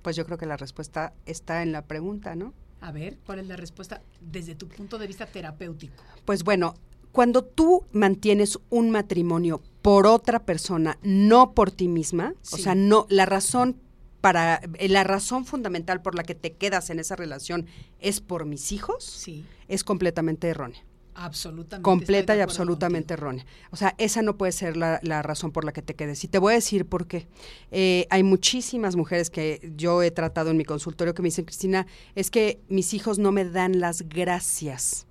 Pues 0.02 0.16
yo 0.16 0.24
creo 0.24 0.38
que 0.38 0.46
la 0.46 0.56
respuesta 0.56 1.12
está 1.24 1.62
en 1.62 1.72
la 1.72 1.82
pregunta, 1.82 2.36
¿no? 2.36 2.54
A 2.80 2.92
ver, 2.92 3.18
¿cuál 3.26 3.40
es 3.40 3.46
la 3.46 3.56
respuesta 3.56 4.02
desde 4.20 4.54
tu 4.54 4.68
punto 4.68 4.98
de 4.98 5.06
vista 5.06 5.26
terapéutico? 5.26 6.02
Pues 6.24 6.44
bueno, 6.44 6.74
cuando 7.10 7.42
tú 7.42 7.86
mantienes 7.92 8.58
un 8.68 8.90
matrimonio 8.90 9.62
por 9.82 10.06
otra 10.06 10.44
persona, 10.44 10.98
no 11.02 11.52
por 11.52 11.70
ti 11.70 11.88
misma, 11.88 12.34
o 12.52 12.58
sea, 12.58 12.74
no, 12.74 13.06
la 13.08 13.24
razón 13.24 13.80
para, 14.26 14.60
eh, 14.78 14.88
la 14.88 15.04
razón 15.04 15.44
fundamental 15.44 16.02
por 16.02 16.14
la 16.16 16.22
que 16.24 16.34
te 16.34 16.52
quedas 16.54 16.90
en 16.90 16.98
esa 16.98 17.14
relación 17.16 17.66
es 18.00 18.20
por 18.20 18.44
mis 18.44 18.72
hijos, 18.72 19.04
Sí, 19.04 19.44
es 19.68 19.84
completamente 19.84 20.48
errónea. 20.48 20.84
absolutamente. 21.14 21.82
Completa 21.82 22.36
y 22.36 22.40
absolutamente 22.40 23.14
contigo. 23.14 23.28
errónea. 23.28 23.46
O 23.70 23.76
sea, 23.76 23.94
esa 23.98 24.20
no 24.22 24.36
puede 24.36 24.52
ser 24.52 24.76
la, 24.76 24.98
la 25.02 25.22
razón 25.22 25.50
por 25.52 25.64
la 25.64 25.72
que 25.72 25.80
te 25.80 25.94
quedes. 25.94 26.22
Y 26.24 26.28
te 26.28 26.38
voy 26.38 26.52
a 26.52 26.56
decir 26.56 26.86
por 26.86 27.06
qué. 27.06 27.26
Eh, 27.70 28.06
hay 28.10 28.22
muchísimas 28.22 28.96
mujeres 28.96 29.30
que 29.30 29.72
yo 29.76 30.02
he 30.02 30.10
tratado 30.10 30.50
en 30.50 30.56
mi 30.56 30.64
consultorio 30.64 31.14
que 31.14 31.22
me 31.22 31.28
dicen, 31.28 31.44
Cristina, 31.46 31.86
es 32.14 32.30
que 32.30 32.60
mis 32.68 32.92
hijos 32.94 33.18
no 33.18 33.32
me 33.32 33.44
dan 33.44 33.80
las 33.80 34.02
gracias. 34.08 35.06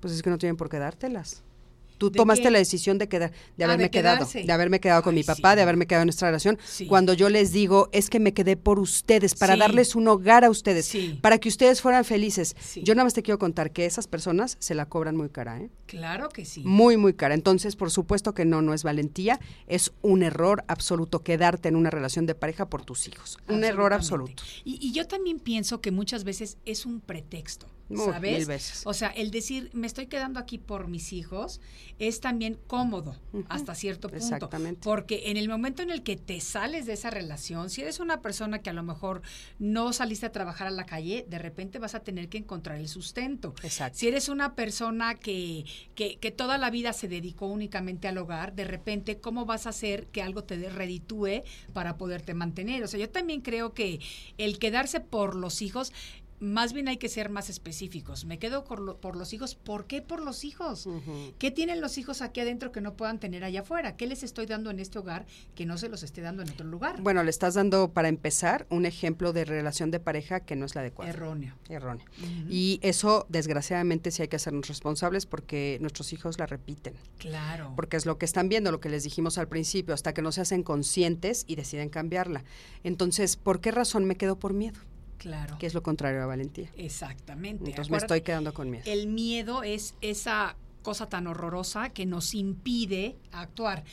Pues 0.00 0.12
es 0.12 0.22
que 0.22 0.30
no 0.30 0.38
tienen 0.38 0.56
por 0.56 0.68
qué 0.68 0.78
dártelas. 0.78 1.42
Tú 1.98 2.10
¿De 2.10 2.16
tomaste 2.16 2.44
qué? 2.44 2.50
la 2.50 2.58
decisión 2.58 2.96
de, 2.98 3.08
quedar, 3.08 3.32
de 3.56 3.64
Ah, 3.64 3.66
haberme 3.66 3.84
de 3.84 3.90
quedado, 3.90 4.26
de 4.32 4.52
haberme 4.52 4.80
quedado 4.80 5.02
con 5.02 5.14
Ay, 5.14 5.20
mi 5.20 5.24
papá, 5.24 5.50
sí. 5.52 5.56
de 5.56 5.62
haberme 5.62 5.86
quedado 5.86 6.02
en 6.02 6.06
nuestra 6.06 6.28
relación. 6.28 6.58
Sí. 6.64 6.86
Cuando 6.86 7.12
yo 7.12 7.28
les 7.28 7.52
digo, 7.52 7.88
es 7.92 8.08
que 8.08 8.20
me 8.20 8.32
quedé 8.32 8.56
por 8.56 8.78
ustedes, 8.78 9.34
para 9.34 9.54
Sí. 9.54 9.58
darles 9.60 9.94
un 9.94 10.08
hogar 10.08 10.44
a 10.44 10.50
ustedes, 10.50 10.92
para 11.20 11.38
que 11.38 11.48
ustedes 11.48 11.82
fueran 11.82 12.04
felices. 12.04 12.56
Yo 12.82 12.94
nada 12.94 13.04
más 13.04 13.14
te 13.14 13.22
quiero 13.22 13.38
contar 13.38 13.72
que 13.72 13.84
esas 13.84 14.06
personas 14.06 14.56
se 14.60 14.74
la 14.74 14.86
cobran 14.86 15.16
muy 15.16 15.28
cara, 15.28 15.58
¿eh? 15.60 15.70
Claro 15.86 16.28
que 16.28 16.44
sí. 16.44 16.62
Muy, 16.64 16.96
muy 16.96 17.14
cara. 17.14 17.34
Entonces, 17.34 17.74
por 17.76 17.90
supuesto 17.90 18.32
que 18.34 18.44
no, 18.44 18.62
no 18.62 18.74
es 18.74 18.82
valentía, 18.84 19.40
es 19.66 19.92
un 20.02 20.22
error 20.22 20.64
absoluto 20.68 21.22
quedarte 21.22 21.68
en 21.68 21.76
una 21.76 21.90
relación 21.90 22.26
de 22.26 22.34
pareja 22.34 22.68
por 22.68 22.84
tus 22.84 23.08
hijos. 23.08 23.38
Un 23.48 23.64
error 23.64 23.92
absoluto. 23.92 24.42
Y, 24.64 24.78
y 24.86 24.92
yo 24.92 25.06
también 25.06 25.40
pienso 25.40 25.80
que 25.80 25.90
muchas 25.90 26.24
veces 26.24 26.58
es 26.64 26.86
un 26.86 27.00
pretexto, 27.00 27.66
¿sabes? 27.96 28.38
mil 28.38 28.46
veces. 28.46 28.82
O 28.84 28.94
sea, 28.94 29.08
el 29.08 29.30
decir, 29.30 29.70
me 29.72 29.86
estoy 29.86 30.06
quedando 30.06 30.38
aquí 30.40 30.58
por 30.58 30.88
mis 30.88 31.12
hijos, 31.12 31.60
es 31.98 32.20
también 32.20 32.58
cómodo 32.66 33.16
hasta 33.48 33.74
cierto 33.74 34.08
punto. 34.08 34.24
Exactamente. 34.24 34.80
Porque 34.82 35.30
en 35.30 35.36
el 35.36 35.48
momento 35.48 35.82
en 35.82 35.90
el 35.90 36.02
que 36.02 36.16
te 36.16 36.40
sales 36.40 36.86
de 36.86 36.92
esa 36.94 37.10
relación, 37.10 37.70
si 37.70 37.82
eres 37.82 38.00
una 38.00 38.20
persona 38.20 38.60
que 38.60 38.70
a 38.70 38.72
lo 38.72 38.82
mejor 38.82 39.22
no 39.58 39.92
saliste 39.92 40.26
a 40.26 40.32
trabajar 40.32 40.66
a 40.66 40.70
la 40.70 40.84
calle, 40.84 41.26
de 41.28 41.38
repente 41.38 41.78
vas 41.78 41.94
a 41.94 42.00
tener 42.00 42.28
que 42.28 42.38
encontrar 42.38 42.78
el 42.78 42.88
sustento. 42.88 43.54
Exacto. 43.62 43.98
Si 43.98 44.08
eres 44.08 44.28
una 44.28 44.54
persona 44.54 45.14
que, 45.14 45.64
que, 45.94 46.18
que 46.18 46.30
toda 46.30 46.58
la 46.58 46.70
vida 46.70 46.92
se 46.92 47.08
dedicó 47.08 47.46
únicamente 47.46 48.08
al 48.08 48.18
hogar, 48.18 48.54
de 48.54 48.64
repente, 48.64 49.18
¿cómo 49.18 49.46
vas 49.46 49.66
a 49.66 49.70
hacer 49.70 50.06
que 50.08 50.22
algo 50.22 50.44
te 50.44 50.68
reditúe 50.68 51.42
para 51.72 51.96
poderte 51.96 52.34
mantener? 52.34 52.82
O 52.84 52.88
sea, 52.88 53.00
yo 53.00 53.10
también 53.10 53.40
creo 53.40 53.72
que 53.74 54.00
el 54.36 54.58
quedarse 54.58 55.00
por 55.00 55.34
los 55.34 55.62
hijos, 55.62 55.92
más 56.40 56.72
bien 56.72 56.88
hay 56.88 56.96
que 56.98 57.08
ser 57.08 57.30
más 57.30 57.50
específicos. 57.50 58.24
Me 58.24 58.38
quedo 58.38 58.64
por, 58.64 58.80
lo- 58.80 58.96
por 59.00 59.16
los 59.16 59.32
hijos. 59.32 59.54
¿Por 59.54 59.86
qué 59.86 60.02
por 60.02 60.22
los 60.22 60.44
hijos? 60.44 60.88
¿Qué 61.38 61.50
tienen 61.50 61.80
los 61.80 61.98
hijos 61.98 62.22
aquí 62.22 62.40
adentro 62.40 62.72
que 62.72 62.80
no 62.80 62.94
puedan 62.94 63.18
tener 63.18 63.44
allá 63.44 63.60
afuera? 63.60 63.96
¿Qué 63.96 64.06
les 64.06 64.22
estoy 64.22 64.46
dando 64.46 64.70
en 64.70 64.78
este 64.80 64.98
hogar 64.98 65.26
que 65.54 65.66
no 65.66 65.78
se 65.78 65.88
los 65.88 66.02
esté 66.02 66.20
dando 66.20 66.42
en 66.42 66.50
otro 66.50 66.66
lugar? 66.66 67.00
Bueno, 67.02 67.22
le 67.24 67.30
estás 67.30 67.54
dando, 67.54 67.92
para 67.92 68.08
empezar, 68.08 68.66
un 68.70 68.86
ejemplo 68.86 69.32
de 69.32 69.44
relación 69.44 69.90
de 69.90 70.00
pareja 70.00 70.40
que 70.40 70.56
no 70.56 70.66
es 70.66 70.74
la 70.74 70.82
adecuada. 70.82 71.10
Erróneo. 71.10 71.54
Erróneo. 71.68 72.06
Ujú. 72.22 72.46
Y 72.50 72.78
eso, 72.82 73.26
desgraciadamente, 73.28 74.10
sí 74.10 74.22
hay 74.22 74.28
que 74.28 74.36
hacernos 74.36 74.68
responsables 74.68 75.26
porque 75.26 75.78
nuestros 75.80 76.12
hijos 76.12 76.38
la 76.38 76.46
repiten. 76.46 76.94
Claro. 77.18 77.72
Porque 77.76 77.96
es 77.96 78.06
lo 78.06 78.18
que 78.18 78.24
están 78.26 78.48
viendo, 78.48 78.70
lo 78.70 78.80
que 78.80 78.88
les 78.88 79.04
dijimos 79.04 79.38
al 79.38 79.48
principio, 79.48 79.94
hasta 79.94 80.14
que 80.14 80.22
no 80.22 80.32
se 80.32 80.40
hacen 80.40 80.62
conscientes 80.62 81.44
y 81.46 81.56
deciden 81.56 81.88
cambiarla. 81.88 82.44
Entonces, 82.84 83.36
¿por 83.36 83.60
qué 83.60 83.70
razón 83.70 84.04
me 84.04 84.16
quedo 84.16 84.38
por 84.38 84.54
miedo? 84.54 84.78
Claro. 85.18 85.58
Que 85.58 85.66
es 85.66 85.74
lo 85.74 85.82
contrario 85.82 86.22
a 86.22 86.26
valentía. 86.26 86.70
Exactamente. 86.76 87.68
Entonces 87.68 87.90
me 87.90 87.98
estoy 87.98 88.22
quedando 88.22 88.54
con 88.54 88.70
miedo. 88.70 88.84
El 88.86 89.08
miedo 89.08 89.62
es 89.62 89.94
esa 90.00 90.56
cosa 90.82 91.08
tan 91.08 91.26
horrorosa 91.26 91.90
que 91.90 92.06
nos 92.06 92.34
impide 92.34 93.16
actuar. 93.32 93.84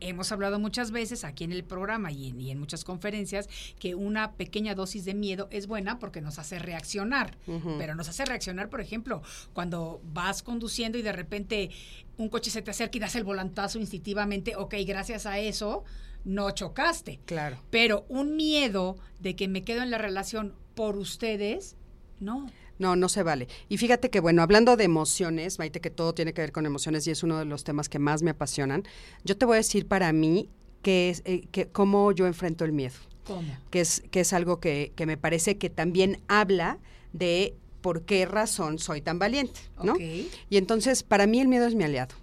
Hemos 0.00 0.32
hablado 0.32 0.58
muchas 0.58 0.90
veces 0.90 1.24
aquí 1.24 1.44
en 1.44 1.52
el 1.52 1.64
programa 1.64 2.12
y 2.12 2.28
en, 2.28 2.40
y 2.40 2.50
en 2.50 2.58
muchas 2.60 2.84
conferencias 2.84 3.48
que 3.78 3.94
una 3.94 4.32
pequeña 4.32 4.74
dosis 4.74 5.04
de 5.04 5.14
miedo 5.14 5.48
es 5.50 5.66
buena 5.66 5.98
porque 5.98 6.20
nos 6.20 6.38
hace 6.38 6.58
reaccionar. 6.58 7.36
Pero 7.78 7.94
nos 7.94 8.08
hace 8.08 8.24
reaccionar, 8.24 8.68
por 8.68 8.80
ejemplo, 8.80 9.22
cuando 9.52 10.00
vas 10.04 10.42
conduciendo 10.42 10.98
y 10.98 11.02
de 11.02 11.12
repente 11.12 11.70
un 12.18 12.28
coche 12.28 12.50
se 12.50 12.60
te 12.60 12.70
acerca 12.70 12.98
y 12.98 13.00
das 13.00 13.16
el 13.16 13.24
volantazo 13.24 13.78
instintivamente, 13.78 14.56
ok, 14.56 14.74
gracias 14.86 15.26
a 15.26 15.38
eso 15.38 15.84
no 16.24 16.50
chocaste. 16.50 17.20
Claro. 17.24 17.58
Pero 17.70 18.04
un 18.08 18.36
miedo 18.36 18.96
de 19.20 19.36
que 19.36 19.48
me 19.48 19.62
quedo 19.62 19.82
en 19.82 19.90
la 19.90 19.98
relación 19.98 20.54
por 20.74 20.96
ustedes, 20.96 21.76
no. 22.20 22.46
No, 22.78 22.96
no 22.96 23.08
se 23.08 23.22
vale. 23.22 23.46
Y 23.68 23.78
fíjate 23.78 24.10
que, 24.10 24.18
bueno, 24.20 24.42
hablando 24.42 24.76
de 24.76 24.84
emociones, 24.84 25.58
Maite, 25.58 25.80
que 25.80 25.90
todo 25.90 26.12
tiene 26.12 26.34
que 26.34 26.40
ver 26.40 26.52
con 26.52 26.66
emociones 26.66 27.06
y 27.06 27.12
es 27.12 27.22
uno 27.22 27.38
de 27.38 27.44
los 27.44 27.62
temas 27.62 27.88
que 27.88 28.00
más 28.00 28.22
me 28.22 28.30
apasionan, 28.30 28.82
yo 29.22 29.36
te 29.36 29.46
voy 29.46 29.54
a 29.54 29.58
decir 29.58 29.86
para 29.86 30.12
mí 30.12 30.48
que 30.82 31.10
es, 31.10 31.22
eh, 31.24 31.46
que, 31.52 31.68
cómo 31.68 32.10
yo 32.12 32.26
enfrento 32.26 32.64
el 32.64 32.72
miedo, 32.72 32.96
¿Cómo? 33.24 33.56
que 33.70 33.80
es, 33.80 34.02
que 34.10 34.20
es 34.20 34.32
algo 34.32 34.58
que, 34.58 34.92
que 34.96 35.06
me 35.06 35.16
parece 35.16 35.56
que 35.56 35.70
también 35.70 36.20
habla 36.26 36.78
de 37.12 37.54
por 37.80 38.02
qué 38.06 38.24
razón 38.24 38.78
soy 38.78 39.02
tan 39.02 39.18
valiente, 39.18 39.60
¿no? 39.82 39.94
Y 39.98 40.56
entonces, 40.56 41.02
para 41.02 41.26
mí 41.26 41.40
el 41.40 41.48
miedo 41.48 41.66
es 41.66 41.74
mi 41.74 41.84
aliado. 41.84 42.14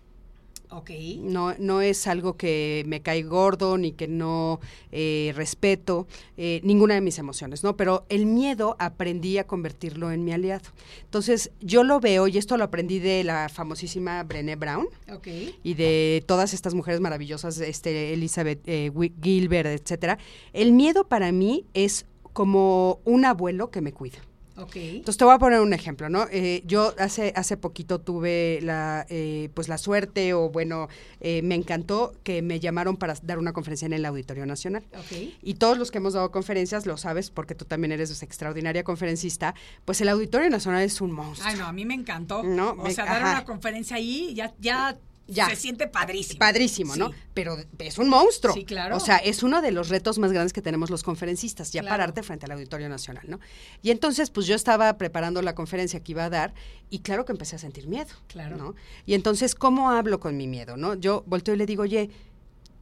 Ok. 0.72 0.89
No, 1.19 1.53
no 1.59 1.82
es 1.82 2.07
algo 2.07 2.38
que 2.38 2.84
me 2.88 3.01
cae 3.01 3.24
gordo 3.24 3.78
ni 3.78 3.91
que 3.91 4.07
no 4.07 4.61
eh, 4.91 5.34
respeto, 5.36 6.07
eh, 6.38 6.61
ninguna 6.63 6.93
de 6.93 7.01
mis 7.01 7.19
emociones, 7.19 7.63
¿no? 7.63 7.76
Pero 7.76 8.05
el 8.07 8.26
miedo 8.26 8.78
aprendí 8.80 9.38
a 9.38 9.45
convertirlo 9.45 10.11
en 10.11 10.24
mi 10.24 10.32
aliado. 10.32 10.69
Entonces, 11.03 11.51
yo 11.59 11.84
lo 11.84 11.99
veo, 11.99 12.28
y 12.28 12.38
esto 12.38 12.55
lo 12.55 12.63
aprendí 12.63 12.99
de 12.99 13.26
la 13.26 13.49
famosísima 13.49 14.24
Brené 14.24 14.55
Brown 14.55 14.88
Ok. 15.13 15.28
y 15.61 15.74
de 15.74 16.24
todas 16.26 16.53
estas 16.53 16.74
mujeres 16.74 17.01
maravillosas, 17.01 17.59
este, 17.59 18.13
Elizabeth 18.13 18.61
eh, 18.65 18.91
Gilbert, 19.22 19.67
etcétera. 19.67 20.17
El 20.53 20.72
miedo 20.72 21.05
para 21.05 21.34
mí 21.34 21.65
es 21.74 22.05
como 22.32 23.01
un 23.03 23.26
abuelo 23.26 23.72
que 23.72 23.82
me 23.82 23.91
cuida. 23.91 24.19
Ok. 24.58 24.76
Entonces 24.76 25.18
te 25.18 25.24
voy 25.24 25.34
a 25.34 25.38
poner 25.39 25.62
un 25.62 25.74
ejemplo, 25.74 26.10
¿no? 26.10 26.26
Eh, 26.32 26.62
yo 26.66 26.93
hace 26.99 27.32
hace 27.36 27.56
poquito 27.58 27.99
tuve 28.02 28.60
la 28.62 29.06
eh, 29.10 29.49
pues 29.54 29.70
la 29.70 29.78
suerte 29.78 30.34
o 30.34 30.49
bueno 30.49 30.89
eh, 31.22 31.41
me 31.41 31.56
encantó 31.56 32.14
que 32.24 32.41
me 32.41 32.60
llamaron 32.60 32.97
para 32.97 33.14
dar 33.24 33.39
una 33.39 33.54
conferencia 33.54 33.86
en 33.86 33.93
el 33.93 34.06
Auditorio 34.06 34.45
Nacional. 34.45 34.84
Ok. 34.93 35.18
Y 35.41 35.54
todos 35.56 35.78
los 35.78 35.89
que 35.89 35.99
hemos 35.99 36.14
dado 36.14 36.32
conferencias 36.32 36.86
lo 36.86 36.97
sabes 36.97 37.32
porque 37.32 37.56
tú 37.56 37.66
también 37.66 37.91
eres 37.93 38.22
extraordinaria 38.22 38.84
conferencista. 38.84 39.56
Pues 39.86 40.02
el 40.02 40.10
Auditorio 40.10 40.49
Nacional 40.49 40.84
es 40.84 40.99
un 41.02 41.12
monstruo. 41.12 41.49
Ay, 41.49 41.58
no, 41.58 41.66
a 41.66 41.72
mí 41.72 41.86
me 41.86 41.93
encantó. 41.93 42.43
No, 42.43 42.72
o 42.72 42.76
me- 42.84 42.93
sea, 42.93 43.06
dar 43.06 43.22
ajá. 43.24 43.32
una 43.32 43.45
conferencia 43.45 43.95
ahí 43.95 44.34
ya, 44.34 44.54
ya, 44.60 44.97
Ya. 45.34 45.49
se 45.49 45.55
siente 45.55 45.88
padrísimo. 45.88 46.39
Padrísimo, 46.39 46.95
¿no? 46.95 47.11
Pero 47.34 47.57
es 47.79 47.97
un 47.97 48.09
monstruo. 48.09 48.53
Sí, 48.53 48.65
claro. 48.65 48.97
O 48.97 48.99
sea, 48.99 49.17
es 49.17 49.43
uno 49.43 49.61
de 49.61 49.71
los 49.71 49.89
retos 49.89 50.19
más 50.19 50.32
grandes 50.32 50.53
que 50.53 50.61
tenemos 50.61 50.89
los 50.89 51.03
conferencistas, 51.03 51.71
ya 51.71 51.82
Claro. 51.82 51.93
pararte 51.93 52.21
frente 52.23 52.45
al 52.45 52.51
Auditorio 52.51 52.89
Nacional, 52.89 53.23
¿no? 53.27 53.39
Y 53.82 53.91
entonces, 53.91 54.29
pues 54.29 54.45
yo 54.45 54.55
estaba 54.55 54.97
preparando 54.97 55.41
la 55.41 55.55
conferencia 55.55 56.01
que 56.01 56.11
iba 56.11 56.25
a 56.25 56.29
dar 56.29 56.53
y 56.89 56.99
claro 56.99 57.25
que 57.25 57.32
empecé 57.32 57.55
a 57.55 57.59
sentir 57.59 57.88
miedo. 57.88 58.09
Claro. 58.27 58.57
¿no? 58.57 58.75
Y 59.05 59.13
entonces, 59.13 59.55
¿cómo 59.55 59.89
hablo 59.91 60.19
con 60.19 60.36
mi 60.38 60.47
miedo, 60.47 60.75
no? 60.77 60.95
Yo 60.95 61.23
volteo 61.25 61.55
y 61.55 61.57
le 61.57 61.65
digo, 61.65 61.84
oye, 61.84 62.09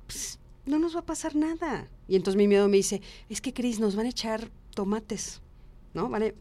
pues, 0.07 0.39
no 0.65 0.79
nos 0.79 0.95
va 0.95 1.01
a 1.01 1.05
pasar 1.05 1.35
nada. 1.35 1.87
Y 2.07 2.15
entonces 2.15 2.37
mi 2.37 2.47
miedo 2.47 2.67
me 2.67 2.77
dice, 2.77 3.01
es 3.29 3.41
que, 3.41 3.53
Cris, 3.53 3.79
nos 3.79 3.95
van 3.95 4.07
a 4.07 4.09
echar 4.09 4.49
tomates, 4.73 5.41
¿no? 5.93 6.09
Vale, 6.09 6.35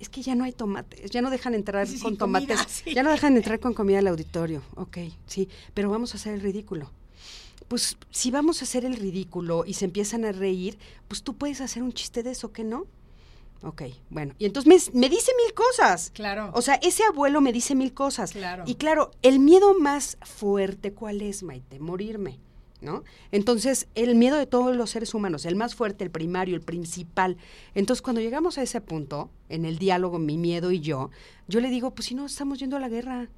es 0.00 0.08
que 0.08 0.22
ya 0.22 0.34
no 0.34 0.44
hay 0.44 0.52
tomates, 0.52 1.10
ya 1.10 1.22
no 1.22 1.30
dejan 1.30 1.54
entrar 1.54 1.86
Sí, 1.86 2.00
con 2.00 2.16
comida, 2.16 2.40
tomates, 2.40 2.66
sí. 2.84 2.94
ya 2.94 3.02
no 3.02 3.10
dejan 3.10 3.36
entrar 3.36 3.60
con 3.60 3.74
comida 3.74 3.98
al 4.00 4.08
auditorio. 4.08 4.62
Ok, 4.74 4.98
sí, 5.26 5.48
pero 5.74 5.90
vamos 5.90 6.14
a 6.14 6.16
hacer 6.16 6.34
el 6.34 6.40
ridículo. 6.40 6.90
Pues 7.68 7.96
si 8.10 8.30
vamos 8.32 8.62
a 8.62 8.64
hacer 8.64 8.84
el 8.84 8.96
ridículo 8.96 9.64
y 9.64 9.74
se 9.74 9.84
empiezan 9.84 10.24
a 10.24 10.32
reír, 10.32 10.76
pues 11.06 11.22
tú 11.22 11.36
puedes 11.36 11.60
hacer 11.60 11.82
un 11.84 11.92
chiste 11.92 12.22
de 12.24 12.32
eso, 12.32 12.50
¿qué 12.52 12.64
no? 12.64 12.86
Ok, 13.62 13.82
bueno. 14.08 14.34
Y 14.38 14.46
entonces 14.46 14.92
me, 14.92 15.00
me 15.00 15.08
dice 15.10 15.30
mil 15.44 15.52
cosas. 15.54 16.10
Claro. 16.14 16.50
O 16.54 16.62
sea, 16.62 16.76
ese 16.76 17.04
abuelo 17.04 17.40
me 17.42 17.52
dice 17.52 17.74
mil 17.74 17.92
cosas. 17.92 18.32
Claro. 18.32 18.64
Y 18.66 18.76
claro, 18.76 19.10
el 19.22 19.38
miedo 19.38 19.78
más 19.78 20.16
fuerte, 20.22 20.94
¿cuál 20.94 21.20
es, 21.20 21.42
Maite? 21.42 21.78
Morirme, 21.78 22.40
¿no? 22.80 23.04
Entonces, 23.32 23.88
el 23.94 24.14
miedo 24.14 24.36
de 24.36 24.46
todos 24.46 24.76
los 24.76 24.90
seres 24.90 25.14
humanos, 25.14 25.44
el 25.44 25.56
más 25.56 25.74
fuerte, 25.74 26.04
el 26.04 26.10
primario, 26.10 26.54
el 26.54 26.62
principal. 26.62 27.36
Entonces, 27.74 28.02
cuando 28.02 28.20
llegamos 28.20 28.58
a 28.58 28.62
ese 28.62 28.80
punto, 28.80 29.30
en 29.48 29.64
el 29.64 29.78
diálogo, 29.78 30.18
mi 30.18 30.36
miedo 30.38 30.70
y 30.72 30.80
yo, 30.80 31.10
yo 31.48 31.60
le 31.60 31.68
digo, 31.70 31.90
pues 31.92 32.06
si 32.06 32.14
no, 32.14 32.26
estamos 32.26 32.58
yendo 32.58 32.76
a 32.76 32.80
la 32.80 32.88
guerra, 32.88 33.28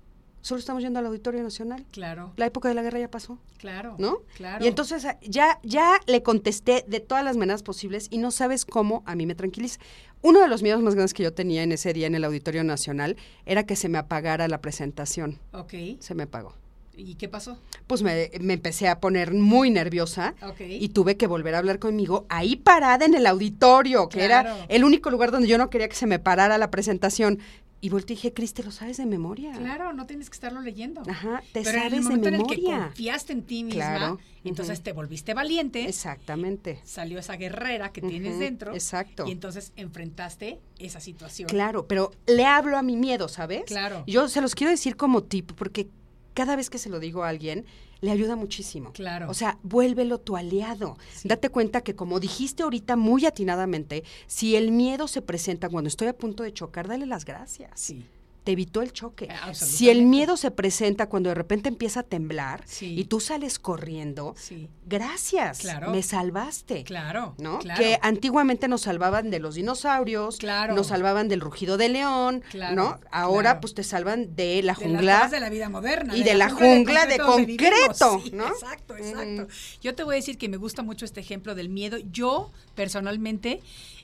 solo 0.42 0.58
estamos 0.58 0.82
yendo 0.82 0.98
al 0.98 1.06
Auditorio 1.06 1.42
Nacional. 1.42 1.84
claro. 1.92 2.32
La 2.36 2.46
época 2.46 2.68
de 2.68 2.74
la 2.74 2.82
guerra 2.82 2.98
ya 2.98 3.10
pasó, 3.10 3.38
Claro. 3.58 3.94
¿no? 3.98 4.18
Claro. 4.36 4.64
Y 4.64 4.68
entonces 4.68 5.06
ya, 5.22 5.60
ya 5.62 6.00
le 6.06 6.22
contesté 6.24 6.84
de 6.88 6.98
todas 7.00 7.24
las 7.24 7.36
maneras 7.36 7.62
posibles 7.62 8.08
y 8.10 8.18
no 8.18 8.32
sabes 8.32 8.64
cómo 8.64 9.04
a 9.06 9.14
mí 9.14 9.24
me 9.24 9.36
tranquiliza. 9.36 9.78
Uno 10.20 10.40
de 10.40 10.48
los 10.48 10.62
miedos 10.62 10.82
más 10.82 10.94
grandes 10.94 11.14
que 11.14 11.22
yo 11.22 11.32
tenía 11.32 11.62
en 11.62 11.70
ese 11.72 11.92
día 11.92 12.06
en 12.08 12.14
el 12.16 12.24
Auditorio 12.24 12.64
Nacional 12.64 13.16
era 13.46 13.64
que 13.66 13.76
se 13.76 13.88
me 13.88 13.98
apagara 13.98 14.46
la 14.48 14.60
presentación. 14.60 15.38
Ok. 15.52 15.74
Se 16.00 16.14
me 16.14 16.24
apagó. 16.24 16.54
¿Y 16.94 17.14
qué 17.14 17.28
pasó? 17.28 17.58
Pues 17.86 18.02
me, 18.02 18.30
me 18.40 18.52
empecé 18.54 18.86
a 18.88 19.00
poner 19.00 19.32
muy 19.32 19.70
nerviosa 19.70 20.34
Ok. 20.46 20.60
y 20.60 20.88
tuve 20.90 21.16
que 21.16 21.26
volver 21.26 21.54
a 21.54 21.58
hablar 21.58 21.78
conmigo 21.78 22.26
ahí 22.28 22.56
parada 22.56 23.06
en 23.06 23.14
el 23.14 23.26
auditorio, 23.26 24.08
que 24.08 24.26
Claro. 24.26 24.50
era 24.50 24.66
el 24.68 24.84
único 24.84 25.10
lugar 25.10 25.30
donde 25.30 25.48
yo 25.48 25.56
no 25.58 25.70
quería 25.70 25.88
que 25.88 25.96
se 25.96 26.06
me 26.06 26.18
parara 26.18 26.58
la 26.58 26.70
presentación. 26.70 27.38
Y 27.84 27.88
volteé 27.88 28.14
y 28.14 28.16
dije, 28.16 28.32
Cris, 28.32 28.54
te 28.54 28.62
lo 28.62 28.70
sabes 28.70 28.98
de 28.98 29.06
memoria. 29.06 29.50
Claro, 29.54 29.92
no 29.92 30.06
tienes 30.06 30.30
que 30.30 30.34
estarlo 30.34 30.60
leyendo. 30.60 31.02
Ajá, 31.08 31.42
te 31.52 31.62
Pero 31.62 31.70
en 31.70 31.74
el 31.76 31.82
sabes 31.82 31.92
de 31.92 32.00
momento 32.02 32.28
en 32.28 32.34
el 32.34 32.42
que 32.46 32.56
memoria. 32.58 32.84
confiaste 32.84 33.32
en 33.32 33.42
ti 33.42 33.64
misma, 33.64 33.96
Claro. 33.96 34.18
entonces 34.44 34.82
te 34.82 34.92
volviste 34.92 35.34
valiente, 35.34 35.88
Exactamente. 35.88 36.78
salió 36.84 37.18
esa 37.18 37.34
guerrera 37.36 37.90
que 37.90 38.00
tienes 38.02 38.38
dentro. 38.38 38.72
exacto. 38.72 39.24
Y 39.26 39.32
entonces 39.32 39.72
enfrentaste 39.74 40.60
esa 40.78 41.00
situación. 41.00 41.48
Claro, 41.48 41.88
pero 41.88 42.12
le 42.26 42.44
hablo 42.44 42.76
a 42.78 42.82
mi 42.82 42.96
miedo, 42.96 43.26
¿sabes? 43.28 43.64
Claro. 43.64 44.04
Yo 44.06 44.28
se 44.28 44.40
los 44.42 44.54
quiero 44.54 44.70
decir 44.70 44.94
como 44.96 45.24
tip, 45.24 45.50
porque 45.56 45.88
cada 46.34 46.56
vez 46.56 46.70
que 46.70 46.78
se 46.78 46.88
lo 46.88 47.00
digo 47.00 47.24
a 47.24 47.28
alguien, 47.28 47.64
le 48.00 48.10
ayuda 48.10 48.36
muchísimo. 48.36 48.92
Claro. 48.92 49.30
O 49.30 49.34
sea, 49.34 49.58
vuélvelo 49.62 50.18
tu 50.18 50.36
aliado. 50.36 50.96
Sí. 51.12 51.28
Date 51.28 51.48
cuenta 51.50 51.82
que, 51.82 51.94
como 51.94 52.20
dijiste 52.20 52.62
ahorita 52.62 52.96
muy 52.96 53.26
atinadamente, 53.26 54.04
si 54.26 54.56
el 54.56 54.72
miedo 54.72 55.08
se 55.08 55.22
presenta 55.22 55.68
cuando 55.68 55.88
estoy 55.88 56.08
a 56.08 56.16
punto 56.16 56.42
de 56.42 56.52
chocar, 56.52 56.88
dale 56.88 57.06
las 57.06 57.24
gracias. 57.24 57.70
Sí. 57.74 58.04
Te 58.44 58.52
evitó 58.52 58.82
el 58.82 58.92
choque. 58.92 59.26
Eh, 59.26 59.54
Si 59.54 59.88
el 59.88 60.02
miedo 60.04 60.36
se 60.36 60.50
presenta 60.50 61.08
cuando 61.08 61.28
de 61.28 61.34
repente 61.34 61.68
empieza 61.68 62.00
a 62.00 62.02
temblar 62.02 62.62
Sí. 62.66 62.94
y 62.98 63.04
tú 63.04 63.20
sales 63.20 63.58
corriendo, 63.58 64.34
Sí. 64.36 64.68
gracias, 64.84 65.58
Claro. 65.60 65.90
me 65.92 66.02
salvaste. 66.02 66.84
Claro, 66.84 67.34
¿no? 67.38 67.58
claro. 67.60 67.80
Que 67.80 67.98
antiguamente 68.02 68.66
nos 68.68 68.82
salvaban 68.82 69.30
de 69.30 69.38
los 69.38 69.54
dinosaurios, 69.54 70.38
Claro. 70.38 70.74
nos 70.74 70.88
salvaban 70.88 71.28
del 71.28 71.40
rugido 71.40 71.76
de 71.76 71.88
león, 71.88 72.42
Claro, 72.50 72.74
¿no? 72.74 73.00
Ahora 73.12 73.60
pues 73.60 73.74
te 73.74 73.84
salvan 73.84 74.34
de 74.34 74.62
la 74.62 74.74
jungla. 74.74 75.28
de 75.28 75.38
la 75.40 75.48
vida 75.48 75.68
moderna 75.68 76.16
y 76.16 76.22
de 76.24 76.34
la 76.34 76.50
jungla 76.50 77.06
de 77.06 77.18
concreto, 77.18 78.20
Sí, 78.24 78.30
¿no? 78.32 78.48
Exacto, 78.48 78.96
exacto. 78.96 79.46
Yo 79.80 79.94
te 79.94 80.02
voy 80.02 80.14
a 80.14 80.16
decir 80.16 80.36
que 80.38 80.48
me 80.48 80.56
gusta 80.56 80.82
mucho 80.82 81.04
este 81.04 81.20
ejemplo 81.20 81.54
del 81.54 81.68
miedo. 81.68 81.98
Yo, 82.10 82.50
personalmente, 82.74 83.60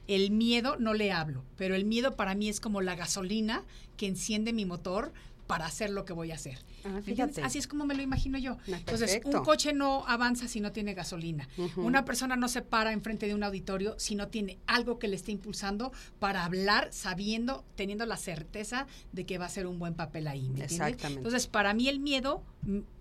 el 0.07 0.31
miedo 0.31 0.77
no 0.79 0.95
le 0.95 1.13
hablo, 1.13 1.45
pero 1.57 1.75
el 1.75 1.85
miedo 1.85 2.17
para 2.17 2.35
mí 2.35 2.49
es 2.49 2.61
como 2.61 2.81
la 2.81 2.95
gasolina 2.97 3.65
que 3.99 4.07
enciende 4.07 4.55
mi 4.55 4.65
motor 4.65 5.13
para 5.49 5.65
hacer 5.65 5.91
lo 5.91 6.05
que 6.05 6.13
voy 6.13 6.31
a 6.31 6.35
hacer. 6.35 6.59
Ah. 6.85 7.01
Así 7.43 7.59
es 7.59 7.67
como 7.67 7.87
me 7.87 7.95
lo 7.95 8.03
imagino 8.03 8.39
yo. 8.39 8.59
Ah, 8.71 8.77
Entonces, 8.77 9.21
un 9.25 9.43
coche 9.43 9.73
no 9.73 10.05
avanza 10.07 10.47
si 10.47 10.61
no 10.61 10.73
tiene 10.73 10.93
gasolina. 10.95 11.49
Una 11.77 12.05
persona 12.05 12.37
no 12.37 12.49
se 12.49 12.61
para 12.61 12.93
enfrente 12.93 13.27
de 13.27 13.35
un 13.35 13.43
auditorio 13.43 13.99
si 13.99 14.15
no 14.15 14.29
tiene 14.29 14.59
algo 14.67 14.99
que 14.99 15.09
le 15.09 15.17
esté 15.17 15.33
impulsando 15.33 15.91
para 16.19 16.45
hablar 16.45 16.89
sabiendo, 16.93 17.65
teniendo 17.77 18.05
la 18.05 18.19
certeza 18.19 18.87
de 19.13 19.25
que 19.25 19.39
va 19.39 19.47
a 19.47 19.49
ser 19.49 19.67
un 19.67 19.79
buen 19.79 19.95
papel 19.95 20.29
ahí. 20.29 20.43
¿me 20.43 20.61
entiendes? 20.61 20.73
Exactamente. 20.73 21.21
Entonces, 21.21 21.47
para 21.47 21.73
mí 21.73 21.89
el 21.89 21.99
miedo, 21.99 22.43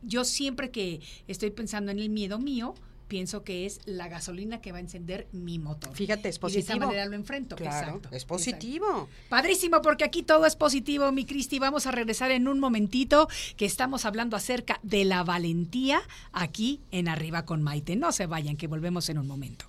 yo 0.01 0.23
siempre 0.23 0.71
que 0.71 1.01
estoy 1.27 1.51
pensando 1.51 1.91
en 1.91 1.99
el 1.99 2.09
miedo 2.09 2.39
mío, 2.39 2.75
pienso 3.07 3.43
que 3.43 3.65
es 3.65 3.79
la 3.85 4.07
gasolina 4.07 4.61
que 4.61 4.71
va 4.71 4.77
a 4.77 4.81
encender 4.81 5.27
mi 5.31 5.59
motor. 5.59 5.93
Fíjate, 5.93 6.29
es 6.29 6.35
Y 6.37 6.39
de 6.39 6.59
esa 6.59 6.73
positivo. 6.73 6.85
manera 6.87 7.05
lo 7.05 7.15
enfrento. 7.15 7.55
Claro, 7.55 7.75
Exacto, 7.77 8.09
es 8.09 8.13
exacto. 8.23 8.33
positivo. 8.35 9.09
Padrísimo, 9.29 9.81
porque 9.81 10.03
aquí 10.03 10.23
todo 10.23 10.45
es 10.45 10.55
positivo, 10.55 11.11
mi 11.11 11.25
Cristi. 11.25 11.59
Vamos 11.59 11.87
a 11.87 11.91
regresar 11.91 12.31
en 12.31 12.47
un 12.47 12.59
momentito, 12.59 13.27
que 13.55 13.65
estamos 13.65 14.05
hablando 14.05 14.35
acerca 14.35 14.79
de 14.83 15.05
la 15.05 15.23
valentía 15.23 16.01
aquí 16.31 16.81
en 16.91 17.07
Arriba 17.07 17.45
con 17.45 17.63
Maite. 17.63 17.95
No 17.95 18.11
se 18.11 18.25
vayan, 18.25 18.57
que 18.57 18.67
volvemos 18.67 19.09
en 19.09 19.17
un 19.19 19.27
momento. 19.27 19.65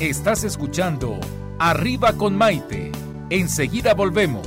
Estás 0.00 0.44
escuchando 0.44 1.18
Arriba 1.58 2.12
con 2.12 2.36
Maite. 2.36 2.92
Enseguida 3.30 3.94
volvemos. 3.94 4.46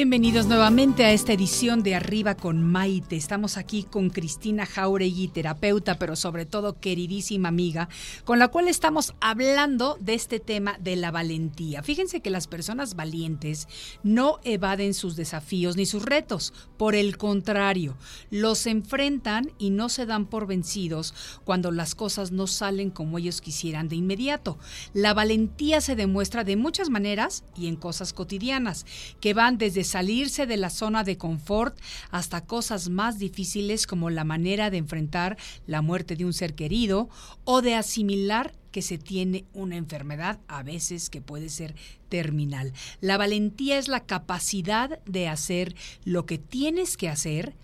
Bienvenidos 0.00 0.46
nuevamente 0.46 1.04
a 1.04 1.12
esta 1.12 1.34
edición 1.34 1.82
de 1.82 1.94
Arriba 1.94 2.34
con 2.34 2.62
Maite. 2.62 3.16
Estamos 3.16 3.58
aquí 3.58 3.82
con 3.82 4.08
Cristina 4.08 4.64
Jauregui, 4.64 5.28
terapeuta, 5.28 5.98
pero 5.98 6.16
sobre 6.16 6.46
todo 6.46 6.80
queridísima 6.80 7.50
amiga, 7.50 7.90
con 8.24 8.38
la 8.38 8.48
cual 8.48 8.68
estamos 8.68 9.12
hablando 9.20 9.98
de 10.00 10.14
este 10.14 10.40
tema 10.40 10.78
de 10.80 10.96
la 10.96 11.10
valentía. 11.10 11.82
Fíjense 11.82 12.22
que 12.22 12.30
las 12.30 12.46
personas 12.46 12.96
valientes 12.96 13.68
no 14.02 14.38
evaden 14.42 14.94
sus 14.94 15.16
desafíos 15.16 15.76
ni 15.76 15.84
sus 15.84 16.02
retos, 16.02 16.54
por 16.78 16.94
el 16.94 17.18
contrario, 17.18 17.94
los 18.30 18.66
enfrentan 18.66 19.52
y 19.58 19.68
no 19.68 19.90
se 19.90 20.06
dan 20.06 20.24
por 20.24 20.46
vencidos 20.46 21.12
cuando 21.44 21.72
las 21.72 21.94
cosas 21.94 22.32
no 22.32 22.46
salen 22.46 22.88
como 22.88 23.18
ellos 23.18 23.42
quisieran 23.42 23.90
de 23.90 23.96
inmediato. 23.96 24.58
La 24.94 25.12
valentía 25.12 25.82
se 25.82 25.94
demuestra 25.94 26.42
de 26.42 26.56
muchas 26.56 26.88
maneras 26.88 27.44
y 27.54 27.66
en 27.66 27.76
cosas 27.76 28.14
cotidianas, 28.14 28.86
que 29.20 29.34
van 29.34 29.58
desde 29.58 29.89
salirse 29.90 30.46
de 30.46 30.56
la 30.56 30.70
zona 30.70 31.04
de 31.04 31.18
confort 31.18 31.78
hasta 32.10 32.46
cosas 32.46 32.88
más 32.88 33.18
difíciles 33.18 33.86
como 33.86 34.08
la 34.08 34.24
manera 34.24 34.70
de 34.70 34.78
enfrentar 34.78 35.36
la 35.66 35.82
muerte 35.82 36.16
de 36.16 36.24
un 36.24 36.32
ser 36.32 36.54
querido 36.54 37.08
o 37.44 37.60
de 37.60 37.74
asimilar 37.74 38.54
que 38.70 38.82
se 38.82 38.98
tiene 38.98 39.44
una 39.52 39.76
enfermedad 39.76 40.38
a 40.46 40.62
veces 40.62 41.10
que 41.10 41.20
puede 41.20 41.48
ser 41.48 41.74
terminal. 42.08 42.72
La 43.00 43.16
valentía 43.16 43.78
es 43.78 43.88
la 43.88 44.06
capacidad 44.06 45.02
de 45.04 45.28
hacer 45.28 45.74
lo 46.04 46.24
que 46.24 46.38
tienes 46.38 46.96
que 46.96 47.08
hacer 47.08 47.54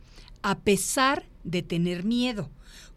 a 0.43 0.59
pesar 0.59 1.23
de 1.23 1.36
tener 1.63 2.05
miedo. 2.05 2.51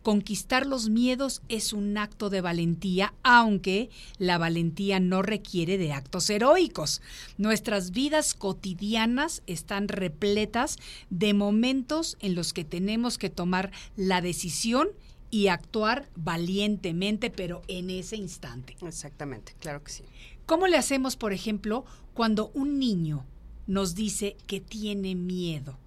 Conquistar 0.04 0.66
los 0.66 0.90
miedos 0.90 1.42
es 1.50 1.74
un 1.74 1.98
acto 1.98 2.30
de 2.30 2.40
valentía, 2.40 3.14
aunque 3.22 3.90
la 4.18 4.38
valentía 4.38 5.00
no 5.02 5.22
requiere 5.22 5.78
de 5.78 5.92
actos 5.92 6.30
heroicos. 6.30 7.02
Nuestras 7.38 7.92
vidas 7.92 8.34
cotidianas 8.34 9.44
están 9.46 9.90
repletas 9.90 10.78
de 11.10 11.34
momentos 11.34 12.18
en 12.22 12.34
los 12.34 12.54
que 12.54 12.64
tenemos 12.64 13.18
que 13.18 13.30
tomar 13.30 13.72
la 13.98 14.22
decisión 14.22 14.88
y 15.32 15.48
actuar 15.48 16.10
valientemente, 16.16 17.30
pero 17.30 17.62
en 17.68 17.90
ese 17.90 18.16
instante. 18.16 18.78
Exactamente, 18.82 19.54
claro 19.60 19.84
que 19.84 19.92
sí. 19.92 20.04
¿Cómo 20.46 20.68
le 20.68 20.78
hacemos, 20.78 21.18
por 21.18 21.34
ejemplo, 21.34 21.86
cuando 22.14 22.52
un 22.54 22.80
niño 22.80 23.26
nos 23.68 23.96
dice 23.96 24.38
que 24.48 24.62
tiene 24.62 25.14
miedo? 25.14 25.78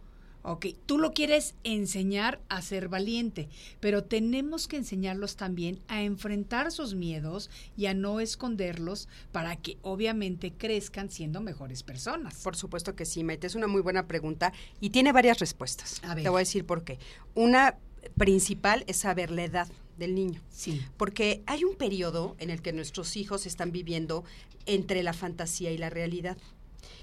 Ok, 0.44 0.66
tú 0.86 0.98
lo 0.98 1.12
quieres 1.12 1.54
enseñar 1.62 2.40
a 2.48 2.62
ser 2.62 2.88
valiente, 2.88 3.48
pero 3.78 4.02
tenemos 4.02 4.66
que 4.66 4.76
enseñarlos 4.76 5.36
también 5.36 5.80
a 5.86 6.02
enfrentar 6.02 6.72
sus 6.72 6.94
miedos 6.94 7.48
y 7.76 7.86
a 7.86 7.94
no 7.94 8.18
esconderlos 8.18 9.08
para 9.30 9.54
que 9.54 9.78
obviamente 9.82 10.52
crezcan 10.52 11.10
siendo 11.10 11.40
mejores 11.40 11.84
personas. 11.84 12.42
Por 12.42 12.56
supuesto 12.56 12.96
que 12.96 13.04
sí, 13.04 13.22
Maite, 13.22 13.46
es 13.46 13.54
una 13.54 13.68
muy 13.68 13.82
buena 13.82 14.08
pregunta 14.08 14.52
y 14.80 14.90
tiene 14.90 15.12
varias 15.12 15.38
respuestas. 15.38 16.00
A 16.02 16.16
ver. 16.16 16.24
Te 16.24 16.28
voy 16.28 16.38
a 16.38 16.40
decir 16.40 16.66
por 16.66 16.82
qué. 16.82 16.98
Una 17.34 17.78
principal 18.16 18.82
es 18.88 18.96
saber 18.96 19.30
la 19.30 19.44
edad 19.44 19.68
del 19.96 20.16
niño. 20.16 20.40
Sí. 20.50 20.82
Porque 20.96 21.42
hay 21.46 21.62
un 21.62 21.76
periodo 21.76 22.34
en 22.40 22.50
el 22.50 22.62
que 22.62 22.72
nuestros 22.72 23.16
hijos 23.16 23.46
están 23.46 23.70
viviendo 23.70 24.24
entre 24.66 25.04
la 25.04 25.12
fantasía 25.12 25.70
y 25.70 25.78
la 25.78 25.90
realidad. 25.90 26.36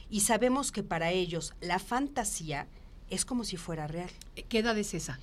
Y 0.10 0.22
sabemos 0.22 0.72
que 0.72 0.84
para 0.84 1.12
ellos 1.12 1.54
la 1.62 1.80
fantasía 1.80 2.68
es 3.10 3.26
como 3.26 3.43
si 3.43 3.57
fuera 3.57 3.88
real. 3.88 4.10
¿Qué 4.49 4.60
edad 4.60 4.78
es 4.78 4.93
esa? 4.93 5.20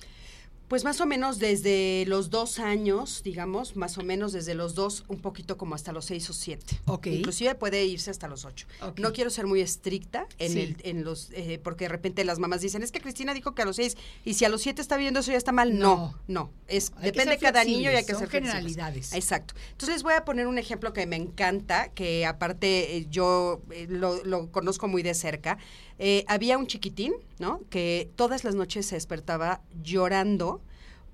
Pues 0.67 0.83
más 0.83 0.99
o 0.99 1.05
menos 1.05 1.39
desde 1.39 2.03
los 2.07 2.29
dos 2.29 2.59
años, 2.59 3.21
digamos, 3.23 3.77
más 3.77 3.97
o 3.97 4.03
menos 4.03 4.33
desde 4.33 4.53
los 4.53 4.75
dos, 4.75 5.05
un 5.07 5.21
poquito 5.21 5.55
como 5.57 5.75
hasta 5.75 5.93
los 5.93 6.03
seis 6.03 6.29
o 6.29 6.33
siete. 6.33 6.77
Ok. 6.87 7.07
Inclusive 7.07 7.55
puede 7.55 7.85
irse 7.85 8.11
hasta 8.11 8.27
los 8.27 8.43
ocho. 8.43 8.67
No 8.97 9.13
quiero 9.13 9.29
ser 9.29 9.47
muy 9.47 9.61
estricta 9.61 10.27
en 10.39 10.51
Sí. 10.51 10.59
el, 10.59 10.75
en 10.83 11.05
los, 11.05 11.29
eh, 11.31 11.61
porque 11.63 11.85
de 11.85 11.89
repente 11.89 12.25
las 12.25 12.37
mamás 12.39 12.59
dicen, 12.59 12.83
es 12.83 12.91
que 12.91 12.99
Cristina 12.99 13.33
dijo 13.33 13.55
que 13.55 13.61
a 13.61 13.65
los 13.65 13.77
seis, 13.77 13.95
y 14.25 14.33
si 14.33 14.43
a 14.43 14.49
los 14.49 14.61
siete 14.61 14.81
está 14.81 14.97
viendo 14.97 15.21
eso 15.21 15.31
ya 15.31 15.37
está 15.37 15.53
mal. 15.53 15.79
No. 15.79 15.95
No, 15.95 16.19
no. 16.27 16.51
Es, 16.67 16.91
Hay 16.97 16.99
que 16.99 17.05
depende 17.11 17.31
de 17.35 17.37
cada 17.37 17.63
niño 17.63 17.83
y 17.83 17.95
hay 17.95 18.03
flexibles, 18.03 18.05
que 18.05 18.11
son 18.11 18.19
flexibles. 18.29 18.51
generalidades. 18.51 19.13
Exacto. 19.13 19.53
Entonces 19.71 19.95
les 19.95 20.03
voy 20.03 20.15
a 20.15 20.25
poner 20.25 20.47
un 20.47 20.57
ejemplo 20.57 20.91
que 20.91 21.05
me 21.05 21.15
encanta, 21.15 21.87
que 21.93 22.25
aparte 22.25 22.97
eh, 22.97 23.07
yo 23.09 23.61
eh, 23.71 23.87
lo, 23.89 24.21
lo 24.25 24.51
conozco 24.51 24.89
muy 24.89 25.01
de 25.01 25.13
cerca. 25.13 25.57
Eh, 25.99 26.23
había 26.27 26.57
un 26.57 26.67
chiquitín, 26.67 27.13
¿no? 27.39 27.61
Que 27.69 28.09
todas 28.15 28.43
las 28.43 28.55
noches 28.55 28.85
se 28.85 28.95
despertaba 28.95 29.61
llorando 29.81 30.61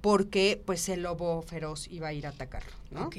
porque 0.01 0.61
pues 0.65 0.89
el 0.89 1.03
lobo 1.03 1.41
feroz 1.43 1.87
iba 1.87 2.09
a 2.09 2.13
ir 2.13 2.25
a 2.27 2.29
atacarlo, 2.29 2.73
¿no? 2.91 3.05
Ok. 3.07 3.15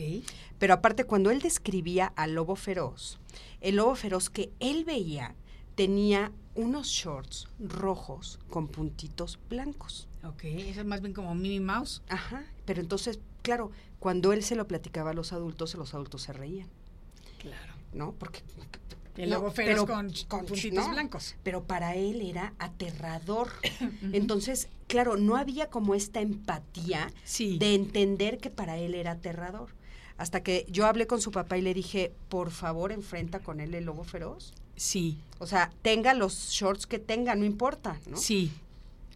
Pero 0.58 0.74
aparte 0.74 1.04
cuando 1.04 1.30
él 1.30 1.40
describía 1.40 2.12
al 2.16 2.34
lobo 2.34 2.56
feroz, 2.56 3.18
el 3.62 3.76
lobo 3.76 3.94
feroz 3.94 4.28
que 4.28 4.50
él 4.60 4.84
veía 4.84 5.34
tenía 5.74 6.30
unos 6.54 6.88
shorts 6.88 7.48
rojos 7.58 8.38
con 8.50 8.68
puntitos 8.68 9.38
blancos. 9.48 10.06
Ok. 10.24 10.44
Eso 10.44 10.80
es 10.80 10.86
más 10.86 11.00
bien 11.00 11.14
como 11.14 11.34
Mimi 11.34 11.60
Mouse. 11.60 12.02
Ajá, 12.08 12.44
pero 12.66 12.80
entonces, 12.82 13.18
claro, 13.42 13.70
cuando 13.98 14.32
él 14.34 14.42
se 14.44 14.54
lo 14.54 14.68
platicaba 14.68 15.10
a 15.10 15.14
los 15.14 15.32
adultos, 15.32 15.74
los 15.74 15.94
adultos 15.94 16.20
se 16.22 16.34
reían, 16.34 16.68
Claro. 17.38 17.72
¿no? 17.94 18.12
Porque 18.12 18.42
El 19.16 19.30
lobo 19.30 19.50
feroz 19.52 19.86
con, 19.86 20.10
con 20.28 20.44
puntitos 20.46 20.88
blancos. 20.90 21.36
Pero 21.42 21.62
para 21.64 21.94
él 21.94 22.20
era 22.20 22.52
aterrador. 22.58 23.48
Entonces, 24.12 24.68
claro, 24.88 25.16
no 25.16 25.36
había 25.36 25.68
como 25.70 25.94
esta 25.94 26.20
empatía 26.20 27.12
Sí. 27.24 27.58
de 27.58 27.74
entender 27.74 28.38
que 28.38 28.50
para 28.50 28.76
él 28.78 28.94
era 28.94 29.12
aterrador. 29.12 29.70
Hasta 30.16 30.42
que 30.42 30.66
yo 30.68 30.86
hablé 30.86 31.06
con 31.06 31.20
su 31.20 31.30
papá 31.32 31.58
y 31.58 31.62
le 31.62 31.74
dije, 31.74 32.12
por 32.28 32.50
favor, 32.50 32.92
enfrenta 32.92 33.40
con 33.40 33.60
él 33.60 33.74
el 33.74 33.84
lobo 33.84 34.04
feroz. 34.04 34.52
Sí, 34.76 35.18
O 35.38 35.46
sea, 35.46 35.70
tenga 35.82 36.14
los 36.14 36.50
shorts 36.50 36.86
que 36.86 36.98
tenga, 36.98 37.36
no 37.36 37.44
importa, 37.44 38.00
¿no? 38.08 38.16
sí, 38.16 38.50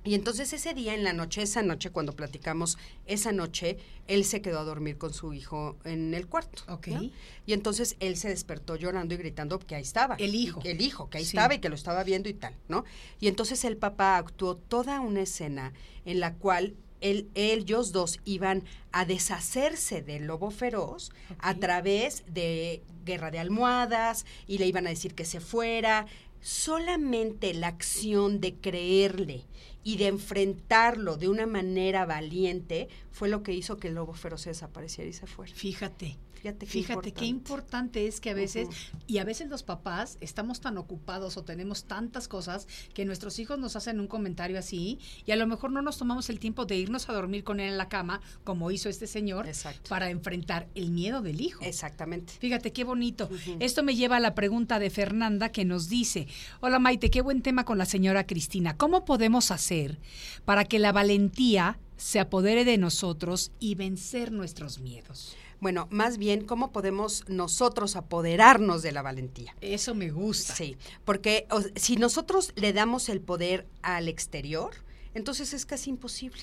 Y 0.09 0.15
entonces 0.15 0.55
ese 0.55 0.73
día 0.73 0.95
en 0.95 1.05
la 1.05 1.13
noche, 1.13 1.43
esa 1.43 1.61
noche 1.63 1.91
cuando 1.91 2.17
platicamos, 2.17 2.79
esa 3.05 3.31
noche, 3.31 3.77
él 4.07 4.25
se 4.25 4.41
quedó 4.41 4.61
a 4.61 4.65
dormir 4.65 4.97
con 4.97 5.13
su 5.13 5.35
hijo 5.35 5.77
en 5.85 6.15
el 6.15 6.27
cuarto. 6.27 6.63
Ok. 6.73 6.87
¿no? 6.89 7.03
Y 7.45 7.53
entonces 7.53 7.95
él 8.01 8.17
se 8.17 8.31
despertó 8.31 8.77
llorando 8.77 9.13
y 9.13 9.19
gritando 9.19 9.59
que 9.59 9.75
ahí 9.75 9.83
estaba. 9.83 10.15
El 10.15 10.35
hijo. 10.35 10.63
El 10.65 10.81
hijo, 10.81 11.11
que 11.11 11.19
ahí 11.19 11.25
Sí. 11.27 11.37
estaba 11.37 11.55
y 11.55 11.59
que 11.59 11.69
lo 11.69 11.75
estaba 11.75 12.05
viendo 12.05 12.31
y 12.31 12.33
tal, 12.33 12.55
¿no? 12.69 12.87
Y 13.21 13.29
entonces 13.29 13.65
el 13.65 13.77
papá 13.77 14.17
actuó 14.17 14.57
toda 14.57 15.01
una 15.01 15.21
escena 15.21 15.75
en 16.07 16.21
la 16.21 16.33
cual 16.37 16.75
él, 17.03 17.29
ellos 17.35 17.93
dos 17.93 18.19
iban 18.25 18.65
a 18.93 19.05
deshacerse 19.05 20.01
del 20.01 20.25
lobo 20.25 20.51
feroz 20.51 21.13
a 21.39 21.55
través 21.57 22.25
de 22.33 22.83
guerra 23.05 23.31
de 23.31 23.41
almohadas 23.41 24.25
y 24.47 24.57
le 24.57 24.67
iban 24.67 24.87
a 24.87 24.91
decir 24.91 25.15
que 25.15 25.27
se 25.27 25.41
fuera. 25.41 26.07
Solamente 26.41 27.53
la 27.53 27.67
acción 27.67 28.41
de 28.41 28.55
creerle 28.55 29.45
y 29.89 29.97
de 29.97 30.09
enfrentarlo 30.09 31.17
de 31.17 31.31
una 31.31 31.47
manera 31.47 32.05
valiente 32.05 32.91
fue 33.11 33.31
lo 33.31 33.43
que 33.43 33.55
hizo 33.55 33.79
que 33.79 33.89
el 33.89 33.95
lobo 33.95 34.13
feroz 34.13 34.45
desapareciera 34.45 35.09
y 35.09 35.15
se 35.15 35.27
fuera. 35.27 35.55
fíjate. 35.55 36.19
Fíjate 36.49 36.67
qué 36.67 36.73
Fíjate 36.73 37.13
qué 37.13 37.27
importante. 37.27 38.07
es 38.07 38.21
que 38.21 38.31
a 38.31 38.35
veces, 38.35 38.69
y 39.07 39.19
a 39.19 39.25
veces 39.25 39.49
los 39.49 39.63
papás 39.63 40.17
estamos 40.21 40.61
tan 40.61 40.79
ocupados 40.79 41.37
o 41.37 41.45
tenemos 41.45 41.85
tantas 41.85 42.29
cosas 42.29 42.67
que 42.95 43.05
nuestros 43.05 43.39
hijos 43.39 43.59
nos 43.59 43.77
hacen 43.77 44.01
un 44.01 44.07
comentario 44.07 44.59
así 44.59 44.99
y 45.27 45.33
a 45.33 45.37
lo 45.37 45.47
mejor 45.47 45.71
no 45.73 45.83
nos 45.83 45.99
tomamos 45.99 46.31
el 46.31 46.39
tiempo 46.39 46.65
de 46.65 46.77
irnos 46.77 47.09
a 47.09 47.13
dormir 47.13 47.45
con 47.45 47.61
él 47.61 47.71
en 47.71 47.79
la 47.79 47.89
cama, 47.89 48.21
como 48.45 48.71
hizo 48.71 48.89
este 48.89 49.07
señor, 49.07 49.47
Exacto. 49.47 49.89
para 49.89 50.11
enfrentar 50.11 50.69
el 50.75 50.91
miedo 50.91 51.21
del 51.21 51.41
hijo. 51.41 51.65
Exactamente. 51.65 52.33
Fíjate 52.39 52.73
qué 52.73 52.85
bonito. 52.85 53.29
Esto 53.61 53.83
me 53.83 53.95
lleva 53.95 54.17
a 54.17 54.21
la 54.21 54.35
pregunta 54.35 54.79
de 54.79 54.91
Fernanda 54.91 55.51
que 55.51 55.65
nos 55.65 55.89
dice, 55.89 56.29
hola 56.61 56.79
Maite, 56.79 57.11
qué 57.11 57.21
buen 57.21 57.43
tema 57.43 57.65
con 57.65 57.79
la 57.79 57.87
señora 57.87 58.27
Cristina. 58.27 58.77
¿Cómo 58.77 59.05
podemos 59.05 59.51
hacer 59.51 59.99
para 60.45 60.65
que 60.65 60.79
la 60.79 60.93
valentía 60.93 61.79
se 61.97 62.21
apodere 62.21 62.65
de 62.65 62.79
nosotros 62.79 63.51
y 63.59 63.75
vencer 63.75 64.33
nuestros 64.33 64.79
miedos? 64.79 65.37
Bueno, 65.61 65.89
más 65.91 66.19
bien, 66.19 66.45
¿cómo 66.45 66.71
podemos 66.73 67.25
nosotros 67.29 67.97
apoderarnos 67.97 68.83
de 68.83 68.93
la 68.93 69.03
valentía? 69.03 69.57
Eso 69.61 69.95
me 69.95 70.11
gusta. 70.11 70.55
Sí, 70.55 70.77
porque 71.05 71.47
o- 71.51 71.63
si 71.75 71.97
nosotros 71.97 72.53
le 72.55 72.73
damos 72.73 73.09
el 73.09 73.21
poder 73.21 73.67
al 73.83 74.07
exterior, 74.09 74.71
entonces 75.15 75.53
es 75.55 75.67
casi 75.67 75.91
imposible. 75.91 76.43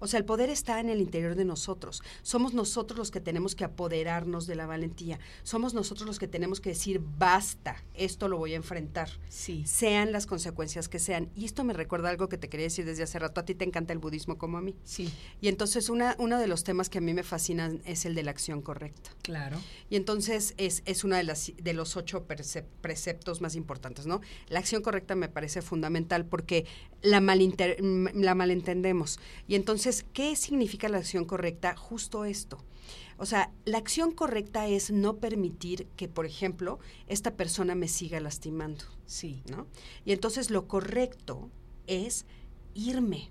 O 0.00 0.06
sea, 0.08 0.18
el 0.18 0.24
poder 0.24 0.50
está 0.50 0.80
en 0.80 0.88
el 0.88 1.00
interior 1.00 1.34
de 1.36 1.44
nosotros. 1.44 2.02
Somos 2.22 2.52
nosotros 2.54 2.98
los 2.98 3.10
que 3.10 3.20
tenemos 3.20 3.54
que 3.54 3.64
apoderarnos 3.64 4.46
de 4.46 4.54
la 4.56 4.66
valentía. 4.66 5.20
Somos 5.44 5.74
nosotros 5.74 6.06
los 6.06 6.18
que 6.18 6.26
tenemos 6.26 6.60
que 6.60 6.70
decir, 6.70 7.00
basta, 7.18 7.76
esto 7.94 8.26
lo 8.28 8.38
voy 8.38 8.54
a 8.54 8.56
enfrentar. 8.56 9.08
Sí. 9.28 9.62
Sean 9.66 10.10
las 10.10 10.26
consecuencias 10.26 10.88
que 10.88 10.98
sean. 10.98 11.28
Y 11.36 11.44
esto 11.44 11.62
me 11.64 11.72
recuerda 11.74 12.08
algo 12.08 12.28
que 12.28 12.38
te 12.38 12.48
quería 12.48 12.64
decir 12.66 12.84
desde 12.84 13.02
hace 13.04 13.18
rato. 13.18 13.40
A 13.40 13.44
ti 13.44 13.54
te 13.54 13.64
encanta 13.64 13.92
el 13.92 13.98
budismo 13.98 14.38
como 14.38 14.58
a 14.58 14.60
mí. 14.60 14.74
Sí, 14.84 15.12
Y 15.40 15.48
entonces 15.48 15.88
una, 15.88 16.16
uno 16.18 16.38
de 16.38 16.46
los 16.46 16.64
temas 16.64 16.88
que 16.90 16.98
a 16.98 17.00
mí 17.00 17.14
me 17.14 17.22
fascinan 17.22 17.82
es 17.84 18.04
el 18.06 18.14
de 18.14 18.22
la 18.22 18.30
acción 18.30 18.62
correcta. 18.62 19.10
claro. 19.22 19.58
Y 19.90 19.96
entonces 19.96 20.54
es, 20.56 20.82
es 20.86 21.04
uno 21.04 21.16
de, 21.16 21.24
las, 21.24 21.52
de 21.60 21.72
los 21.74 21.96
ocho 21.96 22.24
preceptos 22.80 23.40
más 23.40 23.56
importantes, 23.56 24.06
¿no? 24.06 24.20
La 24.48 24.60
acción 24.60 24.82
correcta 24.82 25.14
me 25.14 25.28
parece 25.28 25.62
fundamental 25.62 26.24
porque 26.24 26.64
la, 27.02 27.20
malinter- 27.20 27.76
la 28.14 28.34
malentendemos. 28.34 29.18
Y 29.48 29.54
entonces, 29.56 29.89
¿qué 30.12 30.36
significa 30.36 30.88
la 30.88 30.98
acción 30.98 31.24
correcta? 31.24 31.76
Justo 31.76 32.24
esto. 32.24 32.58
O 33.18 33.26
sea, 33.26 33.52
la 33.66 33.78
acción 33.78 34.12
correcta 34.12 34.66
es 34.66 34.90
no 34.90 35.16
permitir 35.18 35.86
que, 35.96 36.08
por 36.08 36.24
ejemplo, 36.26 36.78
esta 37.06 37.36
persona 37.36 37.74
me 37.74 37.86
siga 37.88 38.18
lastimando, 38.20 38.84
Sí, 39.06 39.42
¿no? 39.50 39.66
Y 40.04 40.12
entonces 40.12 40.50
lo 40.50 40.66
correcto 40.68 41.50
es 41.86 42.24
irme, 42.74 43.30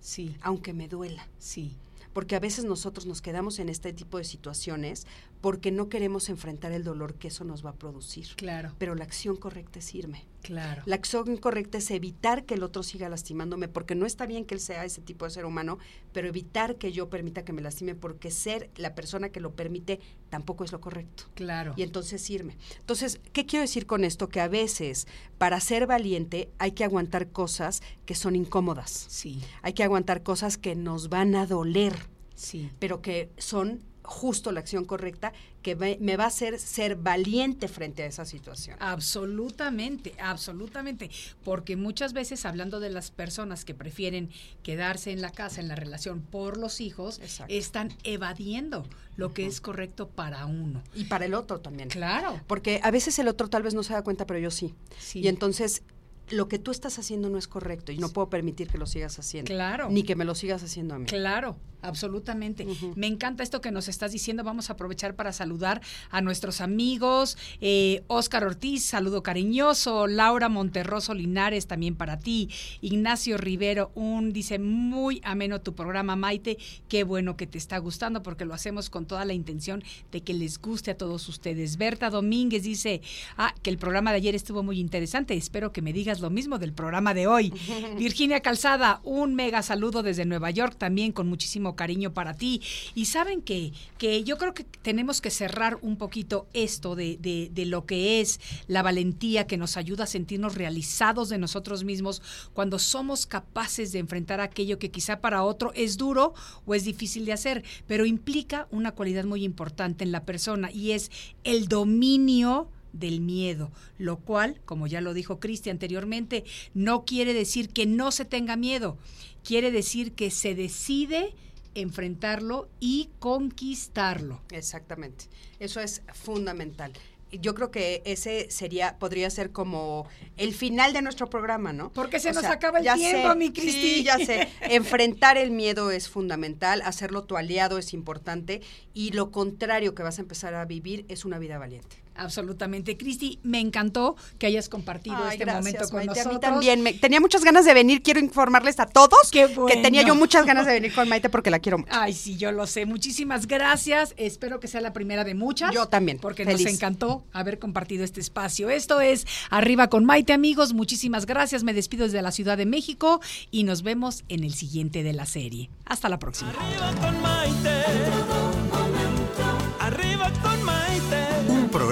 sí, 0.00 0.36
aunque 0.40 0.72
me 0.72 0.88
duela 0.88 1.28
sí. 1.38 1.76
porque 2.12 2.34
a 2.34 2.40
veces 2.40 2.64
nosotros 2.64 3.06
nos 3.06 3.20
quedamos 3.22 3.58
en 3.58 3.68
este 3.68 3.92
tipo 3.92 4.18
de 4.18 4.24
situaciones 4.24 5.06
porque 5.40 5.70
no 5.70 5.88
queremos 5.88 6.28
enfrentar 6.28 6.72
el 6.72 6.82
dolor 6.84 7.14
que 7.14 7.28
eso 7.28 7.44
nos 7.44 7.64
va 7.64 7.70
a 7.70 7.74
producir. 7.78 8.26
Claro, 8.36 8.74
Pero 8.78 8.94
la 8.94 9.04
acción 9.04 9.36
correcta 9.36 9.78
es 9.78 9.94
irme. 9.94 10.24
Claro. 10.42 10.82
La 10.86 10.96
acción 10.96 11.36
correcta 11.36 11.78
es 11.78 11.90
evitar 11.90 12.44
que 12.44 12.54
el 12.54 12.62
otro 12.62 12.82
siga 12.82 13.08
lastimándome, 13.08 13.68
porque 13.68 13.94
no 13.94 14.06
está 14.06 14.26
bien 14.26 14.44
que 14.44 14.54
él 14.54 14.60
sea 14.60 14.84
ese 14.84 15.00
tipo 15.00 15.24
de 15.24 15.30
ser 15.30 15.44
humano, 15.44 15.78
pero 16.12 16.28
evitar 16.28 16.76
que 16.76 16.92
yo 16.92 17.08
permita 17.10 17.44
que 17.44 17.52
me 17.52 17.62
lastime, 17.62 17.94
porque 17.94 18.30
ser 18.30 18.70
la 18.76 18.94
persona 18.94 19.30
que 19.30 19.40
lo 19.40 19.54
permite 19.54 20.00
tampoco 20.28 20.64
es 20.64 20.72
lo 20.72 20.80
correcto. 20.80 21.24
Claro. 21.34 21.74
Y 21.76 21.82
entonces 21.82 22.28
irme. 22.30 22.56
Entonces, 22.78 23.20
¿qué 23.32 23.46
quiero 23.46 23.62
decir 23.62 23.86
con 23.86 24.04
esto? 24.04 24.28
Que 24.28 24.40
a 24.40 24.48
veces, 24.48 25.06
para 25.38 25.60
ser 25.60 25.86
valiente, 25.86 26.50
hay 26.58 26.72
que 26.72 26.84
aguantar 26.84 27.30
cosas 27.30 27.82
que 28.06 28.14
son 28.14 28.36
incómodas. 28.36 29.06
Sí, 29.08 29.42
Hay 29.62 29.72
que 29.72 29.84
aguantar 29.84 30.22
cosas 30.22 30.56
que 30.58 30.74
nos 30.74 31.08
van 31.08 31.34
a 31.34 31.46
doler 31.46 31.94
sí. 32.34 32.70
pero 32.78 33.02
que 33.02 33.30
son 33.38 33.82
justo 34.02 34.50
la 34.52 34.60
acción 34.60 34.84
correcta 34.84 35.32
que 35.62 35.76
me 35.76 36.16
va 36.16 36.24
a 36.24 36.28
hacer 36.28 36.58
ser 36.58 36.96
valiente 36.96 37.68
frente 37.68 38.02
a 38.02 38.06
esa 38.06 38.24
situación. 38.24 38.76
Absolutamente, 38.80 40.14
absolutamente. 40.18 41.10
Porque 41.44 41.76
muchas 41.76 42.12
veces 42.12 42.46
hablando 42.46 42.80
de 42.80 42.90
las 42.90 43.10
personas 43.10 43.64
que 43.64 43.74
prefieren 43.74 44.30
quedarse 44.62 45.12
en 45.12 45.20
la 45.20 45.30
casa, 45.30 45.60
en 45.60 45.68
la 45.68 45.74
relación 45.74 46.22
por 46.22 46.56
los 46.56 46.80
hijos, 46.80 47.18
Exacto. 47.18 47.52
están 47.52 47.92
evadiendo 48.04 48.86
lo 49.16 49.34
que 49.34 49.46
es 49.46 49.60
correcto 49.60 50.08
para 50.08 50.46
uno. 50.46 50.82
Y 50.94 51.04
para 51.04 51.26
el 51.26 51.34
otro 51.34 51.60
también. 51.60 51.90
Claro. 51.90 52.40
Porque 52.46 52.80
a 52.82 52.90
veces 52.90 53.18
el 53.18 53.28
otro 53.28 53.48
tal 53.48 53.62
vez 53.62 53.74
no 53.74 53.82
se 53.82 53.92
da 53.92 54.02
cuenta, 54.02 54.26
pero 54.26 54.40
yo 54.40 54.50
sí. 54.50 54.74
Sí. 54.98 55.20
Y 55.20 55.28
entonces 55.28 55.82
lo 56.30 56.48
que 56.48 56.58
tú 56.58 56.70
estás 56.70 56.98
haciendo 56.98 57.28
no 57.28 57.38
es 57.38 57.48
correcto 57.48 57.92
y 57.92 57.98
no 57.98 58.08
puedo 58.08 58.30
permitir 58.30 58.68
que 58.68 58.78
lo 58.78 58.86
sigas 58.86 59.18
haciendo. 59.18 59.48
Claro. 59.52 59.90
Ni 59.90 60.02
que 60.04 60.16
me 60.16 60.24
lo 60.24 60.34
sigas 60.34 60.62
haciendo 60.62 60.94
a 60.94 60.98
mí. 60.98 61.06
Claro, 61.06 61.56
absolutamente. 61.82 62.66
Me 62.94 63.06
encanta 63.06 63.42
esto 63.42 63.60
que 63.60 63.70
nos 63.70 63.88
estás 63.88 64.12
diciendo. 64.12 64.44
Vamos 64.44 64.70
a 64.70 64.74
aprovechar 64.74 65.14
para 65.14 65.32
saludar 65.32 65.80
a 66.10 66.20
nuestros 66.20 66.60
amigos. 66.60 67.36
Eh, 67.60 68.02
Óscar 68.06 68.44
Ortiz, 68.44 68.84
saludo 68.84 69.22
cariñoso. 69.22 70.06
Laura 70.06 70.48
Monterroso 70.48 71.14
Linares, 71.14 71.66
también 71.66 71.96
para 71.96 72.18
ti. 72.18 72.50
Ignacio 72.80 73.38
Rivero, 73.38 73.90
un 73.94 74.32
dice 74.32 74.58
muy 74.58 75.20
ameno 75.24 75.60
tu 75.60 75.74
programa, 75.74 76.16
Maite. 76.16 76.58
Qué 76.88 77.04
bueno 77.04 77.36
que 77.36 77.46
te 77.46 77.58
está 77.58 77.78
gustando 77.78 78.22
porque 78.22 78.44
lo 78.44 78.54
hacemos 78.54 78.90
con 78.90 79.06
toda 79.06 79.24
la 79.24 79.34
intención 79.34 79.82
de 80.12 80.22
que 80.22 80.34
les 80.34 80.60
guste 80.60 80.90
a 80.90 80.96
todos 80.96 81.28
ustedes. 81.28 81.76
Berta 81.76 82.10
Domínguez 82.10 82.62
dice 82.62 83.02
ah, 83.36 83.54
que 83.62 83.70
el 83.70 83.78
programa 83.78 84.10
de 84.10 84.18
ayer 84.18 84.34
estuvo 84.34 84.62
muy 84.62 84.80
interesante. 84.80 85.34
Espero 85.34 85.72
que 85.72 85.82
me 85.82 85.92
digas 85.92 86.20
lo 86.20 86.30
mismo 86.30 86.58
del 86.58 86.72
programa 86.72 87.14
de 87.14 87.26
hoy. 87.26 87.52
Virginia 87.98 88.40
Calzada, 88.40 89.00
un 89.04 89.34
mega 89.34 89.62
saludo 89.62 90.02
desde 90.02 90.24
Nueva 90.24 90.50
York 90.50 90.76
también 90.78 91.12
con 91.12 91.28
muchísimo 91.28 91.69
cariño 91.76 92.12
para 92.12 92.34
ti. 92.34 92.62
Y 92.94 93.06
saben 93.06 93.42
que, 93.42 93.72
que 93.98 94.24
yo 94.24 94.38
creo 94.38 94.54
que 94.54 94.64
tenemos 94.64 95.20
que 95.20 95.30
cerrar 95.30 95.78
un 95.82 95.96
poquito 95.96 96.46
esto 96.52 96.94
de, 96.94 97.16
de, 97.18 97.50
de 97.52 97.66
lo 97.66 97.86
que 97.86 98.20
es 98.20 98.40
la 98.66 98.82
valentía 98.82 99.46
que 99.46 99.56
nos 99.56 99.76
ayuda 99.76 100.04
a 100.04 100.06
sentirnos 100.06 100.54
realizados 100.54 101.28
de 101.28 101.38
nosotros 101.38 101.84
mismos 101.84 102.22
cuando 102.52 102.78
somos 102.78 103.26
capaces 103.26 103.92
de 103.92 103.98
enfrentar 103.98 104.40
aquello 104.40 104.78
que 104.78 104.90
quizá 104.90 105.20
para 105.20 105.42
otro 105.42 105.72
es 105.74 105.96
duro 105.96 106.34
o 106.66 106.74
es 106.74 106.84
difícil 106.84 107.24
de 107.24 107.32
hacer, 107.32 107.64
pero 107.86 108.06
implica 108.06 108.68
una 108.70 108.92
cualidad 108.92 109.24
muy 109.24 109.44
importante 109.44 110.04
en 110.04 110.12
la 110.12 110.24
persona 110.24 110.70
y 110.70 110.92
es 110.92 111.10
el 111.44 111.68
dominio 111.68 112.68
del 112.92 113.20
miedo, 113.20 113.70
lo 113.98 114.18
cual, 114.18 114.60
como 114.64 114.86
ya 114.86 115.00
lo 115.00 115.14
dijo 115.14 115.38
Cristi 115.38 115.70
anteriormente, 115.70 116.44
no 116.74 117.04
quiere 117.04 117.34
decir 117.34 117.68
que 117.68 117.86
no 117.86 118.10
se 118.10 118.24
tenga 118.24 118.56
miedo, 118.56 118.98
quiere 119.44 119.70
decir 119.70 120.12
que 120.12 120.30
se 120.30 120.54
decide 120.54 121.34
enfrentarlo 121.74 122.68
y 122.80 123.10
conquistarlo. 123.18 124.40
Exactamente. 124.50 125.26
Eso 125.58 125.80
es 125.80 126.02
fundamental. 126.12 126.92
Yo 127.32 127.54
creo 127.54 127.70
que 127.70 128.02
ese 128.04 128.50
sería, 128.50 128.98
podría 128.98 129.30
ser 129.30 129.52
como 129.52 130.08
el 130.36 130.52
final 130.52 130.92
de 130.92 131.00
nuestro 131.00 131.30
programa, 131.30 131.72
¿no? 131.72 131.92
Porque 131.92 132.18
se 132.18 132.30
O 132.30 132.32
nos 132.32 132.42
sea, 132.42 132.52
acaba 132.52 132.78
el 132.78 132.84
ya 132.84 132.94
tiempo, 132.96 133.28
sé, 133.30 133.36
mi 133.36 133.52
Cristi. 133.52 133.80
Sí, 133.80 134.02
ya 134.02 134.18
sé. 134.18 134.48
Enfrentar 134.62 135.38
el 135.38 135.52
miedo 135.52 135.92
es 135.92 136.08
fundamental, 136.08 136.82
hacerlo 136.82 137.22
tu 137.22 137.36
aliado 137.36 137.78
es 137.78 137.94
importante 137.94 138.62
y 138.94 139.12
lo 139.12 139.30
contrario 139.30 139.94
que 139.94 140.02
vas 140.02 140.18
a 140.18 140.22
empezar 140.22 140.54
a 140.54 140.64
vivir 140.64 141.04
es 141.08 141.24
una 141.24 141.38
vida 141.38 141.56
valiente. 141.58 141.96
Absolutamente. 142.16 142.96
Cristi, 142.96 143.38
me 143.42 143.60
encantó 143.60 144.16
que 144.38 144.46
hayas 144.46 144.68
compartido 144.68 145.16
Ay, 145.16 145.32
este 145.32 145.44
gracias, 145.44 145.64
momento 145.64 145.88
con 145.88 146.06
Maite, 146.06 146.24
nosotros. 146.24 146.26
A 146.26 146.32
mí 146.34 146.40
también. 146.40 146.82
Me- 146.82 146.92
tenía 146.94 147.20
muchas 147.20 147.44
ganas 147.44 147.64
de 147.64 147.74
venir. 147.74 148.02
Quiero 148.02 148.20
informarles 148.20 148.78
a 148.80 148.86
todos 148.86 149.30
que 149.30 149.48
tenía 149.82 150.02
yo 150.02 150.14
muchas 150.14 150.44
ganas 150.46 150.66
de 150.66 150.72
venir 150.72 150.94
con 150.94 151.08
Maite 151.08 151.30
porque 151.30 151.50
la 151.50 151.58
quiero 151.58 151.78
mucho. 151.78 151.90
Ay, 151.94 152.12
sí, 152.12 152.36
yo 152.36 152.52
lo 152.52 152.66
sé. 152.66 152.86
Muchísimas 152.86 153.46
gracias. 153.46 154.14
Espero 154.16 154.60
que 154.60 154.68
sea 154.68 154.80
la 154.80 154.92
primera 154.92 155.24
de 155.24 155.34
muchas. 155.34 155.72
Yo 155.74 155.86
también, 155.86 156.18
Porque 156.18 156.44
feliz. 156.44 156.64
nos 156.64 156.74
encantó 156.74 157.24
haber 157.32 157.58
compartido 157.58 158.04
este 158.04 158.20
espacio. 158.20 158.70
Esto 158.70 159.00
es 159.00 159.26
Arriba 159.50 159.88
con 159.88 160.04
Maite, 160.04 160.32
amigos. 160.32 160.74
Muchísimas 160.74 161.26
gracias. 161.26 161.62
Me 161.64 161.72
despido 161.74 162.04
desde 162.04 162.20
la 162.22 162.32
Ciudad 162.32 162.56
de 162.58 162.66
México 162.66 163.20
y 163.50 163.64
nos 163.64 163.82
vemos 163.82 164.24
en 164.28 164.44
el 164.44 164.54
siguiente 164.54 165.02
de 165.02 165.12
la 165.12 165.26
serie. 165.26 165.70
Hasta 165.86 166.08
la 166.08 166.18
próxima. 166.18 166.50
Arriba 166.52 168.29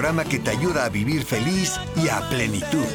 programa 0.09 0.27
que 0.27 0.39
te 0.39 0.49
ayuda 0.49 0.85
a 0.85 0.89
vivir 0.89 1.23
feliz 1.23 1.79
y 1.95 2.09
a 2.09 2.19
plenitud. 2.29 2.87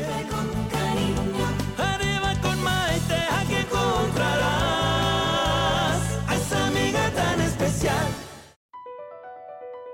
Arriba 1.78 2.34
con 2.42 2.60
Maite, 2.60 3.14
aquí 3.30 3.54
encontrarás 3.54 4.42
a 6.28 6.34
esa 6.34 6.66
amiga 6.66 7.10
tan 7.14 7.40
especial. 7.40 8.08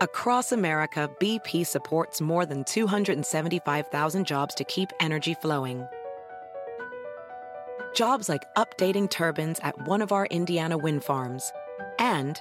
Across 0.00 0.52
America, 0.52 1.10
BP 1.20 1.66
supports 1.66 2.22
more 2.22 2.46
than 2.46 2.64
275,000 2.64 4.26
jobs 4.26 4.54
to 4.54 4.64
keep 4.64 4.88
energy 4.98 5.34
flowing. 5.34 5.86
Jobs 7.94 8.30
like 8.30 8.46
updating 8.56 9.10
turbines 9.10 9.60
at 9.62 9.74
one 9.86 10.00
of 10.00 10.10
our 10.10 10.24
Indiana 10.30 10.78
wind 10.78 11.04
farms 11.04 11.52
and 11.98 12.40